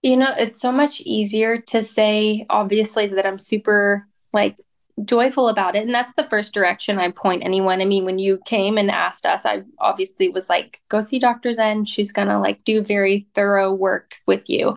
You 0.03 0.17
know, 0.17 0.33
it's 0.37 0.61
so 0.61 0.71
much 0.71 1.01
easier 1.01 1.59
to 1.61 1.83
say 1.83 2.45
obviously 2.49 3.07
that 3.07 3.25
I'm 3.25 3.39
super 3.39 4.07
like 4.31 4.57
joyful 5.05 5.49
about 5.49 5.75
it. 5.75 5.83
And 5.83 5.93
that's 5.93 6.13
the 6.13 6.27
first 6.29 6.53
direction 6.53 6.97
I 6.97 7.11
point 7.11 7.43
anyone. 7.43 7.81
I 7.81 7.85
mean, 7.85 8.05
when 8.05 8.19
you 8.19 8.39
came 8.45 8.77
and 8.77 8.89
asked 8.89 9.25
us, 9.25 9.45
I 9.45 9.63
obviously 9.79 10.29
was 10.29 10.49
like, 10.49 10.81
go 10.89 11.01
see 11.01 11.19
Dr. 11.19 11.53
Zen. 11.53 11.85
She's 11.85 12.11
going 12.11 12.27
to 12.29 12.39
like 12.39 12.63
do 12.63 12.81
very 12.81 13.27
thorough 13.33 13.73
work 13.73 14.15
with 14.25 14.49
you. 14.49 14.75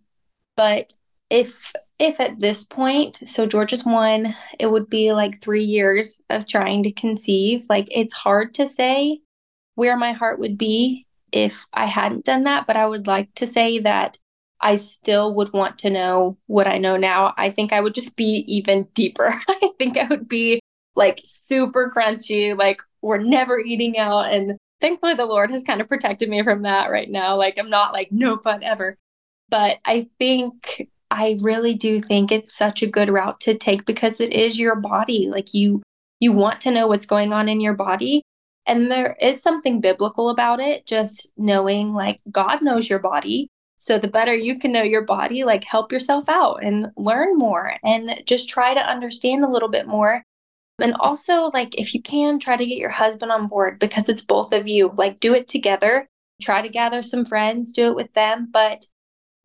But 0.55 0.93
if, 1.29 1.71
if 1.97 2.19
at 2.19 2.39
this 2.39 2.63
point, 2.63 3.21
so 3.25 3.45
Georgia's 3.45 3.85
one, 3.85 4.35
it 4.59 4.67
would 4.67 4.89
be 4.89 5.11
like 5.11 5.41
three 5.41 5.63
years 5.63 6.21
of 6.29 6.47
trying 6.47 6.83
to 6.83 6.91
conceive. 6.91 7.65
Like 7.69 7.87
it's 7.89 8.13
hard 8.13 8.53
to 8.55 8.67
say 8.67 9.21
where 9.75 9.97
my 9.97 10.11
heart 10.11 10.39
would 10.39 10.57
be 10.57 11.07
if 11.31 11.65
I 11.73 11.85
hadn't 11.85 12.25
done 12.25 12.43
that. 12.43 12.67
But 12.67 12.77
I 12.77 12.85
would 12.85 13.07
like 13.07 13.33
to 13.35 13.47
say 13.47 13.79
that 13.79 14.17
I 14.61 14.75
still 14.75 15.33
would 15.35 15.53
want 15.53 15.77
to 15.79 15.89
know 15.89 16.37
what 16.47 16.67
I 16.67 16.77
know 16.77 16.95
now. 16.97 17.33
I 17.37 17.49
think 17.49 17.73
I 17.73 17.81
would 17.81 17.95
just 17.95 18.15
be 18.15 18.45
even 18.47 18.87
deeper. 18.93 19.33
I 19.47 19.69
think 19.77 19.97
I 19.97 20.05
would 20.05 20.27
be 20.29 20.59
like 20.95 21.21
super 21.23 21.91
crunchy, 21.95 22.57
like 22.57 22.81
we're 23.01 23.17
never 23.17 23.59
eating 23.59 23.97
out. 23.97 24.31
And 24.31 24.57
thankfully, 24.79 25.15
the 25.15 25.25
Lord 25.25 25.51
has 25.51 25.63
kind 25.63 25.81
of 25.81 25.87
protected 25.87 26.29
me 26.29 26.43
from 26.43 26.63
that 26.63 26.91
right 26.91 27.09
now. 27.09 27.35
Like, 27.35 27.57
I'm 27.57 27.69
not 27.69 27.93
like 27.93 28.11
no 28.11 28.37
fun 28.37 28.63
ever. 28.63 28.97
But 29.49 29.79
I 29.85 30.07
think 30.19 30.87
I 31.09 31.37
really 31.41 31.73
do 31.73 32.01
think 32.01 32.31
it's 32.31 32.55
such 32.55 32.81
a 32.81 32.87
good 32.87 33.09
route 33.09 33.39
to 33.41 33.57
take 33.57 33.85
because 33.85 34.19
it 34.21 34.31
is 34.31 34.59
your 34.59 34.75
body. 34.75 35.29
Like, 35.29 35.53
you, 35.53 35.81
you 36.19 36.31
want 36.31 36.61
to 36.61 36.71
know 36.71 36.87
what's 36.87 37.05
going 37.05 37.33
on 37.33 37.49
in 37.49 37.61
your 37.61 37.73
body. 37.73 38.21
And 38.67 38.91
there 38.91 39.17
is 39.19 39.41
something 39.41 39.81
biblical 39.81 40.29
about 40.29 40.59
it, 40.59 40.85
just 40.85 41.27
knowing 41.35 41.93
like 41.93 42.19
God 42.31 42.61
knows 42.61 42.89
your 42.89 42.99
body 42.99 43.49
so 43.81 43.97
the 43.97 44.07
better 44.07 44.33
you 44.33 44.59
can 44.59 44.71
know 44.71 44.83
your 44.83 45.01
body, 45.01 45.43
like 45.43 45.63
help 45.63 45.91
yourself 45.91 46.29
out 46.29 46.63
and 46.63 46.91
learn 46.97 47.35
more 47.37 47.73
and 47.83 48.21
just 48.27 48.47
try 48.47 48.75
to 48.75 48.89
understand 48.89 49.43
a 49.43 49.49
little 49.49 49.69
bit 49.69 49.87
more. 49.87 50.23
And 50.79 50.93
also, 50.95 51.49
like, 51.53 51.77
if 51.79 51.93
you 51.93 52.01
can, 52.01 52.39
try 52.39 52.57
to 52.57 52.65
get 52.65 52.77
your 52.77 52.89
husband 52.89 53.31
on 53.31 53.47
board 53.47 53.79
because 53.79 54.07
it's 54.07 54.21
both 54.21 54.53
of 54.53 54.67
you. 54.67 54.93
Like, 54.95 55.19
do 55.19 55.33
it 55.33 55.47
together. 55.47 56.07
Try 56.41 56.61
to 56.61 56.69
gather 56.69 57.03
some 57.03 57.25
friends, 57.25 57.73
do 57.73 57.87
it 57.87 57.95
with 57.95 58.11
them. 58.13 58.49
But 58.51 58.85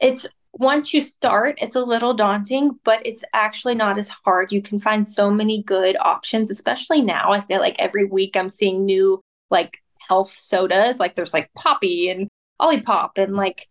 it's 0.01 0.27
once 0.53 0.94
you 0.94 1.03
start, 1.03 1.59
it's 1.61 1.77
a 1.77 1.85
little 1.85 2.14
daunting, 2.14 2.79
but 2.85 3.07
it's 3.07 3.25
actually 3.35 3.75
not 3.75 3.99
as 3.99 4.09
hard. 4.09 4.53
You 4.53 4.62
can 4.62 4.81
find 4.81 5.09
so 5.09 5.31
many 5.31 5.62
good 5.62 5.96
options, 6.01 6.51
especially 6.51 7.03
now. 7.03 7.33
I 7.33 7.40
feel 7.40 7.61
like 7.61 7.77
every 7.79 8.05
week 8.05 8.37
I'm 8.37 8.49
seeing 8.49 8.85
new, 8.85 9.20
like, 9.51 9.79
health 10.09 10.35
sodas. 10.38 11.01
Like, 11.01 11.16
there's 11.16 11.35
like 11.35 11.51
Poppi 11.55 12.09
and 12.09 12.29
Olipop 12.61 13.11
and 13.16 13.35
like 13.35 13.66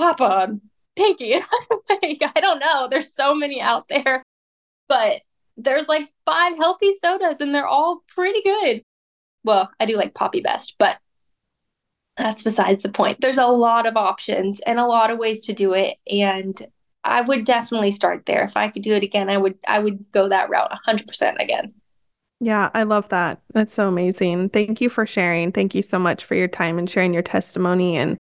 Papa 0.00 0.58
Pinky. 0.96 1.34
like, 1.90 2.22
I 2.34 2.40
don't 2.40 2.58
know. 2.58 2.88
There's 2.90 3.12
so 3.12 3.34
many 3.34 3.60
out 3.60 3.86
there, 3.88 4.24
but 4.88 5.20
there's 5.58 5.88
like 5.88 6.10
five 6.24 6.56
healthy 6.56 6.92
sodas 6.94 7.40
and 7.40 7.54
they're 7.54 7.66
all 7.66 8.02
pretty 8.08 8.40
good. 8.42 8.82
Well, 9.44 9.70
I 9.78 9.84
do 9.84 9.96
like 9.96 10.14
Poppi 10.14 10.40
best, 10.40 10.76
but 10.78 10.96
that's 12.16 12.42
besides 12.42 12.82
the 12.82 12.88
point. 12.88 13.20
There's 13.20 13.38
a 13.38 13.46
lot 13.46 13.86
of 13.86 13.98
options 13.98 14.60
and 14.60 14.78
a 14.78 14.86
lot 14.86 15.10
of 15.10 15.18
ways 15.18 15.42
to 15.42 15.52
do 15.52 15.74
it. 15.74 15.98
And 16.10 16.60
I 17.04 17.20
would 17.20 17.44
definitely 17.44 17.90
start 17.90 18.24
there. 18.24 18.42
If 18.42 18.56
I 18.56 18.68
could 18.68 18.82
do 18.82 18.94
it 18.94 19.02
again, 19.02 19.28
I 19.28 19.36
would 19.36 19.58
I 19.68 19.80
would 19.80 20.10
go 20.12 20.28
that 20.28 20.48
route 20.48 20.72
100% 20.86 21.42
again. 21.42 21.74
Yeah, 22.40 22.70
I 22.72 22.84
love 22.84 23.06
that. 23.10 23.42
That's 23.52 23.72
so 23.72 23.86
amazing. 23.86 24.48
Thank 24.48 24.80
you 24.80 24.88
for 24.88 25.04
sharing. 25.04 25.52
Thank 25.52 25.74
you 25.74 25.82
so 25.82 25.98
much 25.98 26.24
for 26.24 26.34
your 26.34 26.48
time 26.48 26.78
and 26.78 26.88
sharing 26.88 27.12
your 27.12 27.22
testimony 27.22 27.98
and 27.98 28.16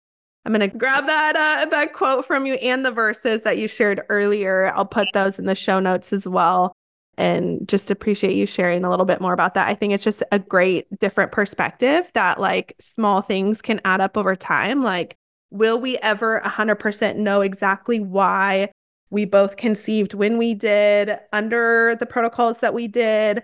I'm 0.47 0.53
gonna 0.53 0.69
grab 0.69 1.07
that 1.07 1.35
uh, 1.35 1.65
that 1.71 1.91
quote 1.91 2.25
from 2.25 2.45
you 2.45 2.53
and 2.53 2.85
the 2.85 2.91
verses 2.91 3.41
that 3.41 3.57
you 3.57 3.67
shared 3.67 4.01
earlier. 4.07 4.71
I'll 4.73 4.85
put 4.85 5.09
those 5.13 5.39
in 5.39 5.45
the 5.45 5.55
show 5.55 5.81
notes 5.81 6.13
as 6.13 6.25
well. 6.25 6.71
And 7.17 7.67
just 7.67 7.91
appreciate 7.91 8.33
you 8.33 8.45
sharing 8.45 8.85
a 8.85 8.89
little 8.89 9.05
bit 9.05 9.19
more 9.19 9.33
about 9.33 9.55
that. 9.55 9.67
I 9.67 9.75
think 9.75 9.91
it's 9.91 10.05
just 10.05 10.23
a 10.31 10.39
great 10.39 10.87
different 11.01 11.33
perspective 11.33 12.09
that 12.13 12.39
like 12.39 12.77
small 12.79 13.21
things 13.21 13.61
can 13.61 13.81
add 13.83 13.99
up 13.99 14.15
over 14.15 14.37
time. 14.37 14.83
Like, 14.83 15.17
will 15.49 15.81
we 15.81 15.97
ever 15.97 16.41
100% 16.45 17.17
know 17.17 17.41
exactly 17.41 17.99
why 17.99 18.71
we 19.09 19.25
both 19.25 19.57
conceived 19.57 20.13
when 20.13 20.37
we 20.37 20.53
did 20.53 21.19
under 21.33 21.97
the 21.99 22.05
protocols 22.05 22.59
that 22.59 22.73
we 22.73 22.87
did? 22.87 23.43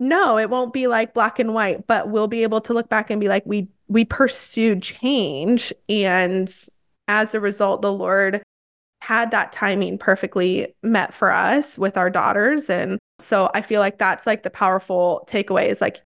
No, 0.00 0.38
it 0.38 0.48
won't 0.48 0.72
be 0.72 0.86
like 0.86 1.12
black 1.12 1.38
and 1.38 1.52
white, 1.52 1.86
but 1.86 2.08
we'll 2.08 2.28
be 2.28 2.42
able 2.42 2.62
to 2.62 2.72
look 2.72 2.88
back 2.88 3.10
and 3.10 3.20
be 3.20 3.28
like, 3.28 3.42
we 3.44 3.68
we 3.88 4.04
pursued 4.04 4.82
change. 4.82 5.72
And 5.88 6.52
as 7.08 7.34
a 7.34 7.40
result, 7.40 7.82
the 7.82 7.92
Lord 7.92 8.42
had 9.00 9.30
that 9.30 9.52
timing 9.52 9.98
perfectly 9.98 10.74
met 10.82 11.14
for 11.14 11.32
us 11.32 11.78
with 11.78 11.96
our 11.96 12.10
daughters. 12.10 12.68
And 12.68 12.98
so 13.18 13.50
I 13.54 13.62
feel 13.62 13.80
like 13.80 13.98
that's 13.98 14.26
like 14.26 14.42
the 14.42 14.50
powerful 14.50 15.26
takeaway 15.30 15.68
is 15.68 15.80
like, 15.80 16.02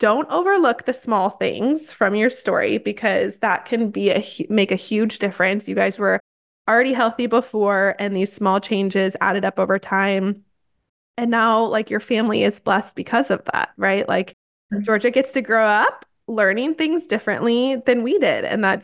don't 0.00 0.28
overlook 0.30 0.84
the 0.84 0.92
small 0.92 1.30
things 1.30 1.92
from 1.92 2.14
your 2.14 2.30
story 2.30 2.78
because 2.78 3.38
that 3.38 3.64
can 3.64 3.90
be 3.90 4.10
a 4.10 4.46
make 4.50 4.72
a 4.72 4.76
huge 4.76 5.20
difference. 5.20 5.68
You 5.68 5.76
guys 5.76 5.98
were 5.98 6.20
already 6.68 6.92
healthy 6.92 7.26
before 7.26 7.94
and 7.98 8.16
these 8.16 8.32
small 8.32 8.60
changes 8.60 9.16
added 9.20 9.44
up 9.44 9.58
over 9.58 9.78
time. 9.78 10.42
And 11.16 11.30
now 11.30 11.62
like 11.64 11.90
your 11.90 12.00
family 12.00 12.42
is 12.42 12.58
blessed 12.58 12.96
because 12.96 13.30
of 13.30 13.44
that, 13.52 13.70
right? 13.76 14.08
Like 14.08 14.34
mm-hmm. 14.72 14.82
Georgia 14.82 15.12
gets 15.12 15.30
to 15.32 15.42
grow 15.42 15.64
up 15.64 16.04
learning 16.28 16.74
things 16.74 17.06
differently 17.06 17.76
than 17.86 18.02
we 18.02 18.18
did 18.18 18.44
and 18.44 18.64
that 18.64 18.82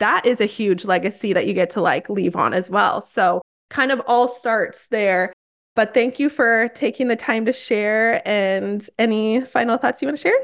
that 0.00 0.26
is 0.26 0.40
a 0.40 0.46
huge 0.46 0.84
legacy 0.84 1.32
that 1.32 1.46
you 1.46 1.54
get 1.54 1.70
to 1.70 1.80
like 1.80 2.10
leave 2.10 2.36
on 2.36 2.52
as 2.52 2.68
well 2.68 3.00
so 3.00 3.40
kind 3.70 3.92
of 3.92 4.00
all 4.06 4.28
starts 4.28 4.86
there 4.88 5.32
But 5.76 5.92
thank 5.92 6.18
you 6.20 6.28
for 6.28 6.68
taking 6.74 7.08
the 7.08 7.16
time 7.16 7.46
to 7.46 7.52
share. 7.52 8.26
And 8.26 8.88
any 8.98 9.40
final 9.40 9.76
thoughts 9.76 10.00
you 10.00 10.08
want 10.08 10.18
to 10.18 10.22
share? 10.22 10.38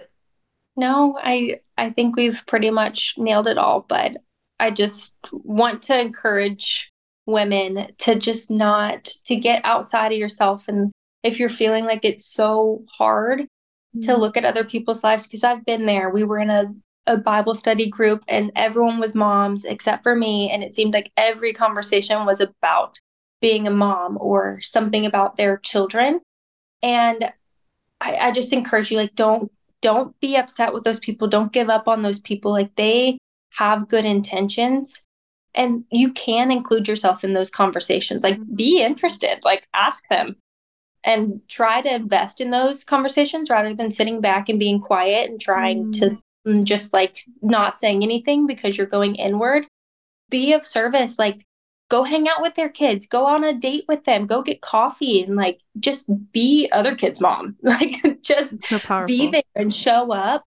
No, 0.77 1.19
I 1.23 1.61
I 1.77 1.91
think 1.91 2.17
we've 2.17 2.45
pretty 2.47 2.71
much 2.71 3.15
nailed 3.17 3.47
it 3.47 3.59
all, 3.59 3.85
but 3.89 4.17
I 4.59 4.71
just 4.71 5.17
want 5.33 5.83
to 5.85 5.99
encourage 5.99 6.91
women 7.27 7.93
to 7.99 8.17
just 8.17 8.51
not 8.51 9.05
to 9.25 9.37
get 9.37 9.65
outside 9.65 10.13
of 10.13 10.19
yourself 10.19 10.67
and 10.67 10.91
if 11.23 11.39
you're 11.39 11.49
feeling 11.49 11.85
like 11.85 12.05
it's 12.05 12.27
so 12.27 12.83
hard 12.89 13.47
to 14.03 14.17
look 14.17 14.37
at 14.37 14.45
other 14.45 14.65
people's 14.65 15.03
lives 15.03 15.27
because 15.27 15.45
I've 15.45 15.65
been 15.65 15.87
there. 15.87 16.11
We 16.11 16.25
were 16.25 16.39
in 16.39 16.51
a 16.51 16.75
a 17.07 17.17
Bible 17.17 17.55
study 17.55 17.89
group 17.89 18.23
and 18.29 18.53
everyone 18.55 19.01
was 19.01 19.15
moms 19.15 19.65
except 19.65 20.03
for 20.03 20.15
me 20.15 20.51
and 20.51 20.63
it 20.63 20.75
seemed 20.75 20.93
like 20.93 21.11
every 21.17 21.53
conversation 21.53 22.25
was 22.25 22.41
about 22.41 23.01
being 23.41 23.67
a 23.67 23.71
mom 23.71 24.19
or 24.21 24.61
something 24.61 25.07
about 25.07 25.37
their 25.37 25.57
children. 25.59 26.21
And 26.83 27.33
I, 28.01 28.17
I 28.17 28.31
just 28.33 28.53
encourage 28.53 28.91
you 28.91 28.97
like 28.97 29.15
don't 29.15 29.51
don't 29.83 30.19
be 30.21 30.37
upset 30.37 30.75
with 30.75 30.85
those 30.85 30.99
people. 30.99 31.27
Don't 31.27 31.53
give 31.53 31.71
up 31.71 31.89
on 31.89 32.03
those 32.03 32.21
people. 32.21 32.53
Like 32.53 32.75
they 32.77 33.19
have 33.57 33.89
good 33.89 34.05
intentions 34.05 35.03
and 35.55 35.85
you 35.91 36.13
can 36.13 36.51
include 36.51 36.87
yourself 36.87 37.25
in 37.25 37.33
those 37.33 37.51
conversations. 37.51 38.23
Like 38.23 38.39
be 38.55 38.83
interested, 38.83 39.41
like 39.43 39.67
ask 39.75 40.07
them 40.09 40.37
and 41.05 41.41
try 41.49 41.81
to 41.81 41.95
invest 41.95 42.41
in 42.41 42.51
those 42.51 42.85
conversations 42.85 43.51
rather 43.51 43.75
than 43.75 43.91
sitting 43.91 44.21
back 44.21 44.49
and 44.49 44.59
being 44.59 44.81
quiet 44.81 45.31
and 45.31 45.41
trying 45.41 45.93
mm. 45.93 45.99
to 46.45 46.65
just 46.65 46.93
like 46.93 47.19
not 47.43 47.79
saying 47.79 48.03
anything 48.03 48.47
because 48.47 48.77
you're 48.77 48.87
going 48.87 49.15
inward. 49.15 49.67
Be 50.29 50.53
of 50.53 50.65
service. 50.65 51.19
Like 51.19 51.45
go 51.89 52.05
hang 52.05 52.29
out 52.29 52.41
with 52.41 52.55
their 52.55 52.69
kids, 52.69 53.07
go 53.07 53.27
on 53.27 53.45
a 53.45 53.53
date 53.53 53.85
with 53.89 54.05
them, 54.05 54.27
go 54.27 54.43
get 54.43 54.61
coffee 54.61 55.23
and 55.23 55.37
like 55.37 55.61
just 55.79 56.09
be 56.33 56.69
other 56.73 56.95
kids' 56.95 57.21
mom. 57.21 57.57
Like 57.63 58.23
just 58.23 58.65
so 58.67 59.07
be 59.07 59.29
there 59.29 59.43
and 59.55 59.75
show 59.75 60.13
up. 60.13 60.45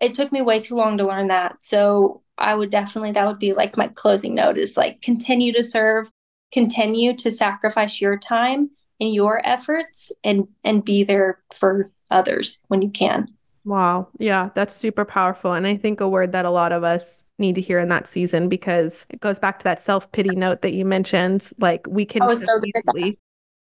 It 0.00 0.14
took 0.14 0.30
me 0.32 0.42
way 0.42 0.60
too 0.60 0.74
long 0.74 0.98
to 0.98 1.06
learn 1.06 1.28
that. 1.28 1.62
So 1.62 2.22
I 2.36 2.54
would 2.54 2.70
definitely 2.70 3.12
that 3.12 3.26
would 3.26 3.38
be 3.38 3.52
like 3.52 3.76
my 3.76 3.88
closing 3.88 4.34
note 4.34 4.58
is 4.58 4.76
like 4.76 5.00
continue 5.00 5.52
to 5.54 5.64
serve, 5.64 6.10
continue 6.52 7.16
to 7.16 7.30
sacrifice 7.30 8.00
your 8.00 8.18
time 8.18 8.70
and 9.00 9.12
your 9.12 9.46
efforts 9.46 10.12
and 10.24 10.48
and 10.64 10.84
be 10.84 11.04
there 11.04 11.40
for 11.54 11.90
others 12.10 12.58
when 12.68 12.82
you 12.82 12.90
can. 12.90 13.28
Wow. 13.64 14.08
Yeah, 14.18 14.50
that's 14.54 14.76
super 14.76 15.04
powerful. 15.04 15.52
And 15.52 15.66
I 15.66 15.76
think 15.76 16.00
a 16.00 16.08
word 16.08 16.32
that 16.32 16.44
a 16.44 16.50
lot 16.50 16.70
of 16.70 16.84
us 16.84 17.24
need 17.38 17.56
to 17.56 17.60
hear 17.60 17.80
in 17.80 17.88
that 17.88 18.08
season 18.08 18.48
because 18.48 19.06
it 19.10 19.20
goes 19.20 19.40
back 19.40 19.58
to 19.58 19.64
that 19.64 19.82
self 19.82 20.10
pity 20.12 20.36
note 20.36 20.62
that 20.62 20.72
you 20.72 20.84
mentioned. 20.84 21.50
Like 21.58 21.84
we 21.88 22.04
can 22.04 22.22
so 22.36 22.60
easily, 22.64 23.18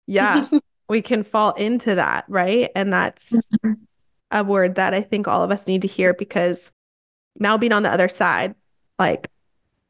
yeah, 0.07 0.43
we 0.89 1.03
can 1.03 1.23
fall 1.23 1.53
into 1.53 1.95
that, 1.95 2.25
right? 2.29 2.71
And 2.75 2.93
that's 2.93 3.31
mm-hmm. 3.31 3.75
a 4.33 4.43
word 4.43 4.75
that 4.75 4.93
I 4.93 5.03
think 5.03 5.29
all 5.29 5.45
of 5.45 5.53
us 5.53 5.69
need 5.69 5.83
to 5.83 5.89
hear 5.89 6.13
because 6.13 6.73
now 7.39 7.57
being 7.57 7.73
on 7.73 7.85
the 7.85 7.91
other 7.91 8.09
side, 8.09 8.57
like 8.99 9.31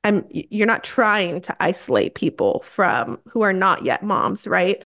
I'm 0.05 0.26
you're 0.30 0.66
not 0.66 0.84
trying 0.84 1.40
to 1.43 1.57
isolate 1.59 2.14
people 2.14 2.62
from 2.66 3.18
who 3.28 3.40
are 3.40 3.55
not 3.55 3.84
yet 3.84 4.03
moms, 4.03 4.47
right? 4.47 4.84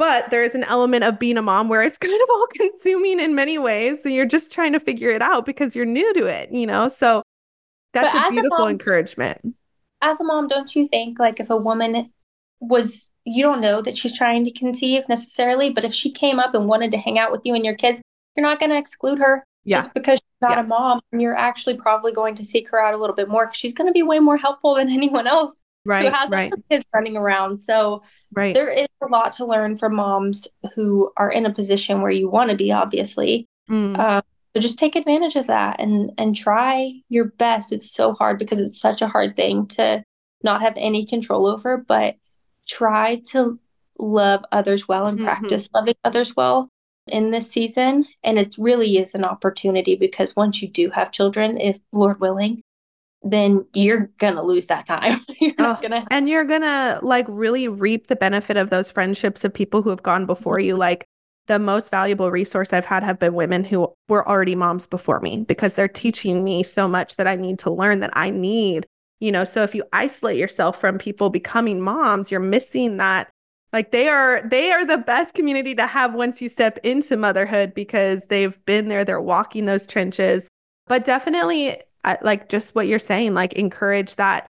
But 0.00 0.30
there's 0.30 0.54
an 0.54 0.64
element 0.64 1.04
of 1.04 1.18
being 1.18 1.36
a 1.36 1.42
mom 1.42 1.68
where 1.68 1.82
it's 1.82 1.98
kind 1.98 2.14
of 2.14 2.28
all 2.30 2.46
consuming 2.54 3.20
in 3.20 3.34
many 3.34 3.58
ways. 3.58 4.02
So 4.02 4.08
you're 4.08 4.24
just 4.24 4.50
trying 4.50 4.72
to 4.72 4.80
figure 4.80 5.10
it 5.10 5.20
out 5.20 5.44
because 5.44 5.76
you're 5.76 5.84
new 5.84 6.14
to 6.14 6.24
it, 6.24 6.50
you 6.50 6.66
know? 6.66 6.88
So 6.88 7.22
that's 7.92 8.14
but 8.14 8.28
a 8.28 8.30
beautiful 8.30 8.56
a 8.56 8.60
mom, 8.60 8.70
encouragement. 8.70 9.54
As 10.00 10.18
a 10.18 10.24
mom, 10.24 10.48
don't 10.48 10.74
you 10.74 10.88
think 10.88 11.18
like 11.18 11.38
if 11.38 11.50
a 11.50 11.56
woman 11.56 12.10
was, 12.60 13.10
you 13.24 13.42
don't 13.42 13.60
know 13.60 13.82
that 13.82 13.98
she's 13.98 14.16
trying 14.16 14.42
to 14.46 14.50
conceive 14.50 15.06
necessarily, 15.06 15.68
but 15.68 15.84
if 15.84 15.92
she 15.92 16.10
came 16.10 16.40
up 16.40 16.54
and 16.54 16.66
wanted 16.66 16.92
to 16.92 16.98
hang 16.98 17.18
out 17.18 17.30
with 17.30 17.42
you 17.44 17.54
and 17.54 17.62
your 17.62 17.74
kids, 17.74 18.00
you're 18.34 18.46
not 18.46 18.58
going 18.58 18.70
to 18.70 18.78
exclude 18.78 19.18
her 19.18 19.44
yeah. 19.64 19.80
just 19.80 19.92
because 19.92 20.18
she's 20.18 20.40
not 20.40 20.52
yeah. 20.52 20.60
a 20.60 20.66
mom. 20.66 21.02
And 21.12 21.20
you're 21.20 21.36
actually 21.36 21.76
probably 21.76 22.12
going 22.12 22.36
to 22.36 22.44
seek 22.44 22.70
her 22.70 22.82
out 22.82 22.94
a 22.94 22.96
little 22.96 23.14
bit 23.14 23.28
more 23.28 23.44
because 23.44 23.58
she's 23.58 23.74
going 23.74 23.88
to 23.88 23.92
be 23.92 24.02
way 24.02 24.18
more 24.18 24.38
helpful 24.38 24.76
than 24.76 24.88
anyone 24.90 25.26
else 25.26 25.62
right, 25.84 26.04
who 26.04 26.10
has 26.10 26.30
right. 26.30 26.52
kids 26.70 26.84
running 26.94 27.16
around. 27.16 27.58
So 27.58 28.02
right. 28.32 28.54
there 28.54 28.70
is 28.70 28.88
a 29.02 29.06
lot 29.06 29.32
to 29.32 29.46
learn 29.46 29.78
from 29.78 29.96
moms 29.96 30.46
who 30.74 31.10
are 31.16 31.30
in 31.30 31.46
a 31.46 31.52
position 31.52 32.02
where 32.02 32.10
you 32.10 32.28
want 32.28 32.50
to 32.50 32.56
be, 32.56 32.72
obviously. 32.72 33.46
Mm. 33.70 33.98
Um, 33.98 34.22
so 34.54 34.60
just 34.60 34.78
take 34.78 34.96
advantage 34.96 35.36
of 35.36 35.46
that 35.46 35.80
and 35.80 36.10
and 36.18 36.34
try 36.34 36.92
your 37.08 37.26
best. 37.26 37.72
It's 37.72 37.90
so 37.90 38.14
hard 38.14 38.38
because 38.38 38.58
it's 38.58 38.80
such 38.80 39.00
a 39.00 39.08
hard 39.08 39.36
thing 39.36 39.66
to 39.68 40.02
not 40.42 40.62
have 40.62 40.74
any 40.76 41.04
control 41.04 41.46
over, 41.46 41.76
but 41.76 42.16
try 42.66 43.22
to 43.28 43.58
love 43.98 44.44
others 44.50 44.88
well 44.88 45.06
and 45.06 45.18
mm-hmm. 45.18 45.26
practice 45.26 45.68
loving 45.74 45.94
others 46.04 46.34
well 46.34 46.68
in 47.06 47.30
this 47.30 47.50
season. 47.50 48.06
And 48.24 48.38
it 48.38 48.56
really 48.58 48.98
is 48.98 49.14
an 49.14 49.24
opportunity 49.24 49.94
because 49.94 50.36
once 50.36 50.62
you 50.62 50.68
do 50.68 50.90
have 50.90 51.12
children, 51.12 51.60
if 51.60 51.78
Lord 51.92 52.20
willing, 52.20 52.62
then 53.22 53.66
you're 53.74 54.10
gonna 54.18 54.42
lose 54.42 54.66
that 54.66 54.86
time. 54.86 55.20
you're 55.40 55.52
oh, 55.58 55.78
gonna 55.82 56.06
and 56.10 56.28
you're 56.28 56.44
gonna 56.44 57.00
like 57.02 57.26
really 57.28 57.68
reap 57.68 58.06
the 58.06 58.16
benefit 58.16 58.56
of 58.56 58.70
those 58.70 58.90
friendships 58.90 59.44
of 59.44 59.52
people 59.52 59.82
who 59.82 59.90
have 59.90 60.02
gone 60.02 60.26
before 60.26 60.58
you. 60.58 60.72
Mm-hmm. 60.72 60.80
Like 60.80 61.06
the 61.46 61.58
most 61.58 61.90
valuable 61.90 62.30
resource 62.30 62.72
I've 62.72 62.86
had 62.86 63.02
have 63.02 63.18
been 63.18 63.34
women 63.34 63.64
who 63.64 63.92
were 64.08 64.26
already 64.26 64.54
moms 64.54 64.86
before 64.86 65.20
me 65.20 65.44
because 65.48 65.74
they're 65.74 65.88
teaching 65.88 66.44
me 66.44 66.62
so 66.62 66.88
much 66.88 67.16
that 67.16 67.26
I 67.26 67.36
need 67.36 67.58
to 67.60 67.70
learn 67.70 68.00
that 68.00 68.12
I 68.14 68.30
need. 68.30 68.86
You 69.18 69.32
know, 69.32 69.44
so 69.44 69.62
if 69.62 69.74
you 69.74 69.84
isolate 69.92 70.38
yourself 70.38 70.80
from 70.80 70.96
people 70.96 71.28
becoming 71.28 71.80
moms, 71.80 72.30
you're 72.30 72.40
missing 72.40 72.96
that 72.96 73.28
like 73.72 73.90
they 73.90 74.08
are 74.08 74.42
they 74.48 74.72
are 74.72 74.84
the 74.84 74.98
best 74.98 75.34
community 75.34 75.74
to 75.74 75.86
have 75.86 76.14
once 76.14 76.40
you 76.40 76.48
step 76.48 76.78
into 76.82 77.16
motherhood 77.16 77.74
because 77.74 78.22
they've 78.28 78.64
been 78.64 78.88
there, 78.88 79.04
they're 79.04 79.20
walking 79.20 79.66
those 79.66 79.86
trenches. 79.86 80.48
But 80.86 81.04
definitely 81.04 81.80
like 82.22 82.48
just 82.48 82.74
what 82.74 82.86
you're 82.86 82.98
saying, 82.98 83.34
like 83.34 83.52
encourage 83.54 84.16
that 84.16 84.46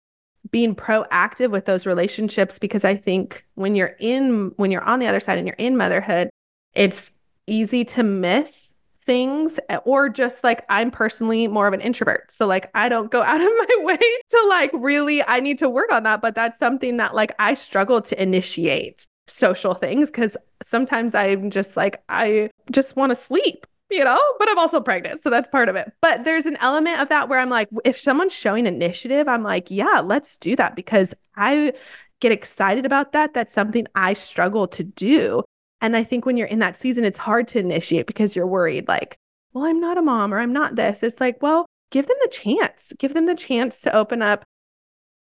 being 0.51 0.75
proactive 0.75 1.51
with 1.51 1.65
those 1.65 1.85
relationships 1.85 2.59
because 2.59 2.85
I 2.85 2.95
think 2.95 3.45
when 3.55 3.75
you're 3.75 3.95
in 3.99 4.53
when 4.55 4.71
you're 4.71 4.83
on 4.83 4.99
the 4.99 5.07
other 5.07 5.19
side 5.19 5.37
and 5.37 5.47
you're 5.47 5.55
in 5.57 5.77
motherhood, 5.77 6.29
it's 6.73 7.11
easy 7.47 7.83
to 7.83 8.03
miss 8.03 8.75
things 9.05 9.59
eh, 9.69 9.77
or 9.85 10.07
just 10.07 10.43
like 10.43 10.63
I'm 10.69 10.91
personally 10.91 11.47
more 11.47 11.67
of 11.67 11.73
an 11.73 11.81
introvert. 11.81 12.31
So 12.31 12.45
like 12.47 12.69
I 12.75 12.89
don't 12.89 13.11
go 13.11 13.21
out 13.23 13.41
of 13.41 13.47
my 13.47 13.77
way 13.83 13.97
to 13.97 14.45
like 14.47 14.71
really 14.73 15.23
I 15.27 15.39
need 15.39 15.59
to 15.59 15.69
work 15.69 15.91
on 15.91 16.03
that, 16.03 16.21
but 16.21 16.35
that's 16.35 16.59
something 16.59 16.97
that 16.97 17.15
like 17.15 17.33
I 17.39 17.53
struggle 17.53 18.01
to 18.01 18.21
initiate 18.21 19.05
social 19.27 19.75
things 19.75 20.09
cuz 20.09 20.35
sometimes 20.63 21.13
I'm 21.13 21.51
just 21.51 21.77
like 21.77 22.01
I 22.09 22.49
just 22.71 22.95
want 22.95 23.11
to 23.11 23.15
sleep 23.15 23.67
you 23.89 24.03
know, 24.03 24.19
but 24.37 24.49
I'm 24.49 24.59
also 24.59 24.79
pregnant. 24.79 25.21
So 25.21 25.29
that's 25.29 25.47
part 25.47 25.69
of 25.69 25.75
it. 25.75 25.91
But 26.01 26.23
there's 26.23 26.45
an 26.45 26.57
element 26.57 26.99
of 27.01 27.09
that 27.09 27.29
where 27.29 27.39
I'm 27.39 27.49
like, 27.49 27.69
if 27.83 27.99
someone's 27.99 28.33
showing 28.33 28.67
initiative, 28.67 29.27
I'm 29.27 29.43
like, 29.43 29.71
yeah, 29.71 30.01
let's 30.03 30.37
do 30.37 30.55
that 30.55 30.75
because 30.75 31.13
I 31.35 31.73
get 32.19 32.31
excited 32.31 32.85
about 32.85 33.13
that. 33.13 33.33
That's 33.33 33.53
something 33.53 33.87
I 33.95 34.13
struggle 34.13 34.67
to 34.67 34.83
do. 34.83 35.43
And 35.81 35.95
I 35.95 36.03
think 36.03 36.25
when 36.25 36.37
you're 36.37 36.47
in 36.47 36.59
that 36.59 36.77
season, 36.77 37.05
it's 37.05 37.17
hard 37.17 37.47
to 37.49 37.59
initiate 37.59 38.05
because 38.05 38.35
you're 38.35 38.47
worried, 38.47 38.87
like, 38.87 39.15
well, 39.53 39.65
I'm 39.65 39.79
not 39.79 39.97
a 39.97 40.01
mom 40.01 40.33
or 40.33 40.39
I'm 40.39 40.53
not 40.53 40.75
this. 40.75 41.03
It's 41.03 41.21
like, 41.21 41.41
well, 41.41 41.65
give 41.91 42.07
them 42.07 42.17
the 42.21 42.29
chance, 42.29 42.93
give 42.99 43.13
them 43.13 43.25
the 43.25 43.35
chance 43.35 43.79
to 43.81 43.95
open 43.95 44.21
up, 44.21 44.43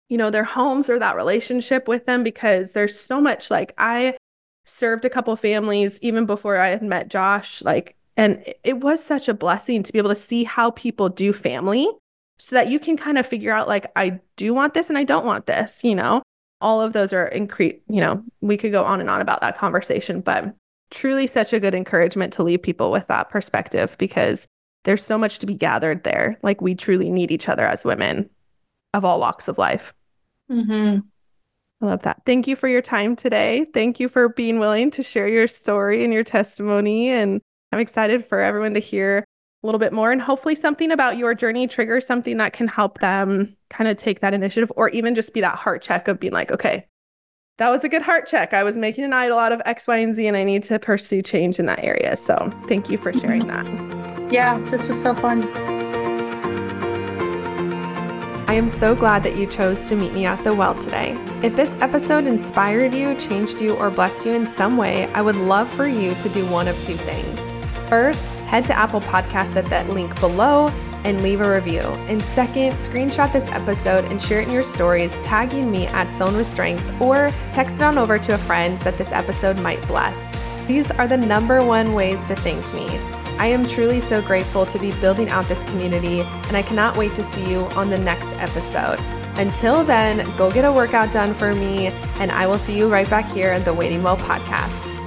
you 0.08 0.18
know, 0.18 0.30
their 0.30 0.44
homes 0.44 0.90
or 0.90 0.98
that 0.98 1.16
relationship 1.16 1.88
with 1.88 2.06
them 2.06 2.22
because 2.22 2.72
there's 2.72 2.98
so 2.98 3.20
much 3.20 3.50
like 3.50 3.72
I 3.78 4.16
served 4.64 5.04
a 5.04 5.10
couple 5.10 5.34
families 5.36 5.98
even 6.02 6.26
before 6.26 6.56
I 6.56 6.68
had 6.68 6.82
met 6.82 7.08
Josh, 7.08 7.62
like 7.62 7.96
and 8.16 8.44
it 8.64 8.80
was 8.80 9.02
such 9.02 9.28
a 9.28 9.34
blessing 9.34 9.82
to 9.82 9.92
be 9.92 9.98
able 9.98 10.10
to 10.10 10.16
see 10.16 10.44
how 10.44 10.70
people 10.70 11.08
do 11.08 11.32
family 11.32 11.88
so 12.38 12.56
that 12.56 12.68
you 12.68 12.78
can 12.78 12.96
kind 12.96 13.18
of 13.18 13.26
figure 13.26 13.52
out, 13.52 13.68
like, 13.68 13.86
I 13.96 14.20
do 14.36 14.52
want 14.52 14.74
this 14.74 14.88
and 14.88 14.98
I 14.98 15.04
don't 15.04 15.24
want 15.24 15.46
this, 15.46 15.84
you 15.84 15.94
know? 15.94 16.22
All 16.60 16.80
of 16.80 16.92
those 16.92 17.12
are 17.12 17.26
increase, 17.26 17.80
you 17.88 18.00
know, 18.00 18.22
we 18.40 18.56
could 18.56 18.72
go 18.72 18.84
on 18.84 19.00
and 19.00 19.10
on 19.10 19.20
about 19.20 19.40
that 19.40 19.58
conversation, 19.58 20.20
but 20.20 20.54
truly 20.90 21.26
such 21.26 21.52
a 21.52 21.60
good 21.60 21.74
encouragement 21.74 22.32
to 22.34 22.42
leave 22.42 22.62
people 22.62 22.92
with 22.92 23.06
that 23.08 23.30
perspective 23.30 23.96
because 23.98 24.46
there's 24.84 25.04
so 25.04 25.16
much 25.16 25.38
to 25.38 25.46
be 25.46 25.54
gathered 25.54 26.04
there. 26.04 26.38
Like, 26.42 26.60
we 26.60 26.74
truly 26.74 27.10
need 27.10 27.30
each 27.30 27.48
other 27.48 27.66
as 27.66 27.84
women 27.84 28.28
of 28.94 29.04
all 29.04 29.20
walks 29.20 29.48
of 29.48 29.58
life. 29.58 29.94
Mm-hmm. 30.50 31.00
I 31.80 31.86
love 31.86 32.02
that. 32.02 32.22
Thank 32.26 32.46
you 32.46 32.56
for 32.56 32.68
your 32.68 32.82
time 32.82 33.16
today. 33.16 33.66
Thank 33.72 33.98
you 33.98 34.08
for 34.08 34.28
being 34.28 34.58
willing 34.58 34.90
to 34.92 35.02
share 35.02 35.28
your 35.28 35.48
story 35.48 36.04
and 36.04 36.12
your 36.12 36.24
testimony 36.24 37.08
and 37.08 37.40
I'm 37.72 37.80
excited 37.80 38.24
for 38.24 38.40
everyone 38.40 38.74
to 38.74 38.80
hear 38.80 39.24
a 39.62 39.66
little 39.66 39.78
bit 39.78 39.92
more 39.92 40.12
and 40.12 40.20
hopefully 40.20 40.54
something 40.54 40.90
about 40.90 41.16
your 41.16 41.34
journey 41.34 41.66
triggers 41.66 42.06
something 42.06 42.36
that 42.36 42.52
can 42.52 42.68
help 42.68 42.98
them 42.98 43.56
kind 43.70 43.88
of 43.88 43.96
take 43.96 44.20
that 44.20 44.34
initiative 44.34 44.70
or 44.76 44.90
even 44.90 45.14
just 45.14 45.32
be 45.32 45.40
that 45.40 45.56
heart 45.56 45.82
check 45.82 46.08
of 46.08 46.20
being 46.20 46.32
like, 46.32 46.50
okay, 46.50 46.86
that 47.58 47.70
was 47.70 47.84
a 47.84 47.88
good 47.88 48.02
heart 48.02 48.26
check. 48.26 48.52
I 48.52 48.62
was 48.62 48.76
making 48.76 49.04
an 49.04 49.12
idol 49.12 49.38
out 49.38 49.52
of 49.52 49.62
X, 49.64 49.86
Y, 49.86 49.96
and 49.98 50.14
Z, 50.14 50.26
and 50.26 50.36
I 50.36 50.44
need 50.44 50.64
to 50.64 50.78
pursue 50.78 51.22
change 51.22 51.58
in 51.58 51.66
that 51.66 51.82
area. 51.82 52.16
So 52.16 52.52
thank 52.66 52.90
you 52.90 52.98
for 52.98 53.12
sharing 53.12 53.46
that. 53.46 54.32
Yeah, 54.32 54.58
this 54.68 54.88
was 54.88 55.00
so 55.00 55.14
fun. 55.14 55.48
I 58.48 58.54
am 58.54 58.68
so 58.68 58.94
glad 58.94 59.22
that 59.22 59.36
you 59.36 59.46
chose 59.46 59.88
to 59.88 59.96
meet 59.96 60.12
me 60.12 60.26
at 60.26 60.42
the 60.44 60.52
well 60.52 60.74
today. 60.74 61.16
If 61.42 61.56
this 61.56 61.74
episode 61.76 62.26
inspired 62.26 62.92
you, 62.92 63.14
changed 63.14 63.60
you, 63.62 63.74
or 63.76 63.90
blessed 63.90 64.26
you 64.26 64.32
in 64.32 64.44
some 64.44 64.76
way, 64.76 65.06
I 65.12 65.22
would 65.22 65.36
love 65.36 65.70
for 65.70 65.86
you 65.86 66.14
to 66.16 66.28
do 66.30 66.44
one 66.46 66.68
of 66.68 66.82
two 66.82 66.96
things. 66.96 67.51
First, 67.92 68.32
head 68.46 68.64
to 68.68 68.72
Apple 68.72 69.02
Podcast 69.02 69.54
at 69.56 69.66
that 69.66 69.90
link 69.90 70.18
below 70.18 70.68
and 71.04 71.22
leave 71.22 71.42
a 71.42 71.54
review. 71.54 71.80
And 72.08 72.22
second, 72.22 72.72
screenshot 72.72 73.30
this 73.34 73.46
episode 73.48 74.06
and 74.06 74.22
share 74.22 74.40
it 74.40 74.48
in 74.48 74.54
your 74.54 74.62
stories, 74.62 75.18
tagging 75.20 75.70
me 75.70 75.86
at 75.88 76.10
Sown 76.10 76.34
with 76.34 76.46
Strength, 76.46 77.02
or 77.02 77.28
text 77.52 77.82
it 77.82 77.84
on 77.84 77.98
over 77.98 78.18
to 78.18 78.32
a 78.32 78.38
friend 78.38 78.78
that 78.78 78.96
this 78.96 79.12
episode 79.12 79.60
might 79.60 79.86
bless. 79.86 80.24
These 80.66 80.90
are 80.92 81.06
the 81.06 81.18
number 81.18 81.62
one 81.62 81.92
ways 81.92 82.24
to 82.24 82.34
thank 82.34 82.64
me. 82.72 82.86
I 83.38 83.48
am 83.48 83.66
truly 83.66 84.00
so 84.00 84.22
grateful 84.22 84.64
to 84.64 84.78
be 84.78 84.92
building 84.92 85.28
out 85.28 85.44
this 85.44 85.62
community, 85.64 86.22
and 86.22 86.56
I 86.56 86.62
cannot 86.62 86.96
wait 86.96 87.14
to 87.16 87.22
see 87.22 87.50
you 87.50 87.64
on 87.76 87.90
the 87.90 87.98
next 87.98 88.32
episode. 88.36 89.00
Until 89.36 89.84
then, 89.84 90.26
go 90.38 90.50
get 90.50 90.64
a 90.64 90.72
workout 90.72 91.12
done 91.12 91.34
for 91.34 91.52
me, 91.52 91.88
and 92.20 92.32
I 92.32 92.46
will 92.46 92.56
see 92.56 92.74
you 92.74 92.88
right 92.88 93.10
back 93.10 93.30
here 93.30 93.50
at 93.50 93.66
the 93.66 93.74
Waiting 93.74 94.02
Well 94.02 94.16
podcast. 94.16 95.01